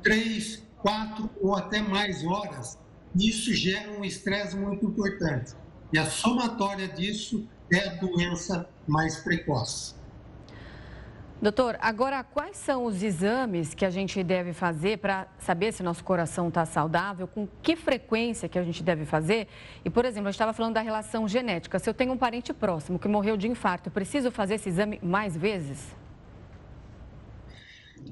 três, 0.02 0.62
quatro 0.78 1.28
ou 1.40 1.54
até 1.54 1.82
mais 1.82 2.24
horas. 2.24 2.78
Isso 3.14 3.52
gera 3.52 3.90
um 3.92 4.04
estresse 4.04 4.56
muito 4.56 4.86
importante. 4.86 5.54
E 5.92 5.98
a 5.98 6.06
somatória 6.06 6.88
disso 6.88 7.46
é 7.72 7.88
a 7.88 7.94
doença 7.94 8.68
mais 8.86 9.16
precoce. 9.16 9.98
Doutor, 11.40 11.78
agora 11.80 12.24
quais 12.24 12.56
são 12.56 12.84
os 12.84 13.00
exames 13.00 13.72
que 13.72 13.84
a 13.84 13.90
gente 13.90 14.24
deve 14.24 14.52
fazer 14.52 14.98
para 14.98 15.28
saber 15.38 15.72
se 15.72 15.84
nosso 15.84 16.02
coração 16.02 16.48
está 16.48 16.66
saudável? 16.66 17.28
Com 17.28 17.46
que 17.62 17.76
frequência 17.76 18.48
que 18.48 18.58
a 18.58 18.64
gente 18.64 18.82
deve 18.82 19.04
fazer? 19.04 19.46
E, 19.84 19.88
por 19.88 20.04
exemplo, 20.04 20.26
a 20.26 20.30
gente 20.32 20.34
estava 20.34 20.52
falando 20.52 20.74
da 20.74 20.80
relação 20.80 21.28
genética. 21.28 21.78
Se 21.78 21.88
eu 21.88 21.94
tenho 21.94 22.12
um 22.12 22.18
parente 22.18 22.52
próximo 22.52 22.98
que 22.98 23.06
morreu 23.06 23.36
de 23.36 23.46
infarto, 23.46 23.88
preciso 23.88 24.32
fazer 24.32 24.56
esse 24.56 24.68
exame 24.68 24.98
mais 25.00 25.36
vezes? 25.36 25.94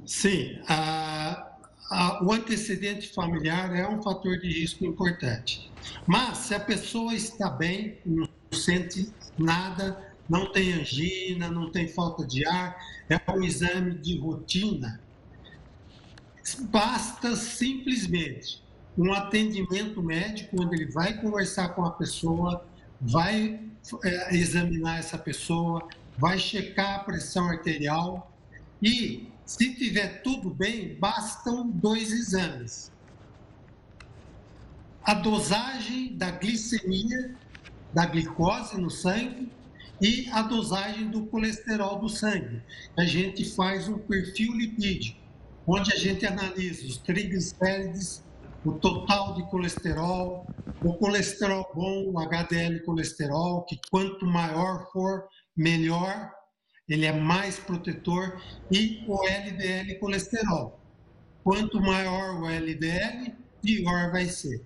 Sim. 0.06 0.60
A, 0.68 1.55
a, 1.90 2.24
o 2.24 2.32
antecedente 2.32 3.08
familiar 3.12 3.74
é 3.74 3.88
um 3.88 4.02
fator 4.02 4.38
de 4.38 4.48
risco 4.48 4.84
importante. 4.84 5.70
Mas, 6.06 6.38
se 6.38 6.54
a 6.54 6.60
pessoa 6.60 7.14
está 7.14 7.48
bem, 7.48 7.98
não 8.04 8.28
sente 8.52 9.12
nada, 9.38 10.14
não 10.28 10.50
tem 10.52 10.72
angina, 10.72 11.50
não 11.50 11.70
tem 11.70 11.88
falta 11.88 12.26
de 12.26 12.46
ar, 12.46 12.76
é 13.08 13.20
um 13.30 13.42
exame 13.42 13.94
de 13.94 14.18
rotina. 14.18 15.00
Basta 16.70 17.34
simplesmente 17.36 18.62
um 18.96 19.12
atendimento 19.12 20.02
médico, 20.02 20.62
onde 20.62 20.76
ele 20.76 20.90
vai 20.90 21.20
conversar 21.20 21.70
com 21.70 21.84
a 21.84 21.90
pessoa, 21.90 22.64
vai 23.00 23.60
é, 24.04 24.34
examinar 24.34 24.98
essa 24.98 25.18
pessoa, 25.18 25.86
vai 26.18 26.38
checar 26.38 26.96
a 26.96 26.98
pressão 27.00 27.48
arterial 27.48 28.32
e, 28.82 29.28
se 29.46 29.72
tiver 29.76 30.22
tudo 30.22 30.50
bem, 30.50 30.98
bastam 30.98 31.70
dois 31.70 32.12
exames. 32.12 32.90
A 35.04 35.14
dosagem 35.14 36.16
da 36.16 36.32
glicemia, 36.32 37.36
da 37.94 38.06
glicose 38.06 38.76
no 38.76 38.90
sangue 38.90 39.48
e 40.00 40.28
a 40.30 40.42
dosagem 40.42 41.08
do 41.08 41.26
colesterol 41.26 42.00
do 42.00 42.08
sangue. 42.08 42.60
A 42.98 43.04
gente 43.04 43.44
faz 43.54 43.88
um 43.88 43.98
perfil 43.98 44.52
lipídico, 44.52 45.20
onde 45.64 45.92
a 45.92 45.96
gente 45.96 46.26
analisa 46.26 46.84
os 46.84 46.98
triglicérides, 46.98 48.24
o 48.64 48.72
total 48.72 49.34
de 49.34 49.48
colesterol, 49.48 50.44
o 50.82 50.92
colesterol 50.94 51.70
bom, 51.72 52.10
o 52.12 52.18
HDL 52.18 52.80
colesterol, 52.84 53.62
que 53.62 53.78
quanto 53.92 54.26
maior 54.26 54.90
for, 54.92 55.28
melhor, 55.56 56.32
ele 56.88 57.06
é 57.06 57.12
mais 57.12 57.58
protetor, 57.58 58.40
e 58.70 59.04
o 59.06 59.26
LDL 59.26 59.98
colesterol. 59.98 60.80
Quanto 61.42 61.80
maior 61.80 62.40
o 62.40 62.48
LDL, 62.48 63.34
pior 63.62 64.10
vai 64.10 64.26
ser. 64.26 64.64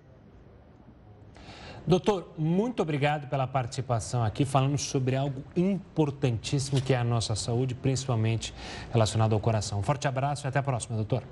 Doutor, 1.85 2.33
muito 2.37 2.81
obrigado 2.81 3.27
pela 3.27 3.47
participação 3.47 4.23
aqui, 4.23 4.45
falando 4.45 4.77
sobre 4.77 5.15
algo 5.15 5.43
importantíssimo 5.55 6.79
que 6.79 6.93
é 6.93 6.97
a 6.97 7.03
nossa 7.03 7.35
saúde, 7.35 7.73
principalmente 7.73 8.53
relacionado 8.91 9.33
ao 9.33 9.39
coração. 9.39 9.79
Um 9.79 9.83
forte 9.83 10.07
abraço 10.07 10.45
e 10.45 10.47
até 10.47 10.59
a 10.59 10.63
próxima, 10.63 10.95
doutor. 10.95 11.23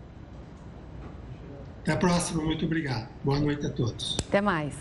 Até 1.82 1.94
a 1.94 1.98
próxima, 1.98 2.44
muito 2.44 2.66
obrigado. 2.66 3.08
Boa 3.24 3.40
noite 3.40 3.66
a 3.66 3.70
todos. 3.70 4.18
Até 4.28 4.42
mais. 4.42 4.76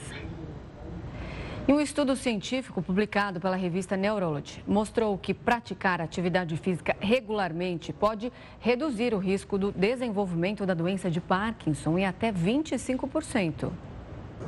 E 1.68 1.72
um 1.72 1.82
estudo 1.82 2.16
científico 2.16 2.80
publicado 2.80 3.38
pela 3.38 3.54
revista 3.54 3.94
Neurology 3.94 4.64
mostrou 4.66 5.18
que 5.18 5.34
praticar 5.34 6.00
atividade 6.00 6.56
física 6.56 6.96
regularmente 6.98 7.92
pode 7.92 8.32
reduzir 8.58 9.12
o 9.12 9.18
risco 9.18 9.58
do 9.58 9.70
desenvolvimento 9.70 10.64
da 10.64 10.72
doença 10.72 11.10
de 11.10 11.20
Parkinson 11.20 11.98
em 11.98 12.06
até 12.06 12.32
25%. 12.32 13.70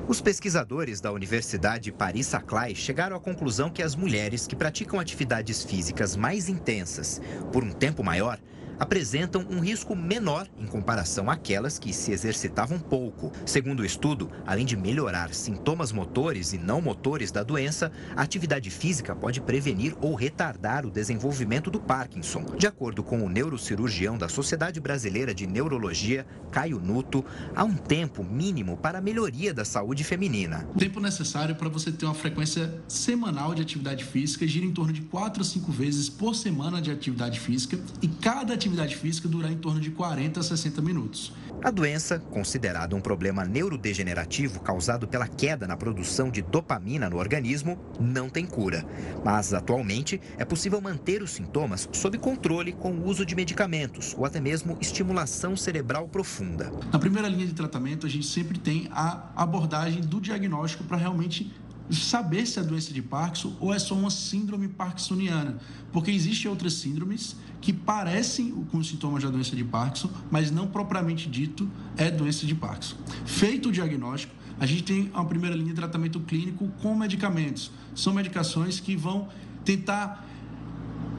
Os 0.09 0.19
pesquisadores 0.19 0.99
da 0.99 1.13
Universidade 1.13 1.93
Paris-Saclay 1.93 2.75
chegaram 2.75 3.15
à 3.15 3.21
conclusão 3.21 3.69
que 3.69 3.83
as 3.83 3.95
mulheres 3.95 4.47
que 4.47 4.57
praticam 4.57 4.99
atividades 4.99 5.63
físicas 5.63 6.17
mais 6.17 6.49
intensas 6.49 7.21
por 7.53 7.63
um 7.63 7.71
tempo 7.71 8.03
maior 8.03 8.39
apresentam 8.81 9.47
um 9.51 9.61
risco 9.61 9.95
menor 9.95 10.49
em 10.59 10.67
comparação 10.67 11.31
àquelas 11.31 11.79
que 11.79 11.93
se 11.93 12.13
exercitavam 12.13 12.79
pouco. 12.79 13.31
Segundo 13.45 13.81
o 13.81 13.85
estudo, 13.85 14.31
além 14.47 14.65
de 14.65 14.75
melhorar 14.75 15.35
sintomas 15.35 15.93
motores 15.93 16.55
e 16.55 16.59
não 16.59 16.81
motores 16.81 17.31
da 17.31 17.43
doença, 17.43 17.93
a 18.17 18.23
atividade 18.23 18.71
física 18.71 19.15
pode 19.15 19.43
prevenir 19.43 19.95
ou 20.01 20.15
retardar 20.15 20.87
o 20.87 20.91
desenvolvimento 20.91 21.71
do 21.71 21.79
Parkinson. 21.79 22.47
De 22.57 22.67
acordo 22.67 23.03
com 23.03 23.23
o 23.23 23.29
neurocirurgião 23.29 24.17
da 24.17 24.29
Sociedade 24.29 24.81
Brasileira 24.81 25.35
de 25.35 25.47
Neurologia, 25.47 26.27
Caio 26.51 26.81
Nuto, 26.81 27.23
há 27.55 27.65
um 27.65 27.77
tempo 27.77 28.25
mínimo 28.25 28.79
para 28.79 28.99
a 28.99 29.03
melhoria 29.03 29.53
da 29.53 29.65
saúde 29.65 30.05
feminina. 30.05 30.67
O 30.75 30.79
tempo 30.79 31.01
necessário 31.01 31.55
para 31.55 31.69
você 31.69 31.93
ter 31.93 32.07
uma 32.07 32.15
frequência 32.15 32.81
semanal 32.89 33.55
de 33.55 33.61
atividade 33.61 34.05
física 34.05 34.47
gira 34.47 34.65
em 34.65 34.73
torno 34.73 34.93
de 34.93 35.03
4 35.03 35.43
a 35.43 35.45
5 35.45 35.71
vezes 35.71 36.09
por 36.09 36.35
semana 36.35 36.81
de 36.81 36.91
atividade 36.91 37.39
física 37.39 37.79
e 38.01 38.09
cada 38.09 38.55
atividade 38.55 38.70
atividade 38.71 38.97
física 38.97 39.29
durar 39.29 39.51
em 39.51 39.57
torno 39.57 39.81
de 39.81 39.91
40 39.91 40.41
a 40.41 40.43
60 40.43 40.81
minutos. 40.81 41.33
A 41.63 41.71
doença, 41.71 42.19
considerada 42.19 42.97
um 42.97 43.01
problema 43.01 43.45
neurodegenerativo 43.45 44.61
causado 44.61 45.07
pela 45.07 45.27
queda 45.27 45.67
na 45.67 45.77
produção 45.77 46.31
de 46.31 46.41
dopamina 46.41 47.11
no 47.11 47.19
organismo, 47.19 47.79
não 48.01 48.31
tem 48.31 48.47
cura. 48.47 48.87
Mas, 49.25 49.53
atualmente, 49.53 50.21
é 50.39 50.45
possível 50.45 50.81
manter 50.81 51.23
os 51.23 51.33
sintomas 51.33 51.89
sob 51.93 52.17
controle 52.17 52.73
com 52.73 52.93
o 52.93 53.07
uso 53.07 53.27
de 53.27 53.35
medicamentos 53.35 54.15
ou 54.17 54.25
até 54.25 54.41
mesmo 54.41 54.79
estimulação 54.81 55.57
cerebral 55.57 56.09
profunda. 56.09 56.73
Na 56.93 56.99
primeira 56.99 57.29
linha 57.29 57.47
de 57.47 57.53
tratamento, 57.53 58.07
a 58.07 58.11
gente 58.11 58.27
sempre 58.27 58.59
tem 58.59 58.89
a 58.93 59.31
abordagem 59.37 60.01
do 60.01 60.21
diagnóstico 60.21 60.85
para 60.85 60.97
realmente 60.97 61.53
saber 61.91 62.47
se 62.47 62.59
é 62.59 62.63
doença 62.63 62.93
de 62.93 63.03
Parkinson 63.03 63.57
ou 63.61 63.75
é 63.75 63.79
só 63.79 63.95
uma 63.95 64.11
síndrome 64.11 64.69
parkinsoniana, 64.69 65.59
porque 65.93 66.11
existem 66.11 66.51
outras 66.51 66.75
síndromes 66.75 67.37
que 67.61 67.73
parecem 67.73 68.51
com 68.71 68.83
sintomas 68.83 69.23
da 69.23 69.31
doença 69.31 69.55
de 69.55 69.65
Parkinson, 69.65 70.11
mas 70.31 70.51
não 70.51 70.67
propriamente 70.67 71.29
dito 71.29 71.71
é 71.97 72.11
doença 72.11 72.47
de 72.47 72.55
Parkinson. 72.55 72.97
Feito 73.25 73.69
o 73.69 73.73
diagnóstico, 73.73 74.35
a 74.59 74.67
gente 74.67 74.83
tem 74.83 75.11
uma 75.15 75.25
primeira 75.25 75.55
linha 75.55 75.71
de 75.71 75.75
tratamento 75.75 76.21
clínico 76.21 76.69
com 76.83 76.95
medicamentos. 76.95 77.71
São 77.95 78.13
medicações 78.13 78.81
que 78.81 78.97
vão 78.97 79.29
tentar 79.65 80.27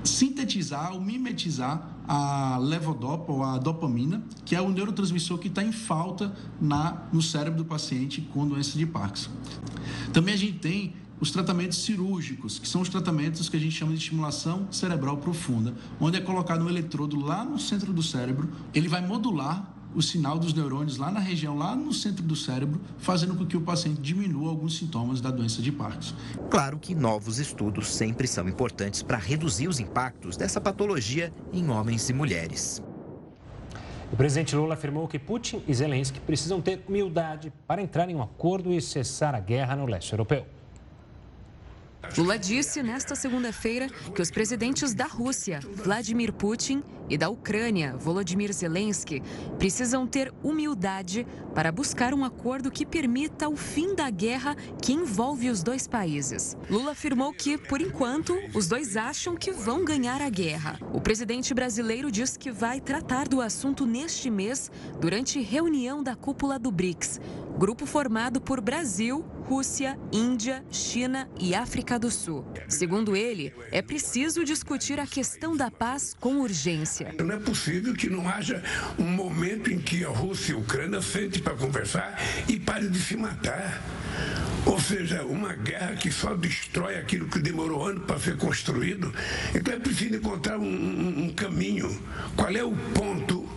sintetizar 0.04 0.94
ou 0.94 1.02
mimetizar 1.02 1.90
a 2.08 2.58
levodopa 2.58 3.32
ou 3.32 3.44
a 3.44 3.58
dopamina, 3.58 4.22
que 4.44 4.56
é 4.56 4.62
o 4.62 4.70
neurotransmissor 4.70 5.38
que 5.38 5.48
está 5.48 5.64
em 5.64 5.72
falta 5.72 6.34
na, 6.60 7.04
no 7.14 7.22
cérebro 7.22 7.60
do 7.60 7.66
paciente 7.66 8.22
com 8.34 8.48
doença 8.48 8.78
de 8.78 8.86
Parkinson. 8.86 9.32
Também 10.12 10.34
a 10.34 10.38
gente 10.38 10.60
tem 10.60 10.94
os 11.22 11.30
tratamentos 11.30 11.84
cirúrgicos, 11.84 12.58
que 12.58 12.68
são 12.68 12.82
os 12.82 12.90
tratamentos 12.90 13.48
que 13.48 13.56
a 13.56 13.60
gente 13.60 13.76
chama 13.76 13.92
de 13.92 14.00
estimulação 14.00 14.68
cerebral 14.72 15.18
profunda, 15.18 15.76
onde 16.00 16.18
é 16.18 16.20
colocado 16.20 16.66
um 16.66 16.70
eletrodo 16.70 17.20
lá 17.20 17.46
no 17.46 17.60
centro 17.60 17.94
do 17.94 18.02
cérebro, 18.02 18.50
ele 18.74 18.90
vai 18.90 19.06
modular 19.06 19.72
o 19.94 20.02
sinal 20.02 20.40
dos 20.40 20.54
neurônios 20.54 20.98
lá 20.98 21.12
na 21.12 21.20
região, 21.20 21.56
lá 21.56 21.76
no 21.76 21.94
centro 21.94 22.24
do 22.24 22.36
cérebro, 22.36 22.82
fazendo 22.98 23.36
com 23.36 23.46
que 23.46 23.56
o 23.56 23.62
paciente 23.62 24.02
diminua 24.02 24.50
alguns 24.50 24.78
sintomas 24.78 25.22
da 25.22 25.30
doença 25.30 25.62
de 25.62 25.72
Parkinson. 25.72 26.16
Claro 26.50 26.80
que 26.80 26.96
novos 26.96 27.38
estudos 27.38 27.94
sempre 27.94 28.26
são 28.26 28.50
importantes 28.50 29.04
para 29.04 29.18
reduzir 29.18 29.68
os 29.68 29.80
impactos 29.80 30.36
dessa 30.36 30.60
patologia 30.60 31.32
em 31.54 31.70
homens 31.70 32.10
e 32.10 32.14
mulheres. 32.14 32.82
O 34.12 34.16
presidente 34.16 34.56
Lula 34.56 34.74
afirmou 34.74 35.08
que 35.08 35.20
Putin 35.20 35.62
e 35.68 35.74
Zelensky 35.74 36.20
precisam 36.20 36.62
ter 36.62 36.84
humildade 36.88 37.54
para 37.68 37.82
entrar 37.82 38.10
em 38.10 38.16
um 38.16 38.24
acordo 38.24 38.74
e 38.74 38.82
cessar 38.82 39.36
a 39.36 39.40
guerra 39.40 39.76
no 39.76 39.86
leste 39.86 40.14
europeu. 40.14 40.46
Lula 42.18 42.38
disse 42.38 42.84
nesta 42.84 43.16
segunda-feira 43.16 43.88
que 44.14 44.22
os 44.22 44.30
presidentes 44.30 44.94
da 44.94 45.06
Rússia, 45.06 45.60
Vladimir 45.84 46.34
Putin, 46.34 46.84
e 47.12 47.18
da 47.18 47.30
Ucrânia, 47.30 47.94
Volodymyr 47.98 48.54
Zelensky, 48.54 49.22
precisam 49.60 50.08
ter 50.08 50.34
humildade 50.42 51.28
para 51.54 51.70
buscar 51.70 52.14
um 52.14 52.24
acordo 52.24 52.72
que 52.72 52.86
permita 52.86 53.50
o 53.50 53.58
fim 53.58 53.94
da 53.94 54.10
guerra 54.10 54.56
que 54.82 54.94
envolve 54.94 55.50
os 55.50 55.62
dois 55.62 55.88
países. 55.88 56.56
Lula 56.70 56.92
afirmou 56.92 57.34
que, 57.34 57.58
por 57.58 57.82
enquanto, 57.82 58.34
os 58.56 58.70
dois 58.70 58.96
acham 58.96 59.36
que 59.36 59.52
vão 59.52 59.84
ganhar 59.84 60.22
a 60.22 60.30
guerra. 60.30 60.80
O 60.94 61.02
presidente 61.02 61.54
brasileiro 61.54 62.10
diz 62.10 62.38
que 62.38 62.50
vai 62.50 62.80
tratar 62.80 63.28
do 63.28 63.42
assunto 63.42 63.86
neste 63.86 64.30
mês 64.30 64.72
durante 65.02 65.42
reunião 65.42 66.02
da 66.02 66.16
cúpula 66.16 66.58
do 66.58 66.72
BRICS, 66.72 67.20
grupo 67.60 67.86
formado 67.86 68.40
por 68.40 68.62
Brasil, 68.62 69.26
Rússia, 69.50 70.00
Índia, 70.14 70.64
China 70.72 71.30
e 71.38 71.54
África 71.54 71.91
do 71.98 72.12
Sul. 72.12 72.46
Segundo 72.68 73.16
ele, 73.16 73.54
é 73.72 73.82
preciso 73.82 74.44
discutir 74.44 75.00
a 75.00 75.08
questão 75.08 75.56
da 75.56 75.70
paz 75.70 76.16
com 76.20 76.40
urgência. 76.40 77.14
Não 77.20 77.34
é 77.34 77.40
possível 77.40 77.94
que 77.94 78.10
não 78.10 78.28
haja 78.28 78.64
um 78.98 79.04
momento 79.04 79.72
em 79.72 79.80
que 79.80 80.04
a 80.04 80.10
Rússia 80.10 80.54
e 80.54 80.56
a 80.56 80.60
Ucrânia 80.60 81.02
sentem 81.02 81.42
para 81.42 81.56
conversar 81.56 82.20
e 82.48 82.60
parem 82.60 82.90
de 82.90 83.00
se 83.00 83.16
matar. 83.16 83.82
Ou 84.66 84.80
seja, 84.80 85.24
uma 85.24 85.54
guerra 85.54 85.96
que 85.96 86.12
só 86.12 86.36
destrói 86.36 86.96
aquilo 86.96 87.28
que 87.28 87.40
demorou 87.40 87.88
anos 87.88 88.06
para 88.06 88.20
ser 88.20 88.38
construído. 88.38 89.14
Então 89.56 89.74
é 89.74 89.80
preciso 89.80 90.16
encontrar 90.16 90.60
um, 90.60 90.64
um, 90.64 91.24
um 91.26 91.34
caminho. 91.34 92.00
Qual 92.36 92.50
é 92.50 92.64
o 92.64 92.76
ponto 92.94 93.50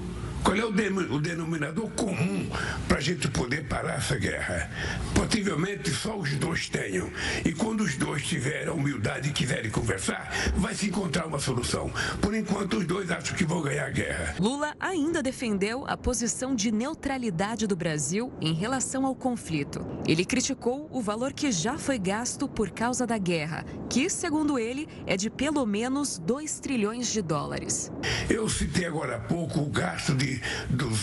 qual 0.44 0.54
é 0.54 0.62
o, 0.62 1.14
o 1.14 1.18
denominador 1.18 1.88
comum 1.92 2.50
para 2.86 2.98
a 2.98 3.00
gente 3.00 3.26
poder 3.28 3.66
parar 3.66 3.94
essa 3.94 4.16
guerra? 4.16 4.70
Possivelmente 5.14 5.90
só 5.90 6.18
os 6.18 6.34
dois 6.34 6.68
tenham. 6.68 7.10
E 7.44 7.52
quando 7.52 7.80
os 7.80 7.96
dois 7.96 8.22
tiverem 8.22 8.68
a 8.68 8.72
humildade 8.72 9.30
e 9.30 9.32
quiserem 9.32 9.70
conversar, 9.70 10.30
vai 10.54 10.74
se 10.74 10.86
encontrar 10.86 11.26
uma 11.26 11.38
solução. 11.38 11.90
Por 12.20 12.34
enquanto, 12.34 12.76
os 12.76 12.86
dois 12.86 13.10
acham 13.10 13.34
que 13.34 13.44
vão 13.46 13.62
ganhar 13.62 13.86
a 13.86 13.90
guerra. 13.90 14.34
Lula 14.38 14.74
ainda 14.78 15.22
defendeu 15.22 15.84
a 15.86 15.96
posição 15.96 16.54
de 16.54 16.70
neutralidade 16.70 17.66
do 17.66 17.74
Brasil 17.74 18.30
em 18.38 18.52
relação 18.52 19.06
ao 19.06 19.14
conflito. 19.14 19.86
Ele 20.06 20.26
criticou 20.26 20.90
o 20.92 21.00
valor 21.00 21.32
que 21.32 21.50
já 21.50 21.78
foi 21.78 21.98
gasto 21.98 22.46
por 22.46 22.70
causa 22.70 23.06
da 23.06 23.16
guerra, 23.16 23.64
que, 23.88 24.10
segundo 24.10 24.58
ele, 24.58 24.86
é 25.06 25.16
de 25.16 25.30
pelo 25.30 25.64
menos 25.64 26.18
2 26.18 26.60
trilhões 26.60 27.10
de 27.10 27.22
dólares. 27.22 27.90
Eu 28.28 28.46
citei 28.46 28.84
agora 28.84 29.16
há 29.16 29.20
pouco 29.20 29.60
o 29.60 29.70
gasto 29.70 30.14
de 30.14 30.33
dos, 30.68 30.98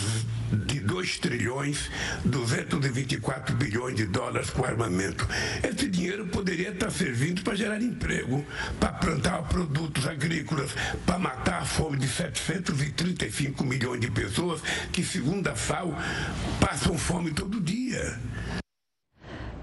de 0.66 0.80
2 0.80 1.18
trilhões 1.18 1.90
224 2.24 3.54
bilhões 3.56 3.96
de 3.96 4.06
dólares 4.06 4.50
com 4.50 4.64
armamento. 4.64 5.26
Esse 5.62 5.88
dinheiro 5.88 6.26
poderia 6.26 6.70
estar 6.70 6.90
servindo 6.90 7.42
para 7.42 7.54
gerar 7.54 7.80
emprego, 7.80 8.44
para 8.78 8.92
plantar 8.92 9.42
produtos 9.42 10.06
agrícolas, 10.06 10.70
para 11.06 11.18
matar 11.18 11.62
a 11.62 11.64
fome 11.64 11.96
de 11.96 12.08
735 12.08 13.64
milhões 13.64 14.00
de 14.00 14.10
pessoas 14.10 14.60
que, 14.92 15.04
segundo 15.04 15.48
a 15.48 15.54
FAO, 15.54 15.96
passam 16.60 16.96
fome 16.96 17.30
todo 17.30 17.60
dia. 17.60 18.18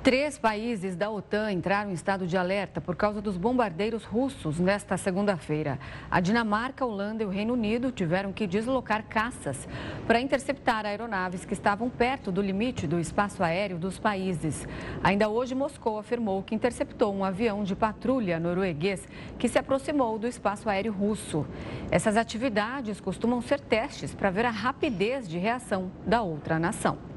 Três 0.02 0.38
países 0.38 0.96
da 0.96 1.10
OTAN 1.10 1.52
entraram 1.52 1.92
em 1.92 1.94
estado 1.94 2.26
de 2.26 2.38
alerta 2.38 2.80
por 2.80 2.96
causa 2.96 3.22
dos 3.22 3.36
bombardeiros 3.36 4.06
russos 4.06 4.58
nesta 4.58 4.96
segunda-feira. 4.96 5.78
A 6.10 6.22
Dinamarca, 6.22 6.86
a 6.86 6.88
Holanda 6.88 7.22
e 7.22 7.26
o 7.26 7.30
Reino 7.30 7.52
Unido 7.52 7.92
tiveram 7.92 8.32
que 8.32 8.48
deslocar 8.48 9.04
caças 9.10 9.68
para 10.08 10.22
interceptar 10.22 10.86
aeronaves 10.86 11.44
que 11.44 11.52
estavam 11.52 11.90
perto 11.90 12.32
do 12.32 12.42
limite 12.42 12.88
do 12.88 12.98
espaço 12.98 13.44
aéreo 13.44 13.78
dos 13.78 14.00
países. 14.00 14.66
Ainda 15.04 15.28
hoje, 15.28 15.54
Moscou 15.54 16.00
afirmou 16.00 16.44
que 16.44 16.56
interceptou 16.56 17.14
um 17.14 17.26
avião 17.26 17.66
de 17.66 17.76
patrulha 17.76 18.40
norueguês 18.40 19.06
que 19.38 19.50
se 19.50 19.60
aproximou 19.60 20.18
do 20.18 20.28
espaço 20.28 20.70
aéreo 20.70 20.94
russo. 20.94 21.46
Essas 21.92 22.16
atividades 22.16 23.02
costumam 23.02 23.42
ser 23.42 23.60
testes 23.60 24.16
para 24.16 24.30
ver 24.30 24.46
a 24.46 24.50
rapidez 24.50 25.28
de 25.28 25.38
reação 25.38 25.92
da 26.06 26.22
outra 26.22 26.58
nação. 26.58 27.09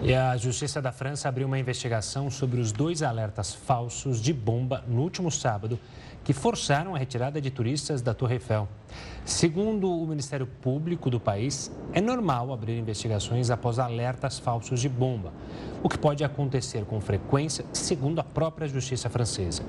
E 0.00 0.14
a 0.14 0.36
Justiça 0.36 0.80
da 0.80 0.92
França 0.92 1.28
abriu 1.28 1.46
uma 1.46 1.58
investigação 1.58 2.30
sobre 2.30 2.60
os 2.60 2.70
dois 2.70 3.02
alertas 3.02 3.52
falsos 3.52 4.20
de 4.20 4.32
bomba 4.32 4.84
no 4.86 5.02
último 5.02 5.28
sábado 5.30 5.78
que 6.22 6.32
forçaram 6.32 6.94
a 6.94 6.98
retirada 6.98 7.40
de 7.40 7.50
turistas 7.50 8.00
da 8.00 8.14
Torre 8.14 8.34
Eiffel. 8.34 8.68
Segundo 9.24 9.90
o 9.90 10.06
Ministério 10.06 10.46
Público 10.46 11.10
do 11.10 11.18
país, 11.18 11.72
é 11.92 12.00
normal 12.00 12.52
abrir 12.52 12.78
investigações 12.78 13.50
após 13.50 13.78
alertas 13.78 14.38
falsos 14.38 14.80
de 14.80 14.88
bomba, 14.88 15.32
o 15.82 15.88
que 15.88 15.98
pode 15.98 16.22
acontecer 16.22 16.84
com 16.84 17.00
frequência, 17.00 17.64
segundo 17.72 18.20
a 18.20 18.24
própria 18.24 18.68
Justiça 18.68 19.08
francesa. 19.08 19.62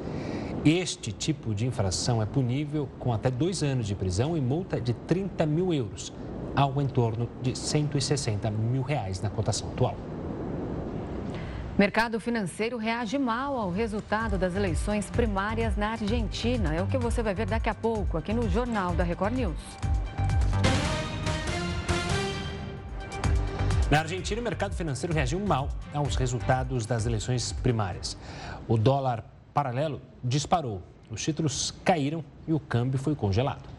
Este 0.64 1.12
tipo 1.12 1.56
de 1.56 1.66
infração 1.66 2.22
é 2.22 2.26
punível 2.26 2.88
com 3.00 3.14
até 3.14 3.32
dois 3.32 3.64
anos 3.64 3.88
de 3.88 3.96
prisão 3.96 4.38
e 4.38 4.42
multa 4.42 4.80
de 4.80 4.94
30 4.94 5.46
mil 5.46 5.74
euros, 5.74 6.14
algo 6.56 6.82
em 6.82 6.88
torno 6.88 7.28
de 7.42 7.58
160 7.58 8.52
mil 8.52 8.82
reais 8.82 9.22
na 9.22 9.30
cotação 9.30 9.70
atual. 9.70 9.96
Mercado 11.80 12.20
financeiro 12.20 12.76
reage 12.76 13.18
mal 13.18 13.56
ao 13.56 13.72
resultado 13.72 14.38
das 14.38 14.54
eleições 14.54 15.10
primárias 15.10 15.78
na 15.78 15.92
Argentina. 15.92 16.76
É 16.76 16.82
o 16.82 16.88
que 16.88 16.98
você 16.98 17.24
vai 17.24 17.34
ver 17.34 17.46
daqui 17.46 17.70
a 17.70 17.74
pouco 17.74 18.18
aqui 18.18 18.34
no 18.34 18.50
Jornal 18.50 18.94
da 18.94 19.02
Record 19.06 19.34
News. 19.34 19.56
Na 23.90 24.00
Argentina, 24.00 24.42
o 24.42 24.44
mercado 24.44 24.76
financeiro 24.76 25.14
reagiu 25.14 25.40
mal 25.40 25.70
aos 25.94 26.18
resultados 26.18 26.86
das 26.86 27.06
eleições 27.06 27.54
primárias. 27.54 28.18
O 28.68 28.78
dólar 28.78 29.24
paralelo 29.54 30.02
disparou, 30.22 30.84
os 31.10 31.24
títulos 31.24 31.74
caíram 31.86 32.26
e 32.46 32.52
o 32.52 32.60
câmbio 32.60 33.00
foi 33.00 33.16
congelado. 33.16 33.79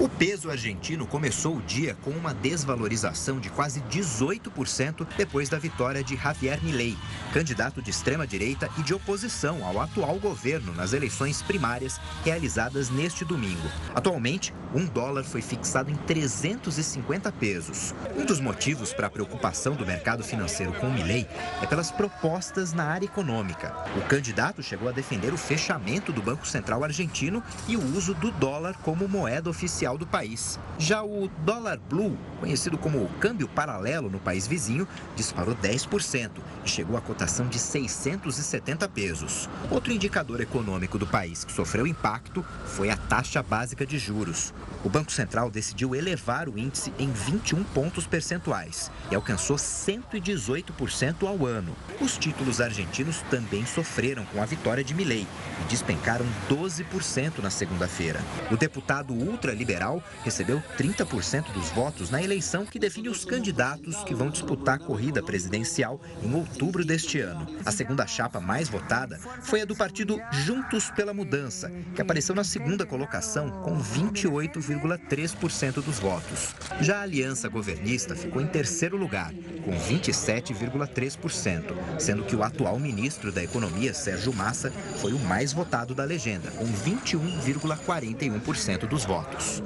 O 0.00 0.08
peso 0.08 0.50
argentino 0.50 1.06
começou 1.06 1.58
o 1.58 1.60
dia 1.60 1.94
com 2.02 2.08
uma 2.12 2.32
desvalorização 2.32 3.38
de 3.38 3.50
quase 3.50 3.82
18% 3.82 5.06
depois 5.14 5.50
da 5.50 5.58
vitória 5.58 6.02
de 6.02 6.16
Javier 6.16 6.58
Milei, 6.64 6.96
candidato 7.34 7.82
de 7.82 7.90
extrema-direita 7.90 8.70
e 8.78 8.82
de 8.82 8.94
oposição 8.94 9.62
ao 9.62 9.78
atual 9.78 10.18
governo 10.18 10.72
nas 10.72 10.94
eleições 10.94 11.42
primárias 11.42 12.00
realizadas 12.24 12.88
neste 12.88 13.26
domingo. 13.26 13.68
Atualmente, 13.94 14.54
um 14.74 14.86
dólar 14.86 15.22
foi 15.22 15.42
fixado 15.42 15.90
em 15.90 15.96
350 15.96 17.30
pesos. 17.32 17.94
Um 18.16 18.24
dos 18.24 18.40
motivos 18.40 18.94
para 18.94 19.08
a 19.08 19.10
preocupação 19.10 19.74
do 19.74 19.84
mercado 19.84 20.24
financeiro 20.24 20.72
com 20.74 20.88
Milei 20.88 21.26
é 21.60 21.66
pelas 21.66 21.90
propostas 21.90 22.72
na 22.72 22.84
área 22.84 23.04
econômica. 23.04 23.74
O 23.98 24.08
candidato 24.08 24.62
chegou 24.62 24.88
a 24.88 24.92
defender 24.92 25.34
o 25.34 25.36
fechamento 25.36 26.10
do 26.10 26.22
Banco 26.22 26.46
Central 26.46 26.84
argentino 26.84 27.42
e 27.68 27.76
o 27.76 27.96
uso 27.96 28.14
do 28.14 28.30
dólar 28.30 28.76
como 28.82 29.06
moeda 29.06 29.50
oficial 29.50 29.89
do 29.96 30.06
país. 30.06 30.58
Já 30.78 31.02
o 31.02 31.28
dólar 31.44 31.78
blue, 31.78 32.16
conhecido 32.38 32.78
como 32.78 33.08
câmbio 33.20 33.48
paralelo 33.48 34.10
no 34.10 34.18
país 34.18 34.46
vizinho, 34.46 34.86
disparou 35.16 35.54
10% 35.54 36.30
e 36.64 36.68
chegou 36.68 36.96
à 36.96 37.00
cotação 37.00 37.46
de 37.48 37.58
670 37.58 38.88
pesos. 38.88 39.48
Outro 39.70 39.92
indicador 39.92 40.40
econômico 40.40 40.98
do 40.98 41.06
país 41.06 41.44
que 41.44 41.52
sofreu 41.52 41.86
impacto 41.86 42.44
foi 42.64 42.90
a 42.90 42.96
taxa 42.96 43.42
básica 43.42 43.84
de 43.84 43.98
juros. 43.98 44.52
O 44.82 44.88
Banco 44.88 45.12
Central 45.12 45.50
decidiu 45.50 45.94
elevar 45.94 46.48
o 46.48 46.58
índice 46.58 46.92
em 46.98 47.10
21 47.10 47.62
pontos 47.64 48.06
percentuais 48.06 48.90
e 49.10 49.14
alcançou 49.14 49.56
118% 49.56 51.26
ao 51.26 51.46
ano. 51.46 51.76
Os 52.00 52.16
títulos 52.16 52.60
argentinos 52.60 53.22
também 53.30 53.66
sofreram 53.66 54.24
com 54.26 54.42
a 54.42 54.46
vitória 54.46 54.82
de 54.82 54.94
Milei 54.94 55.26
e 55.60 55.68
despencaram 55.68 56.24
12% 56.48 57.38
na 57.42 57.50
segunda-feira. 57.50 58.20
O 58.50 58.56
deputado 58.56 59.12
ultraliberal 59.12 59.79
Recebeu 60.22 60.62
30% 60.76 61.50
dos 61.52 61.70
votos 61.70 62.10
na 62.10 62.22
eleição 62.22 62.66
que 62.66 62.78
define 62.78 63.08
os 63.08 63.24
candidatos 63.24 63.96
que 64.04 64.14
vão 64.14 64.28
disputar 64.28 64.76
a 64.76 64.78
corrida 64.78 65.22
presidencial 65.22 65.98
em 66.22 66.34
outubro 66.34 66.84
deste 66.84 67.20
ano. 67.20 67.46
A 67.64 67.72
segunda 67.72 68.06
chapa 68.06 68.38
mais 68.40 68.68
votada 68.68 69.18
foi 69.42 69.62
a 69.62 69.64
do 69.64 69.74
partido 69.74 70.20
Juntos 70.30 70.90
pela 70.90 71.14
Mudança, 71.14 71.72
que 71.94 72.02
apareceu 72.02 72.34
na 72.34 72.44
segunda 72.44 72.84
colocação 72.84 73.48
com 73.62 73.80
28,3% 73.80 75.82
dos 75.82 75.98
votos. 75.98 76.54
Já 76.80 76.98
a 76.98 77.02
aliança 77.02 77.48
governista 77.48 78.14
ficou 78.14 78.42
em 78.42 78.46
terceiro 78.46 78.96
lugar, 78.96 79.32
com 79.64 79.72
27,3%, 79.72 81.74
sendo 81.98 82.24
que 82.24 82.36
o 82.36 82.42
atual 82.42 82.78
ministro 82.78 83.32
da 83.32 83.42
Economia, 83.42 83.94
Sérgio 83.94 84.32
Massa, 84.32 84.70
foi 85.00 85.12
o 85.12 85.18
mais 85.18 85.52
votado 85.52 85.94
da 85.94 86.04
legenda, 86.04 86.50
com 86.52 86.66
21,41% 86.66 88.86
dos 88.86 89.04
votos. 89.04 89.59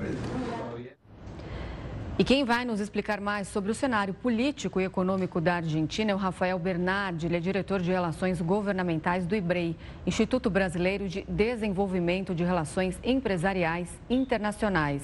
E 2.16 2.22
quem 2.22 2.44
vai 2.44 2.64
nos 2.64 2.78
explicar 2.78 3.20
mais 3.20 3.48
sobre 3.48 3.72
o 3.72 3.74
cenário 3.74 4.14
político 4.14 4.80
e 4.80 4.84
econômico 4.84 5.40
da 5.40 5.56
Argentina 5.56 6.12
é 6.12 6.14
o 6.14 6.18
Rafael 6.18 6.56
Bernardi, 6.60 7.26
ele 7.26 7.36
é 7.36 7.40
diretor 7.40 7.80
de 7.80 7.90
Relações 7.90 8.40
Governamentais 8.40 9.26
do 9.26 9.34
IBREI, 9.34 9.76
Instituto 10.06 10.48
Brasileiro 10.48 11.08
de 11.08 11.22
Desenvolvimento 11.28 12.32
de 12.32 12.44
Relações 12.44 13.00
Empresariais 13.02 13.88
Internacionais. 14.08 15.02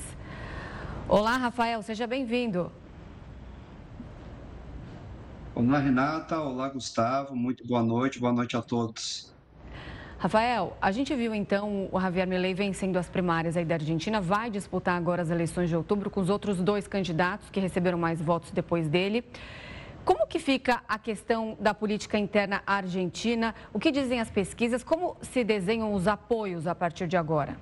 Olá, 1.09 1.37
Rafael, 1.37 1.83
seja 1.83 2.07
bem-vindo. 2.07 2.71
Olá, 5.53 5.81
Renata. 5.81 6.39
Olá, 6.41 6.69
Gustavo. 6.69 7.35
Muito 7.35 7.67
boa 7.67 7.83
noite. 7.83 8.21
Boa 8.21 8.33
noite 8.33 8.57
a 8.57 8.63
todos. 8.63 9.30
Rafael, 10.21 10.77
a 10.83 10.93
gente 10.93 11.15
viu 11.15 11.35
então 11.35 11.89
o 11.91 11.99
Javier 11.99 12.27
Milei 12.27 12.53
vencendo 12.53 12.99
as 12.99 13.09
primárias 13.09 13.57
aí 13.57 13.65
da 13.65 13.77
Argentina, 13.77 14.21
vai 14.21 14.51
disputar 14.51 14.95
agora 14.95 15.23
as 15.23 15.31
eleições 15.31 15.71
de 15.71 15.75
outubro 15.75 16.11
com 16.11 16.21
os 16.21 16.29
outros 16.29 16.59
dois 16.61 16.87
candidatos 16.87 17.49
que 17.49 17.59
receberam 17.59 17.97
mais 17.97 18.21
votos 18.21 18.51
depois 18.51 18.87
dele. 18.87 19.25
Como 20.05 20.27
que 20.27 20.39
fica 20.39 20.83
a 20.87 20.99
questão 20.99 21.57
da 21.59 21.73
política 21.73 22.19
interna 22.19 22.63
argentina? 22.67 23.55
O 23.73 23.79
que 23.79 23.91
dizem 23.91 24.21
as 24.21 24.31
pesquisas? 24.31 24.85
Como 24.85 25.17
se 25.23 25.43
desenham 25.43 25.95
os 25.95 26.07
apoios 26.07 26.67
a 26.67 26.75
partir 26.75 27.07
de 27.09 27.17
agora? 27.17 27.57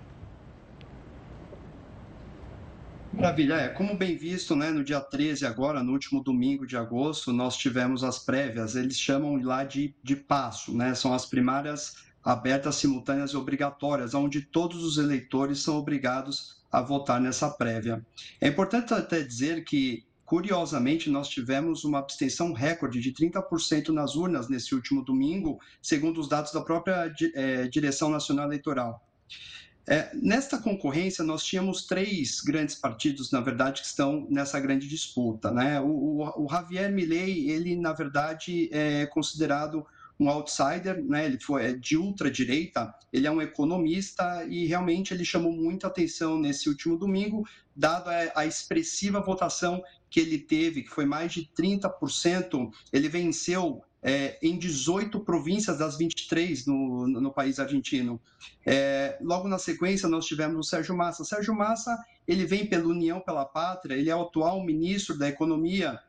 Maravilha, 3.12 3.54
é, 3.54 3.68
como 3.68 3.96
bem 3.96 4.16
visto, 4.16 4.56
né, 4.56 4.70
no 4.70 4.82
dia 4.82 5.00
13 5.00 5.46
agora, 5.46 5.80
no 5.80 5.92
último 5.92 6.24
domingo 6.24 6.66
de 6.66 6.76
agosto, 6.76 7.32
nós 7.32 7.56
tivemos 7.56 8.02
as 8.02 8.18
prévias, 8.18 8.74
eles 8.74 8.98
chamam 8.98 9.40
lá 9.42 9.62
de, 9.62 9.94
de 10.02 10.16
passo, 10.16 10.76
né, 10.76 10.92
são 10.94 11.14
as 11.14 11.24
primárias 11.24 12.07
abertas, 12.24 12.76
simultâneas 12.76 13.30
e 13.30 13.36
obrigatórias, 13.36 14.14
onde 14.14 14.42
todos 14.42 14.84
os 14.84 14.98
eleitores 14.98 15.60
são 15.60 15.76
obrigados 15.76 16.58
a 16.70 16.82
votar 16.82 17.20
nessa 17.20 17.48
prévia. 17.50 18.04
É 18.40 18.48
importante 18.48 18.92
até 18.92 19.22
dizer 19.22 19.64
que, 19.64 20.04
curiosamente, 20.24 21.08
nós 21.08 21.28
tivemos 21.28 21.84
uma 21.84 21.98
abstenção 21.98 22.52
recorde 22.52 23.00
de 23.00 23.12
30% 23.12 23.88
nas 23.88 24.14
urnas 24.14 24.48
nesse 24.48 24.74
último 24.74 25.02
domingo, 25.02 25.58
segundo 25.80 26.20
os 26.20 26.28
dados 26.28 26.52
da 26.52 26.60
própria 26.60 27.12
é, 27.34 27.66
Direção 27.68 28.10
Nacional 28.10 28.46
Eleitoral. 28.46 29.02
É, 29.90 30.10
nesta 30.14 30.58
concorrência, 30.58 31.24
nós 31.24 31.42
tínhamos 31.42 31.86
três 31.86 32.42
grandes 32.42 32.74
partidos, 32.74 33.32
na 33.32 33.40
verdade, 33.40 33.80
que 33.80 33.86
estão 33.86 34.26
nessa 34.28 34.60
grande 34.60 34.86
disputa. 34.86 35.50
Né? 35.50 35.80
O, 35.80 35.86
o, 35.86 36.44
o 36.44 36.48
Javier 36.50 36.92
Milei, 36.92 37.48
ele, 37.48 37.74
na 37.74 37.94
verdade, 37.94 38.68
é 38.70 39.06
considerado 39.06 39.86
um 40.18 40.28
outsider, 40.28 41.02
né? 41.04 41.26
ele 41.26 41.38
foi 41.38 41.66
é 41.66 41.72
de 41.72 41.96
ultradireita, 41.96 42.92
ele 43.12 43.26
é 43.26 43.30
um 43.30 43.40
economista 43.40 44.44
e 44.48 44.66
realmente 44.66 45.14
ele 45.14 45.24
chamou 45.24 45.52
muita 45.52 45.86
atenção 45.86 46.38
nesse 46.38 46.68
último 46.68 46.98
domingo, 46.98 47.46
dado 47.74 48.10
a, 48.34 48.44
expressiva 48.44 49.20
votação 49.20 49.82
que 50.10 50.18
ele 50.18 50.38
teve, 50.38 50.82
que 50.82 50.90
foi 50.90 51.06
mais 51.06 51.32
de 51.32 51.48
30%, 51.56 52.70
ele 52.92 53.08
venceu 53.08 53.82
é, 54.02 54.38
em 54.42 54.58
18 54.58 55.20
províncias 55.20 55.78
das 55.78 55.96
23 55.96 56.66
no, 56.66 57.06
no, 57.06 57.20
no 57.20 57.32
país 57.32 57.60
argentino. 57.60 58.20
É, 58.66 59.18
logo 59.20 59.46
na 59.48 59.58
sequência, 59.58 60.08
nós 60.08 60.26
tivemos 60.26 60.66
o 60.66 60.68
Sérgio 60.68 60.96
Massa. 60.96 61.24
Sérgio 61.24 61.54
Massa, 61.54 61.96
ele 62.26 62.44
vem 62.44 62.66
pela 62.66 62.86
União 62.86 63.20
pela 63.20 63.44
Pátria, 63.44 63.94
ele 63.94 64.10
é 64.10 64.16
o 64.16 64.22
atual 64.22 64.64
ministro 64.64 65.16
da 65.16 65.28
Economia, 65.28 66.00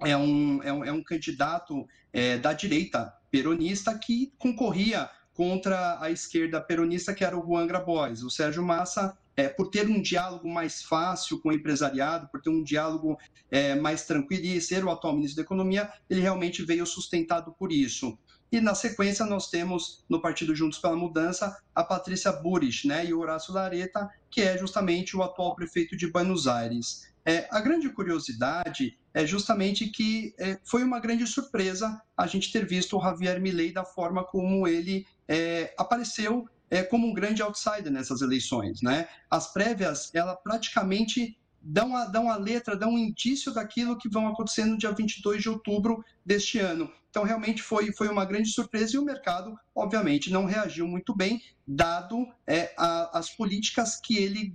é 0.00 0.16
um, 0.16 0.62
é 0.62 0.72
um, 0.72 0.84
é 0.84 0.92
um 0.92 1.02
candidato 1.02 1.86
é, 2.12 2.36
da 2.36 2.52
direita 2.52 3.12
peronista 3.32 3.98
que 3.98 4.30
concorria 4.38 5.10
contra 5.32 5.98
a 6.00 6.10
esquerda 6.10 6.60
peronista, 6.60 7.14
que 7.14 7.24
era 7.24 7.36
o 7.36 7.44
Juan 7.44 7.66
Grabois. 7.66 8.22
O 8.22 8.30
Sérgio 8.30 8.62
Massa 8.62 9.16
é, 9.34 9.48
por 9.48 9.70
ter 9.70 9.88
um 9.88 10.00
diálogo 10.00 10.46
mais 10.46 10.82
fácil 10.82 11.40
com 11.40 11.48
o 11.48 11.52
empresariado, 11.52 12.28
por 12.28 12.42
ter 12.42 12.50
um 12.50 12.62
diálogo 12.62 13.18
é, 13.50 13.74
mais 13.74 14.04
tranquilo 14.04 14.44
e 14.44 14.60
ser 14.60 14.84
o 14.84 14.90
atual 14.90 15.14
ministro 15.14 15.36
da 15.36 15.46
Economia, 15.46 15.90
ele 16.08 16.20
realmente 16.20 16.62
veio 16.62 16.84
sustentado 16.84 17.52
por 17.58 17.72
isso. 17.72 18.18
E 18.52 18.60
na 18.60 18.74
sequência 18.74 19.24
nós 19.24 19.48
temos 19.48 20.04
no 20.10 20.20
Partido 20.20 20.54
Juntos 20.54 20.78
pela 20.78 20.94
Mudança 20.94 21.58
a 21.74 21.82
Patrícia 21.82 22.30
Burich 22.30 22.86
né, 22.86 23.06
e 23.06 23.14
o 23.14 23.20
Horácio 23.20 23.54
Lareta, 23.54 24.10
que 24.30 24.42
é 24.42 24.58
justamente 24.58 25.16
o 25.16 25.22
atual 25.22 25.56
prefeito 25.56 25.96
de 25.96 26.06
Buenos 26.12 26.46
Aires. 26.46 27.10
É, 27.24 27.48
a 27.50 27.60
grande 27.60 27.88
curiosidade 27.88 28.98
é 29.14 29.24
justamente 29.24 29.88
que 29.88 30.34
é, 30.38 30.58
foi 30.64 30.82
uma 30.84 31.00
grande 31.00 31.26
surpresa 31.26 32.02
a 32.14 32.26
gente 32.26 32.52
ter 32.52 32.66
visto 32.66 32.98
o 32.98 33.02
Javier 33.02 33.40
Milei 33.40 33.72
da 33.72 33.86
forma 33.86 34.22
como 34.22 34.68
ele 34.68 35.06
é, 35.26 35.72
apareceu 35.78 36.46
é, 36.68 36.82
como 36.82 37.06
um 37.06 37.14
grande 37.14 37.40
outsider 37.40 37.90
nessas 37.90 38.20
eleições. 38.20 38.82
Né? 38.82 39.08
As 39.30 39.50
prévias, 39.50 40.10
ela 40.14 40.36
praticamente 40.36 41.38
dão 41.62 41.96
a, 41.96 42.04
dão 42.04 42.30
a 42.30 42.36
letra, 42.36 42.76
dão 42.76 42.94
um 42.94 42.98
indício 42.98 43.52
daquilo 43.54 43.96
que 43.96 44.10
vão 44.10 44.26
acontecer 44.28 44.66
no 44.66 44.76
dia 44.76 44.92
22 44.92 45.40
de 45.40 45.48
outubro 45.48 46.04
deste 46.26 46.58
ano. 46.58 46.90
Então, 47.12 47.24
realmente 47.24 47.62
foi, 47.62 47.92
foi 47.92 48.08
uma 48.08 48.24
grande 48.24 48.48
surpresa 48.48 48.96
e 48.96 48.98
o 48.98 49.04
mercado, 49.04 49.54
obviamente, 49.74 50.32
não 50.32 50.46
reagiu 50.46 50.88
muito 50.88 51.14
bem, 51.14 51.42
dado 51.68 52.26
é, 52.46 52.72
a, 52.74 53.18
as 53.18 53.28
políticas 53.28 54.00
que 54.00 54.16
ele 54.16 54.54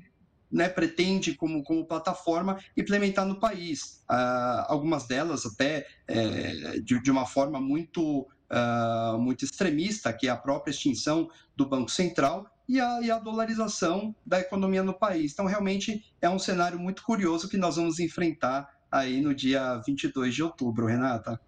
né, 0.51 0.67
pretende, 0.67 1.35
como, 1.35 1.63
como 1.63 1.85
plataforma, 1.85 2.57
implementar 2.75 3.27
no 3.27 3.39
país. 3.39 4.03
Ah, 4.09 4.65
algumas 4.69 5.05
delas 5.05 5.45
até 5.45 5.85
é, 6.07 6.79
de, 6.79 6.99
de 6.99 7.11
uma 7.11 7.27
forma 7.27 7.61
muito 7.61 8.27
uh, 8.49 9.19
muito 9.19 9.45
extremista, 9.45 10.11
que 10.11 10.27
é 10.27 10.31
a 10.31 10.37
própria 10.37 10.71
extinção 10.71 11.29
do 11.55 11.67
Banco 11.67 11.91
Central 11.91 12.49
e 12.67 12.79
a, 12.79 13.01
e 13.01 13.11
a 13.11 13.19
dolarização 13.19 14.15
da 14.25 14.39
economia 14.39 14.81
no 14.81 14.97
país. 14.97 15.31
Então, 15.33 15.45
realmente, 15.45 16.03
é 16.19 16.27
um 16.27 16.39
cenário 16.39 16.79
muito 16.79 17.03
curioso 17.03 17.47
que 17.47 17.57
nós 17.57 17.75
vamos 17.75 17.99
enfrentar 17.99 18.67
aí 18.91 19.21
no 19.21 19.35
dia 19.35 19.79
22 19.85 20.33
de 20.33 20.41
outubro, 20.41 20.87
Renata. 20.87 21.39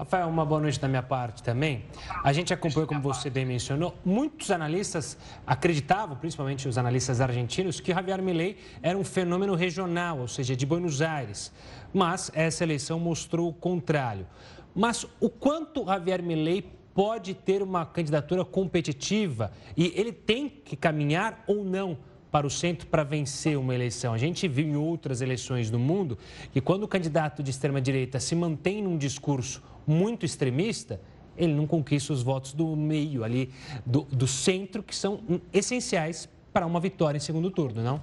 Rafael, 0.00 0.30
uma 0.30 0.46
boa 0.46 0.62
noite 0.62 0.80
da 0.80 0.88
minha 0.88 1.02
parte 1.02 1.42
também. 1.42 1.84
A 2.24 2.32
gente 2.32 2.54
acompanhou, 2.54 2.86
como 2.86 3.02
você 3.02 3.28
bem 3.28 3.44
mencionou, 3.44 3.94
muitos 4.02 4.50
analistas 4.50 5.18
acreditavam, 5.46 6.16
principalmente 6.16 6.66
os 6.66 6.78
analistas 6.78 7.20
argentinos, 7.20 7.80
que 7.80 7.92
Javier 7.92 8.22
Milei 8.22 8.56
era 8.80 8.96
um 8.96 9.04
fenômeno 9.04 9.54
regional, 9.54 10.20
ou 10.20 10.26
seja, 10.26 10.56
de 10.56 10.64
Buenos 10.64 11.02
Aires. 11.02 11.52
Mas 11.92 12.32
essa 12.34 12.64
eleição 12.64 12.98
mostrou 12.98 13.50
o 13.50 13.52
contrário. 13.52 14.26
Mas 14.74 15.06
o 15.20 15.28
quanto 15.28 15.84
Javier 15.84 16.22
Milei 16.22 16.62
pode 16.94 17.34
ter 17.34 17.62
uma 17.62 17.84
candidatura 17.84 18.42
competitiva 18.42 19.52
e 19.76 19.92
ele 19.94 20.12
tem 20.12 20.48
que 20.48 20.76
caminhar 20.76 21.44
ou 21.46 21.62
não 21.62 21.98
para 22.30 22.46
o 22.46 22.50
centro 22.50 22.86
para 22.86 23.04
vencer 23.04 23.58
uma 23.58 23.74
eleição. 23.74 24.14
A 24.14 24.18
gente 24.18 24.48
viu 24.48 24.66
em 24.66 24.76
outras 24.76 25.20
eleições 25.20 25.70
no 25.70 25.78
mundo 25.78 26.16
que 26.52 26.60
quando 26.62 26.84
o 26.84 26.88
candidato 26.88 27.42
de 27.42 27.50
extrema 27.50 27.82
direita 27.82 28.18
se 28.18 28.34
mantém 28.34 28.82
num 28.82 28.96
discurso 28.96 29.62
muito 29.86 30.24
extremista, 30.24 31.00
ele 31.36 31.54
não 31.54 31.66
conquista 31.66 32.12
os 32.12 32.22
votos 32.22 32.52
do 32.52 32.76
meio 32.76 33.24
ali, 33.24 33.52
do, 33.84 34.02
do 34.02 34.26
centro, 34.26 34.82
que 34.82 34.94
são 34.94 35.20
essenciais 35.52 36.28
para 36.52 36.66
uma 36.66 36.80
vitória 36.80 37.16
em 37.16 37.20
segundo 37.20 37.50
turno, 37.50 37.82
não? 37.82 38.02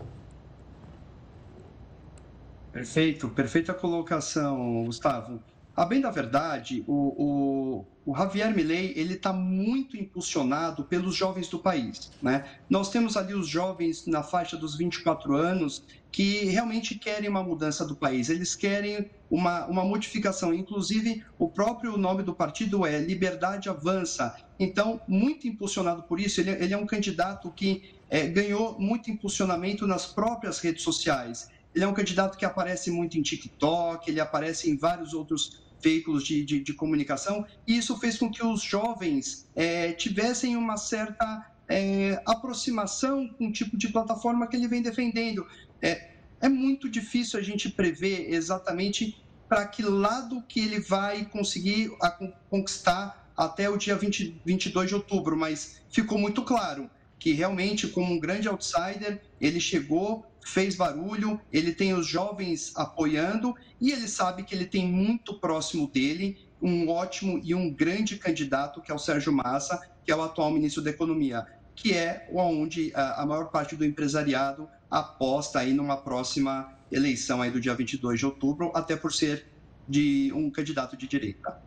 Perfeito, 2.71 3.27
perfeita 3.29 3.73
colocação, 3.73 4.85
Gustavo. 4.85 5.39
A 5.77 5.85
bem 5.85 6.01
da 6.01 6.09
verdade, 6.09 6.83
o, 6.87 6.95
o, 7.23 7.85
o 8.03 8.17
Javier 8.17 8.51
Milei 8.51 8.93
ele 8.95 9.13
está 9.13 9.31
muito 9.31 9.95
impulsionado 9.95 10.83
pelos 10.83 11.13
jovens 11.13 11.47
do 11.49 11.59
país. 11.59 12.11
Né? 12.19 12.49
Nós 12.67 12.89
temos 12.89 13.15
ali 13.15 13.35
os 13.35 13.47
jovens 13.47 14.07
na 14.07 14.23
faixa 14.23 14.57
dos 14.57 14.75
24 14.75 15.35
anos 15.35 15.83
que 16.11 16.45
realmente 16.45 16.95
querem 16.95 17.29
uma 17.29 17.43
mudança 17.43 17.85
do 17.85 17.95
país, 17.95 18.27
eles 18.27 18.55
querem 18.55 19.07
uma, 19.29 19.67
uma 19.67 19.85
modificação. 19.85 20.51
Inclusive, 20.51 21.23
o 21.37 21.47
próprio 21.47 21.95
nome 21.95 22.23
do 22.23 22.33
partido 22.33 22.83
é 22.83 22.97
Liberdade 22.97 23.69
Avança. 23.69 24.35
Então, 24.59 24.99
muito 25.07 25.47
impulsionado 25.47 26.01
por 26.01 26.19
isso, 26.19 26.41
ele, 26.41 26.49
ele 26.53 26.73
é 26.73 26.77
um 26.77 26.87
candidato 26.87 27.51
que 27.51 27.93
é, 28.09 28.25
ganhou 28.25 28.79
muito 28.79 29.11
impulsionamento 29.11 29.85
nas 29.85 30.07
próprias 30.07 30.57
redes 30.57 30.81
sociais. 30.81 31.51
Ele 31.75 31.85
é 31.85 31.87
um 31.87 31.93
candidato 31.93 32.35
que 32.35 32.45
aparece 32.45 32.89
muito 32.89 33.19
em 33.19 33.21
TikTok, 33.21 34.09
ele 34.09 34.19
aparece 34.19 34.71
em 34.71 34.75
vários 34.75 35.13
outros 35.13 35.66
veículos 35.81 36.23
de, 36.23 36.43
de, 36.43 36.59
de 36.59 36.73
comunicação, 36.73 37.45
e 37.65 37.77
isso 37.77 37.97
fez 37.97 38.17
com 38.17 38.29
que 38.29 38.43
os 38.43 38.61
jovens 38.61 39.47
é, 39.55 39.91
tivessem 39.93 40.55
uma 40.55 40.77
certa 40.77 41.51
é, 41.67 42.21
aproximação 42.25 43.27
com 43.27 43.47
o 43.47 43.51
tipo 43.51 43.77
de 43.77 43.89
plataforma 43.89 44.47
que 44.47 44.55
ele 44.55 44.67
vem 44.67 44.81
defendendo. 44.81 45.45
É, 45.81 46.11
é 46.41 46.49
muito 46.49 46.89
difícil 46.89 47.39
a 47.39 47.43
gente 47.43 47.69
prever 47.69 48.31
exatamente 48.33 49.21
para 49.47 49.65
que 49.65 49.81
lado 49.81 50.43
que 50.47 50.59
ele 50.59 50.79
vai 50.79 51.25
conseguir 51.25 51.91
a, 52.01 52.11
conquistar 52.49 53.31
até 53.35 53.69
o 53.69 53.77
dia 53.77 53.95
20, 53.95 54.41
22 54.45 54.89
de 54.89 54.95
outubro, 54.95 55.37
mas 55.37 55.81
ficou 55.89 56.17
muito 56.17 56.41
claro 56.43 56.89
que 57.19 57.31
realmente, 57.31 57.87
como 57.87 58.13
um 58.13 58.19
grande 58.19 58.47
outsider, 58.47 59.21
ele 59.39 59.59
chegou 59.59 60.25
fez 60.47 60.75
barulho, 60.75 61.41
ele 61.51 61.73
tem 61.73 61.93
os 61.93 62.07
jovens 62.07 62.71
apoiando 62.75 63.53
e 63.81 63.91
ele 63.91 64.07
sabe 64.07 64.43
que 64.43 64.55
ele 64.55 64.65
tem 64.65 64.87
muito 64.87 65.33
próximo 65.39 65.87
dele 65.87 66.37
um 66.61 66.89
ótimo 66.89 67.39
e 67.43 67.53
um 67.53 67.69
grande 67.69 68.15
candidato, 68.15 68.81
que 68.81 68.89
é 68.89 68.95
o 68.95 68.97
Sérgio 68.97 69.33
Massa, 69.33 69.79
que 70.05 70.11
é 70.11 70.15
o 70.15 70.21
atual 70.21 70.49
ministro 70.49 70.81
da 70.81 70.89
Economia, 70.89 71.45
que 71.75 71.93
é 71.93 72.29
onde 72.33 72.93
a 72.95 73.25
maior 73.25 73.51
parte 73.51 73.75
do 73.75 73.83
empresariado 73.83 74.69
aposta 74.89 75.59
aí 75.59 75.73
numa 75.73 75.97
próxima 75.97 76.73
eleição 76.89 77.41
aí 77.41 77.51
do 77.51 77.59
dia 77.59 77.75
22 77.75 78.17
de 78.17 78.25
outubro, 78.25 78.71
até 78.73 78.95
por 78.95 79.11
ser 79.11 79.51
de 79.87 80.31
um 80.33 80.49
candidato 80.49 80.95
de 80.95 81.07
direita. 81.07 81.61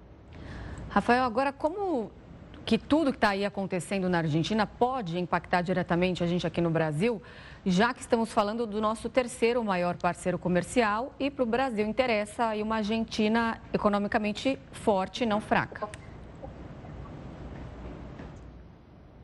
Rafael, 0.89 1.23
agora 1.23 1.53
como 1.53 2.11
que 2.71 2.79
tudo 2.79 3.11
que 3.11 3.17
está 3.17 3.31
aí 3.31 3.45
acontecendo 3.45 4.09
na 4.09 4.19
Argentina 4.19 4.65
pode 4.65 5.19
impactar 5.19 5.61
diretamente 5.61 6.23
a 6.23 6.27
gente 6.29 6.47
aqui 6.47 6.61
no 6.61 6.71
Brasil, 6.71 7.21
já 7.67 7.93
que 7.93 8.01
estamos 8.01 8.33
falando 8.33 8.65
do 8.65 8.81
nosso 8.81 9.09
terceiro 9.09 9.65
maior 9.65 9.97
parceiro 9.97 10.39
comercial 10.39 11.13
e 11.19 11.33
para 11.33 11.43
o 11.43 11.47
Brasil 11.47 11.85
interessa 11.85 12.47
aí 12.47 12.63
uma 12.63 12.77
Argentina 12.77 13.61
economicamente 13.73 14.57
forte 14.71 15.27
não 15.27 15.41
fraca. 15.41 15.89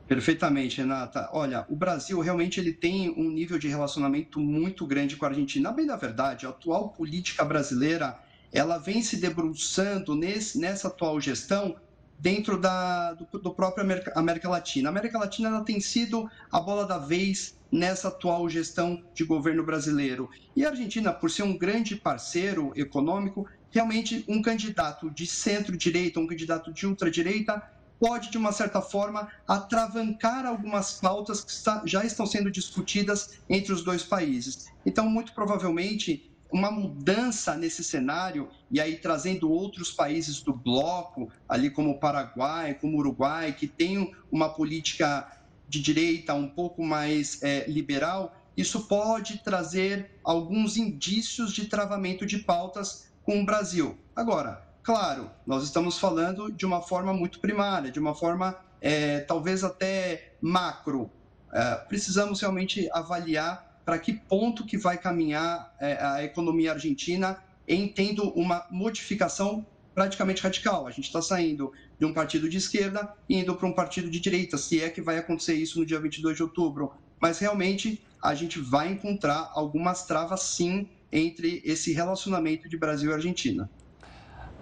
Perfeitamente, 0.09 0.79
Renata. 0.79 1.31
Olha, 1.33 1.65
o 1.69 1.77
Brasil 1.77 2.19
realmente 2.19 2.59
ele 2.59 2.73
tem 2.73 3.11
um 3.11 3.31
nível 3.31 3.61
de 3.61 3.69
relacionamento 3.69 4.41
muito 4.41 4.85
grande 4.85 5.15
com 5.15 5.25
a 5.25 5.29
Argentina. 5.29 5.71
Bem 5.71 5.87
da 5.87 5.97
verdade, 5.97 6.47
a 6.47 6.49
atual 6.49 6.89
política 6.89 7.45
brasileira 7.45 8.19
ela 8.53 8.79
vem 8.79 9.03
se 9.03 9.19
debruçando 9.19 10.17
nesse, 10.17 10.59
nessa 10.59 10.89
atual 10.89 11.21
gestão 11.21 11.77
dentro 12.19 12.59
da, 12.59 13.14
do, 13.14 13.39
do 13.39 13.55
próprio 13.55 13.85
América, 13.85 14.12
América, 14.14 14.49
Latina. 14.49 14.89
A 14.89 14.91
América 14.91 15.19
Latina 15.19 15.49
ela 15.49 15.64
tem 15.64 15.81
sido 15.81 16.29
a 16.51 16.61
bola 16.61 16.87
da 16.87 16.99
vez 16.99 17.57
nessa 17.71 18.09
atual 18.09 18.49
gestão 18.49 19.03
de 19.14 19.25
governo 19.25 19.64
brasileiro. 19.64 20.31
E 20.55 20.64
a 20.64 20.71
Argentina, 20.71 21.12
por 21.12 21.31
ser 21.31 21.43
um 21.43 21.57
grande 21.57 21.97
parceiro 21.97 22.73
econômico, 22.77 23.47
realmente 23.71 24.25
um 24.29 24.41
candidato 24.41 25.11
de 25.11 25.27
centro-direita, 25.27 26.21
um 26.21 26.27
candidato 26.27 26.73
de 26.73 26.87
ultradireita, 26.87 27.62
pode, 27.99 28.31
de 28.31 28.39
uma 28.39 28.53
certa 28.53 28.81
forma, 28.81 29.29
atravancar 29.47 30.47
algumas 30.47 31.01
pautas 31.01 31.43
que 31.43 31.53
já 31.89 32.05
estão 32.05 32.27
sendo 32.27 32.51
discutidas 32.51 33.39
entre 33.49 33.73
os 33.73 33.83
dois 33.83 34.03
países. 34.03 34.67
Então, 34.85 35.09
muito 35.09 35.33
provavelmente, 35.33 36.31
uma 36.51 36.71
mudança 36.71 37.57
nesse 37.57 37.83
cenário, 37.83 38.49
e 38.71 38.81
aí 38.81 38.97
trazendo 38.97 39.51
outros 39.51 39.91
países 39.91 40.41
do 40.41 40.53
bloco, 40.53 41.31
ali 41.49 41.71
como 41.71 41.91
o 41.91 41.99
Paraguai, 41.99 42.75
como 42.75 42.97
o 42.97 43.01
Uruguai, 43.01 43.53
que 43.53 43.67
tem 43.67 44.15
uma 44.31 44.49
política 44.49 45.27
de 45.69 45.81
direita 45.81 46.35
um 46.35 46.49
pouco 46.49 46.85
mais 46.85 47.43
é, 47.43 47.69
liberal, 47.69 48.35
isso 48.57 48.87
pode 48.87 49.39
trazer 49.39 50.19
alguns 50.25 50.77
indícios 50.77 51.53
de 51.53 51.67
travamento 51.67 52.25
de 52.25 52.39
pautas 52.39 53.09
com 53.23 53.43
o 53.43 53.45
Brasil. 53.45 53.99
Agora, 54.15 54.67
claro, 54.83 55.31
nós 55.47 55.65
estamos 55.65 55.99
falando 55.99 56.51
de 56.51 56.65
uma 56.65 56.81
forma 56.81 57.13
muito 57.13 57.41
primária, 57.41 57.91
de 57.91 57.99
uma 57.99 58.15
forma 58.15 58.57
é, 58.81 59.21
talvez 59.21 59.63
até 59.63 60.33
macro. 60.41 61.11
É, 61.53 61.75
precisamos 61.75 62.41
realmente 62.41 62.89
avaliar 62.93 63.66
para 63.87 64.01
que 64.01 64.12
ponto 64.12 64.66
que 64.66 64.76
vai 64.76 64.99
caminhar 64.99 65.72
é, 65.80 65.97
a 66.05 66.24
economia 66.24 66.72
argentina 66.72 67.39
em 67.68 67.87
tendo 67.87 68.28
uma 68.30 68.66
modificação 68.68 69.64
praticamente 69.95 70.43
radical. 70.43 70.89
A 70.89 70.91
gente 70.91 71.05
está 71.05 71.22
saindo 71.22 71.72
de 71.97 72.05
um 72.05 72.12
partido 72.12 72.49
de 72.49 72.57
esquerda 72.57 73.14
e 73.28 73.39
indo 73.39 73.55
para 73.55 73.66
um 73.66 73.72
partido 73.72 74.11
de 74.11 74.18
direita, 74.18 74.59
se 74.59 74.82
é 74.82 74.91
que 74.91 75.01
vai 75.01 75.18
acontecer 75.18 75.55
isso 75.55 75.78
no 75.78 75.87
dia 75.87 76.01
22 76.01 76.37
de 76.37 76.43
outubro. 76.43 76.93
Mas 77.20 77.39
realmente 77.39 78.03
a 78.20 78.34
gente 78.34 78.59
vai 78.59 78.91
encontrar 78.91 79.53
algumas 79.55 80.05
travas 80.05 80.43
sim 80.43 80.89
entre 81.12 81.62
esse 81.64 81.93
relacionamento 81.93 82.68
de 82.68 82.76
Brasil 82.76 83.12
e 83.12 83.14
Argentina. 83.14 83.70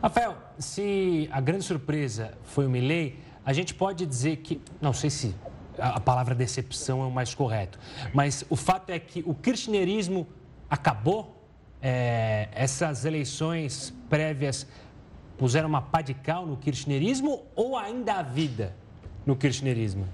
Rafael, 0.02 0.36
se 0.58 1.30
a 1.32 1.40
grande 1.40 1.64
surpresa 1.64 2.36
foi 2.44 2.66
o 2.66 2.70
Milley, 2.70 3.16
a 3.42 3.54
gente 3.54 3.74
pode 3.74 4.04
dizer 4.04 4.36
que, 4.36 4.60
não 4.82 4.92
sei 4.92 5.08
se 5.08 5.34
a 5.78 6.00
palavra 6.00 6.34
decepção 6.34 7.02
é 7.02 7.06
o 7.06 7.10
mais 7.10 7.34
correto, 7.34 7.78
mas 8.12 8.44
o 8.48 8.56
fato 8.56 8.90
é 8.90 8.98
que 8.98 9.22
o 9.26 9.34
kirchnerismo 9.34 10.26
acabou, 10.68 11.46
é, 11.82 12.48
essas 12.52 13.04
eleições 13.04 13.94
prévias 14.08 14.66
puseram 15.36 15.68
uma 15.68 15.82
pá 15.82 16.00
de 16.00 16.14
cal 16.14 16.46
no 16.46 16.56
kirchnerismo 16.56 17.42
ou 17.54 17.76
ainda 17.76 18.14
há 18.14 18.22
vida 18.22 18.74
no 19.26 19.36
kirchnerismo? 19.36 20.06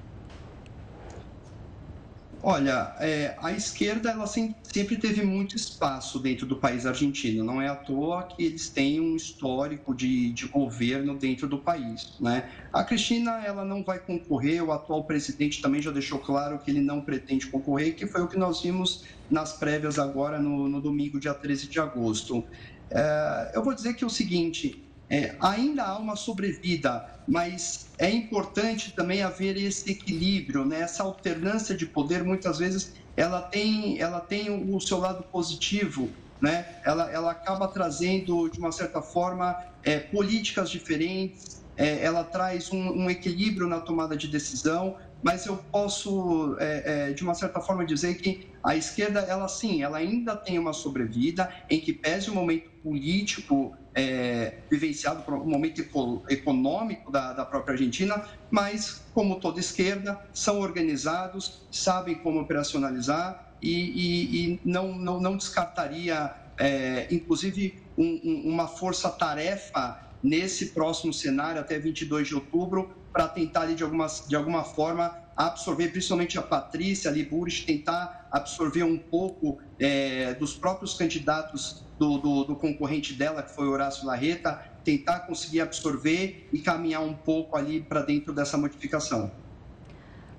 Olha, 2.43 2.97
é, 2.99 3.37
a 3.39 3.53
esquerda 3.53 4.11
ela 4.11 4.27
sempre 4.27 4.97
teve 4.97 5.23
muito 5.23 5.57
espaço 5.57 6.19
dentro 6.19 6.47
do 6.47 6.59
país 6.59 6.87
argentino. 6.87 7.45
Não 7.45 7.61
é 7.61 7.69
à 7.69 7.77
toa 7.77 8.27
que 8.27 8.43
eles 8.43 8.73
têm 8.73 8.99
um 8.99 9.15
histórico 9.15 9.95
de, 9.95 10.33
de 10.33 10.49
governo 10.49 11.19
dentro 11.19 11.47
do 11.47 11.63
país. 11.63 12.17
Né? 12.19 12.51
A 12.73 12.83
Cristina 12.83 13.45
ela 13.45 13.63
não 13.63 13.85
vai 13.85 13.99
concorrer. 13.99 14.65
O 14.65 14.73
atual 14.73 15.07
presidente 15.07 15.61
também 15.61 15.83
já 15.83 15.91
deixou 15.91 16.19
claro 16.19 16.59
que 16.59 16.71
ele 16.71 16.81
não 16.81 17.05
pretende 17.05 17.47
concorrer, 17.51 17.95
que 17.95 18.07
foi 18.07 18.23
o 18.23 18.29
que 18.29 18.39
nós 18.39 18.63
vimos 18.63 19.03
nas 19.29 19.59
prévias 19.59 19.99
agora 19.99 20.41
no, 20.41 20.67
no 20.67 20.81
domingo, 20.81 21.21
dia 21.21 21.35
13 21.35 21.69
de 21.69 21.79
agosto. 21.79 22.43
É, 22.91 23.53
eu 23.55 23.63
vou 23.63 23.75
dizer 23.75 23.93
que 23.93 24.03
é 24.03 24.07
o 24.07 24.11
seguinte: 24.11 24.90
é, 25.11 25.35
ainda 25.41 25.85
há 25.85 25.99
uma 25.99 26.15
sobrevida, 26.15 27.05
mas 27.27 27.89
é 27.99 28.09
importante 28.09 28.93
também 28.93 29.23
haver 29.23 29.57
esse 29.57 29.91
equilíbrio, 29.91 30.65
né? 30.65 30.83
essa 30.83 31.03
alternância 31.03 31.75
de 31.75 31.85
poder, 31.85 32.23
muitas 32.23 32.59
vezes, 32.59 32.95
ela 33.17 33.43
tem, 33.43 34.01
ela 34.01 34.21
tem 34.21 34.49
o 34.73 34.81
seu 34.81 34.99
lado 34.99 35.25
positivo, 35.25 36.09
né? 36.41 36.65
ela, 36.85 37.11
ela 37.11 37.33
acaba 37.33 37.67
trazendo, 37.67 38.49
de 38.49 38.61
uma 38.61 38.71
certa 38.71 39.03
forma, 39.03 39.57
é, 39.83 39.99
políticas 39.99 40.71
diferentes, 40.71 41.61
é, 41.77 42.05
ela 42.05 42.23
traz 42.23 42.71
um, 42.71 43.05
um, 43.05 43.11
equilíbrio 43.11 43.67
na 43.67 43.81
tomada 43.81 44.17
de 44.17 44.29
decisão, 44.29 44.97
mas 45.23 45.47
eu 45.47 45.57
posso, 45.57 46.57
é, 46.59 47.11
é, 47.11 47.13
de 47.13 47.23
uma 47.23 47.35
certa 47.35 47.61
forma, 47.61 47.85
dizer 47.85 48.17
que 48.17 48.49
a 48.63 48.77
esquerda, 48.77 49.21
ela 49.21 49.49
sim, 49.49 49.83
ela 49.83 49.99
ainda 49.99 50.37
tem 50.37 50.59
uma 50.59 50.73
sobrevida, 50.73 51.53
em 51.69 51.81
que 51.81 51.93
pese 51.93 52.31
o 52.31 52.35
momento 52.35 52.71
político 52.83 53.77
é, 53.95 54.59
vivenciado 54.71 55.23
um 55.33 55.49
momento 55.49 55.85
econômico 56.29 57.11
da, 57.11 57.33
da, 57.33 57.45
própria 57.45 57.73
Argentina, 57.73 58.25
mas, 58.51 59.03
como 59.13 59.41
toda 59.41 59.59
esquerda, 59.61 60.21
são 60.33 60.61
organizados, 60.61 61.63
sabem 61.71 62.15
como 62.17 62.41
operacionalizar 62.41 63.55
e, 63.61 63.73
e, 63.73 64.53
e 64.53 64.61
não, 64.65 64.97
não, 64.97 65.21
não, 65.21 65.37
descartaria, 65.37 66.33
é, 66.59 67.09
inclusive, 67.11 67.83
um, 67.97 68.21
um, 68.25 68.43
uma 68.53 68.69
força-tarefa 68.69 70.01
nesse 70.23 70.67
próximo 70.67 71.13
cenário, 71.13 71.61
até 71.61 71.79
22 71.79 72.29
de 72.29 72.35
outubro, 72.35 72.95
para 73.13 73.29
tentar, 73.29 73.67
de, 73.67 73.83
alguma, 73.83 74.07
de 74.29 74.37
alguma 74.37 74.63
forma, 74.63 75.17
absorver, 75.37 75.89
principalmente 75.89 76.39
a 76.39 76.43
Patrícia 76.43 77.11
Liburis, 77.11 77.65
tentar 77.65 78.29
absorver 78.31 78.83
um 78.83 78.99
pouco 78.99 79.59
é, 79.79 80.35
dos 80.35 80.55
próprios 80.55 80.95
candidatos 80.95 81.85
do, 81.99 82.19
do, 82.19 82.45
do, 82.45 82.57
concorrente 82.57 83.15
dela, 83.15 83.43
que 83.43 83.51
foi 83.51 83.67
Horácio 83.67 84.07
Larreta, 84.07 84.63
tentar 84.85 85.21
conseguir 85.21 85.61
absorver 85.61 86.49
e 86.53 86.59
caminhar 86.59 87.03
um 87.03 87.15
pouco 87.15 87.57
ali 87.57 87.81
para 87.81 88.03
dentro 88.03 88.33
dessa 88.33 88.57
modificação. 88.57 89.31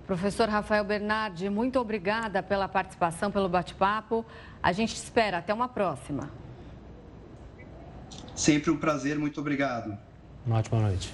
Professor 0.07 0.49
Rafael 0.49 0.84
Bernardi, 0.84 1.49
muito 1.49 1.80
obrigada 1.80 2.41
pela 2.43 2.67
participação, 2.67 3.32
pelo 3.32 3.47
bate-papo. 3.47 4.26
A 4.61 4.72
gente 4.72 4.93
espera. 4.95 5.38
Até 5.38 5.53
uma 5.53 5.69
próxima. 5.69 6.30
Sempre 8.36 8.72
um 8.72 8.78
prazer, 8.78 9.17
muito 9.17 9.39
obrigado. 9.39 9.97
Uma 10.45 10.57
ótima 10.57 10.82
noite. 10.82 11.13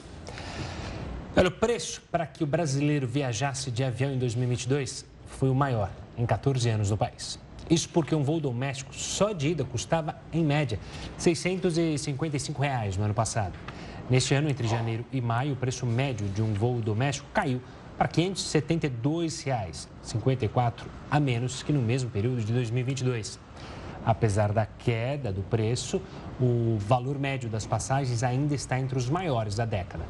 Olha, 1.40 1.50
o 1.50 1.52
preço 1.52 2.02
para 2.12 2.26
que 2.26 2.44
o 2.44 2.48
brasileiro 2.48 3.06
viajasse 3.06 3.70
de 3.70 3.84
avião 3.84 4.12
em 4.12 4.18
2022 4.18 5.06
foi 5.28 5.52
o 5.52 5.54
maior 5.54 5.92
em 6.18 6.26
14 6.26 6.68
anos 6.68 6.90
no 6.90 6.98
país. 6.98 7.38
Isso 7.70 7.88
porque 7.90 8.16
um 8.16 8.24
voo 8.24 8.40
doméstico 8.40 8.92
só 8.96 9.34
de 9.34 9.50
ida 9.50 9.64
custava, 9.64 10.16
em 10.34 10.44
média, 10.44 10.80
655 11.16 12.60
reais 12.60 12.98
no 12.98 13.04
ano 13.04 13.14
passado. 13.14 13.54
Neste 14.10 14.34
ano, 14.34 14.50
entre 14.50 14.68
janeiro 14.68 15.06
e 15.14 15.22
maio, 15.22 15.54
o 15.54 15.56
preço 15.56 15.86
médio 15.86 16.28
de 16.28 16.42
um 16.42 16.56
voo 16.56 16.82
doméstico 16.82 17.28
caiu 17.32 17.62
para 18.00 18.08
572 18.08 19.44
reais, 19.44 19.88
54 20.02 20.90
a 21.12 21.20
menos 21.20 21.62
que 21.62 21.72
no 21.72 21.84
mesmo 21.84 22.10
período 22.10 22.44
de 22.44 22.52
2022. 22.52 23.40
Apesar 24.04 24.52
da 24.52 24.66
queda 24.66 25.32
do 25.32 25.44
preço, 25.44 26.02
o 26.42 26.78
valor 26.80 27.20
médio 27.20 27.48
das 27.48 27.68
passagens 27.68 28.24
ainda 28.24 28.56
está 28.56 28.80
entre 28.80 28.98
os 28.98 29.08
maiores 29.08 29.54
da 29.54 29.66
década. 29.66 30.04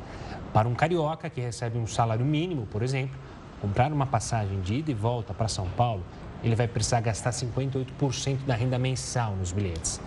Para 0.57 0.67
um 0.67 0.73
carioca 0.73 1.29
que 1.29 1.39
recebe 1.39 1.77
um 1.77 1.85
salário 1.85 2.25
mínimo, 2.25 2.65
por 2.65 2.81
exemplo, 2.81 3.15
comprar 3.61 3.93
uma 3.93 4.07
passagem 4.07 4.59
de 4.61 4.73
ida 4.73 4.89
e 4.89 4.93
volta 4.95 5.31
para 5.31 5.47
São 5.47 5.69
Paulo, 5.69 6.03
ele 6.43 6.55
vai 6.55 6.67
precisar 6.67 6.99
gastar 6.99 7.29
58% 7.29 8.39
da 8.43 8.55
renda 8.55 8.79
mensal 8.79 9.35
nos 9.35 9.51
bilhetes. 9.51 10.01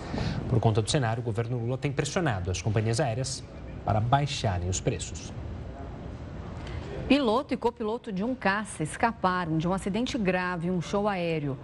Por 0.49 0.59
conta 0.59 0.83
do 0.83 0.91
cenário, 0.91 1.21
o 1.21 1.25
governo 1.25 1.57
Lula 1.57 1.79
tem 1.79 1.93
pressionado 1.93 2.51
as 2.51 2.61
companhias 2.61 2.99
aéreas 2.99 3.45
para 3.85 4.01
baixarem 4.01 4.69
os 4.69 4.81
preços. 4.81 5.33
Piloto 7.07 7.55
e 7.55 7.57
copiloto 7.57 8.11
de 8.11 8.25
um 8.25 8.35
caça 8.35 8.83
escaparam 8.83 9.57
de 9.57 9.69
um 9.69 9.73
acidente 9.73 10.19
grave 10.19 10.67
em 10.67 10.73
um 10.73 10.83
show 10.83 11.07
aéreo. 11.07 11.57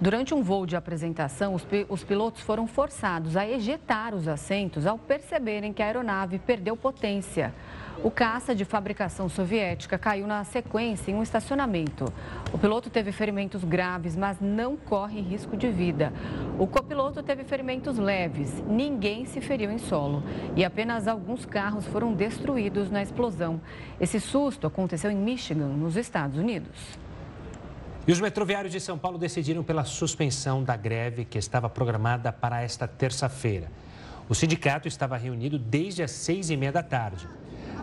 Durante 0.00 0.32
um 0.32 0.42
voo 0.42 0.64
de 0.64 0.74
apresentação, 0.74 1.54
os, 1.54 1.66
os 1.86 2.02
pilotos 2.02 2.40
foram 2.40 2.66
forçados 2.66 3.36
a 3.36 3.46
ejetar 3.46 4.14
os 4.14 4.26
assentos 4.26 4.86
ao 4.86 4.96
perceberem 4.96 5.70
que 5.70 5.82
a 5.82 5.86
aeronave 5.86 6.38
perdeu 6.38 6.74
potência. 6.78 7.52
O 8.02 8.10
caça 8.10 8.54
de 8.54 8.64
fabricação 8.64 9.28
soviética 9.28 9.98
caiu 9.98 10.26
na 10.26 10.42
sequência 10.44 11.10
em 11.10 11.14
um 11.14 11.22
estacionamento. 11.22 12.12
O 12.52 12.58
piloto 12.58 12.90
teve 12.90 13.12
ferimentos 13.12 13.62
graves, 13.62 14.16
mas 14.16 14.40
não 14.40 14.76
corre 14.76 15.20
risco 15.20 15.56
de 15.56 15.70
vida. 15.70 16.12
O 16.58 16.66
copiloto 16.66 17.22
teve 17.22 17.44
ferimentos 17.44 17.98
leves, 17.98 18.62
ninguém 18.66 19.24
se 19.24 19.40
feriu 19.40 19.70
em 19.70 19.78
solo 19.78 20.22
e 20.56 20.64
apenas 20.64 21.06
alguns 21.06 21.44
carros 21.44 21.86
foram 21.86 22.12
destruídos 22.12 22.90
na 22.90 23.02
explosão. 23.02 23.60
Esse 24.00 24.18
susto 24.18 24.66
aconteceu 24.66 25.10
em 25.10 25.16
Michigan, 25.16 25.68
nos 25.68 25.96
Estados 25.96 26.38
Unidos. 26.38 26.98
E 28.06 28.10
os 28.10 28.20
metroviários 28.20 28.72
de 28.72 28.80
São 28.80 28.98
Paulo 28.98 29.16
decidiram 29.16 29.62
pela 29.62 29.84
suspensão 29.84 30.64
da 30.64 30.76
greve 30.76 31.24
que 31.24 31.38
estava 31.38 31.68
programada 31.68 32.32
para 32.32 32.60
esta 32.60 32.88
terça-feira. 32.88 33.70
O 34.28 34.34
sindicato 34.34 34.88
estava 34.88 35.16
reunido 35.16 35.56
desde 35.56 36.02
as 36.02 36.10
seis 36.10 36.50
e 36.50 36.56
meia 36.56 36.72
da 36.72 36.82
tarde. 36.82 37.28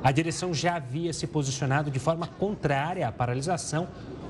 A 0.04 0.12
direção 0.12 0.54
já 0.54 0.76
havia 0.76 1.12
se 1.12 1.28
posicionado 1.28 1.92
de 1.92 2.00
forma 2.00 2.26
contrária 2.26 3.08
à 3.08 3.12
paralisação 3.12 3.88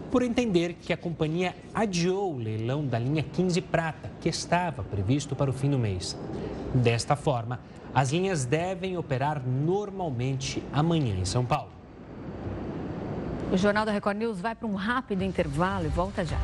por 0.09 0.23
entender 0.23 0.73
que 0.73 0.91
a 0.91 0.97
companhia 0.97 1.55
adiou 1.73 2.33
o 2.33 2.37
leilão 2.37 2.85
da 2.85 2.97
linha 2.97 3.21
15 3.21 3.61
Prata, 3.61 4.09
que 4.19 4.27
estava 4.27 4.83
previsto 4.83 5.35
para 5.35 5.49
o 5.49 5.53
fim 5.53 5.69
do 5.69 5.77
mês. 5.77 6.17
Desta 6.73 7.15
forma, 7.15 7.59
as 7.93 8.11
linhas 8.11 8.45
devem 8.45 8.97
operar 8.97 9.41
normalmente 9.45 10.63
amanhã 10.73 11.15
em 11.15 11.25
São 11.25 11.45
Paulo. 11.45 11.71
O 13.51 13.57
Jornal 13.57 13.85
da 13.85 13.91
Record 13.91 14.17
News 14.17 14.39
vai 14.39 14.55
para 14.55 14.67
um 14.67 14.75
rápido 14.75 15.23
intervalo 15.23 15.85
e 15.85 15.89
volta 15.89 16.25
já. 16.25 16.39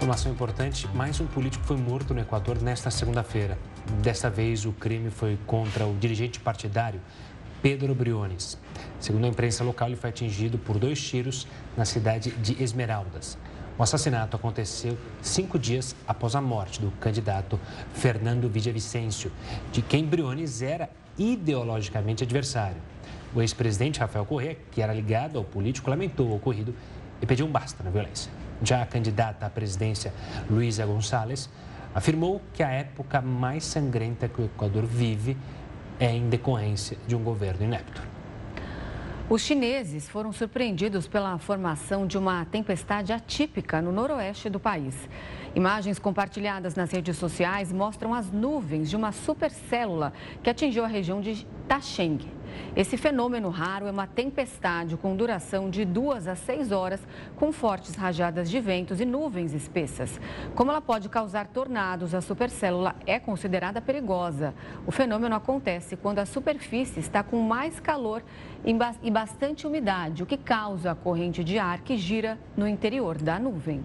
Informação 0.00 0.32
importante: 0.32 0.88
mais 0.94 1.20
um 1.20 1.26
político 1.26 1.62
foi 1.62 1.76
morto 1.76 2.14
no 2.14 2.20
Equador 2.20 2.62
nesta 2.62 2.90
segunda-feira. 2.90 3.58
Desta 4.02 4.30
vez, 4.30 4.64
o 4.64 4.72
crime 4.72 5.10
foi 5.10 5.38
contra 5.46 5.86
o 5.86 5.94
dirigente 5.94 6.40
partidário 6.40 7.02
Pedro 7.60 7.94
Briones. 7.94 8.56
Segundo 8.98 9.26
a 9.26 9.28
imprensa 9.28 9.62
local, 9.62 9.88
ele 9.88 9.98
foi 9.98 10.08
atingido 10.08 10.56
por 10.56 10.78
dois 10.78 11.06
tiros 11.06 11.46
na 11.76 11.84
cidade 11.84 12.30
de 12.30 12.62
Esmeraldas. 12.62 13.36
O 13.76 13.82
assassinato 13.82 14.34
aconteceu 14.34 14.96
cinco 15.20 15.58
dias 15.58 15.94
após 16.08 16.34
a 16.34 16.40
morte 16.40 16.80
do 16.80 16.90
candidato 16.92 17.60
Fernando 17.92 18.48
Villavicencio, 18.48 19.30
de 19.70 19.82
quem 19.82 20.06
Briones 20.06 20.62
era 20.62 20.88
ideologicamente 21.18 22.24
adversário. 22.24 22.80
O 23.34 23.42
ex-presidente 23.42 24.00
Rafael 24.00 24.24
Correa, 24.24 24.56
que 24.70 24.80
era 24.80 24.94
ligado 24.94 25.36
ao 25.36 25.44
político, 25.44 25.90
lamentou 25.90 26.28
o 26.28 26.36
ocorrido 26.36 26.74
e 27.20 27.26
pediu 27.26 27.44
um 27.44 27.52
basta 27.52 27.84
na 27.84 27.90
violência. 27.90 28.32
Já 28.62 28.82
a 28.82 28.86
candidata 28.86 29.46
à 29.46 29.50
presidência, 29.50 30.12
Luísa 30.48 30.84
Gonçalves, 30.84 31.48
afirmou 31.94 32.40
que 32.52 32.62
a 32.62 32.70
época 32.70 33.20
mais 33.20 33.64
sangrenta 33.64 34.28
que 34.28 34.40
o 34.40 34.44
Equador 34.44 34.84
vive 34.84 35.36
é 35.98 36.10
em 36.10 36.28
decorrência 36.28 36.96
de 37.06 37.16
um 37.16 37.22
governo 37.22 37.64
inepto. 37.64 38.02
Os 39.28 39.42
chineses 39.42 40.08
foram 40.08 40.32
surpreendidos 40.32 41.06
pela 41.06 41.38
formação 41.38 42.04
de 42.04 42.18
uma 42.18 42.44
tempestade 42.46 43.12
atípica 43.12 43.80
no 43.80 43.92
noroeste 43.92 44.50
do 44.50 44.58
país. 44.58 45.08
Imagens 45.54 45.98
compartilhadas 45.98 46.74
nas 46.74 46.90
redes 46.90 47.16
sociais 47.16 47.72
mostram 47.72 48.14
as 48.14 48.30
nuvens 48.30 48.88
de 48.88 48.96
uma 48.96 49.12
supercélula 49.12 50.12
que 50.42 50.50
atingiu 50.50 50.84
a 50.84 50.88
região 50.88 51.20
de 51.20 51.46
Tacheng, 51.66 52.18
esse 52.76 52.96
fenômeno 52.96 53.48
raro 53.48 53.86
é 53.86 53.90
uma 53.90 54.06
tempestade 54.06 54.96
com 54.96 55.16
duração 55.16 55.68
de 55.68 55.84
duas 55.84 56.26
a 56.28 56.34
seis 56.34 56.70
horas, 56.70 57.00
com 57.36 57.52
fortes 57.52 57.94
rajadas 57.94 58.50
de 58.50 58.60
ventos 58.60 59.00
e 59.00 59.04
nuvens 59.04 59.52
espessas. 59.52 60.20
Como 60.54 60.70
ela 60.70 60.80
pode 60.80 61.08
causar 61.08 61.48
tornados, 61.48 62.14
a 62.14 62.20
supercélula 62.20 62.94
é 63.06 63.18
considerada 63.18 63.80
perigosa. 63.80 64.54
O 64.86 64.92
fenômeno 64.92 65.34
acontece 65.34 65.96
quando 65.96 66.20
a 66.20 66.26
superfície 66.26 67.00
está 67.00 67.22
com 67.22 67.40
mais 67.40 67.80
calor 67.80 68.22
e 69.02 69.10
bastante 69.10 69.66
umidade, 69.66 70.22
o 70.22 70.26
que 70.26 70.36
causa 70.36 70.92
a 70.92 70.94
corrente 70.94 71.42
de 71.42 71.58
ar 71.58 71.80
que 71.80 71.96
gira 71.96 72.38
no 72.56 72.68
interior 72.68 73.20
da 73.20 73.38
nuvem. 73.38 73.82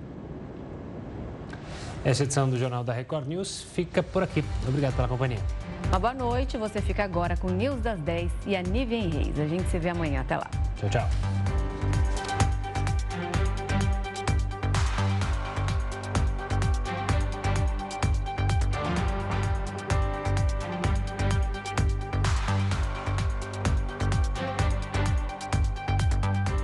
Essa 2.05 2.23
edição 2.23 2.47
do 2.47 2.55
Jornal 2.55 2.83
da 2.83 2.93
Record 2.93 3.27
News 3.27 3.65
fica 3.73 4.03
por 4.03 4.21
aqui. 4.21 4.45
Obrigado 4.67 4.95
pela 4.95 5.07
companhia. 5.07 5.39
Uma 5.87 5.97
boa 5.97 6.13
noite. 6.13 6.55
Você 6.55 6.79
fica 6.79 7.03
agora 7.03 7.35
com 7.35 7.47
o 7.47 7.51
News 7.51 7.81
das 7.81 7.99
10 7.99 8.31
e 8.45 8.55
a 8.55 8.61
Nívia 8.61 9.01
Reis. 9.01 9.39
A 9.39 9.47
gente 9.47 9.67
se 9.71 9.79
vê 9.79 9.89
amanhã. 9.89 10.21
Até 10.21 10.37
lá. 10.37 10.47
Tchau, 10.77 10.87
tchau. 10.87 11.09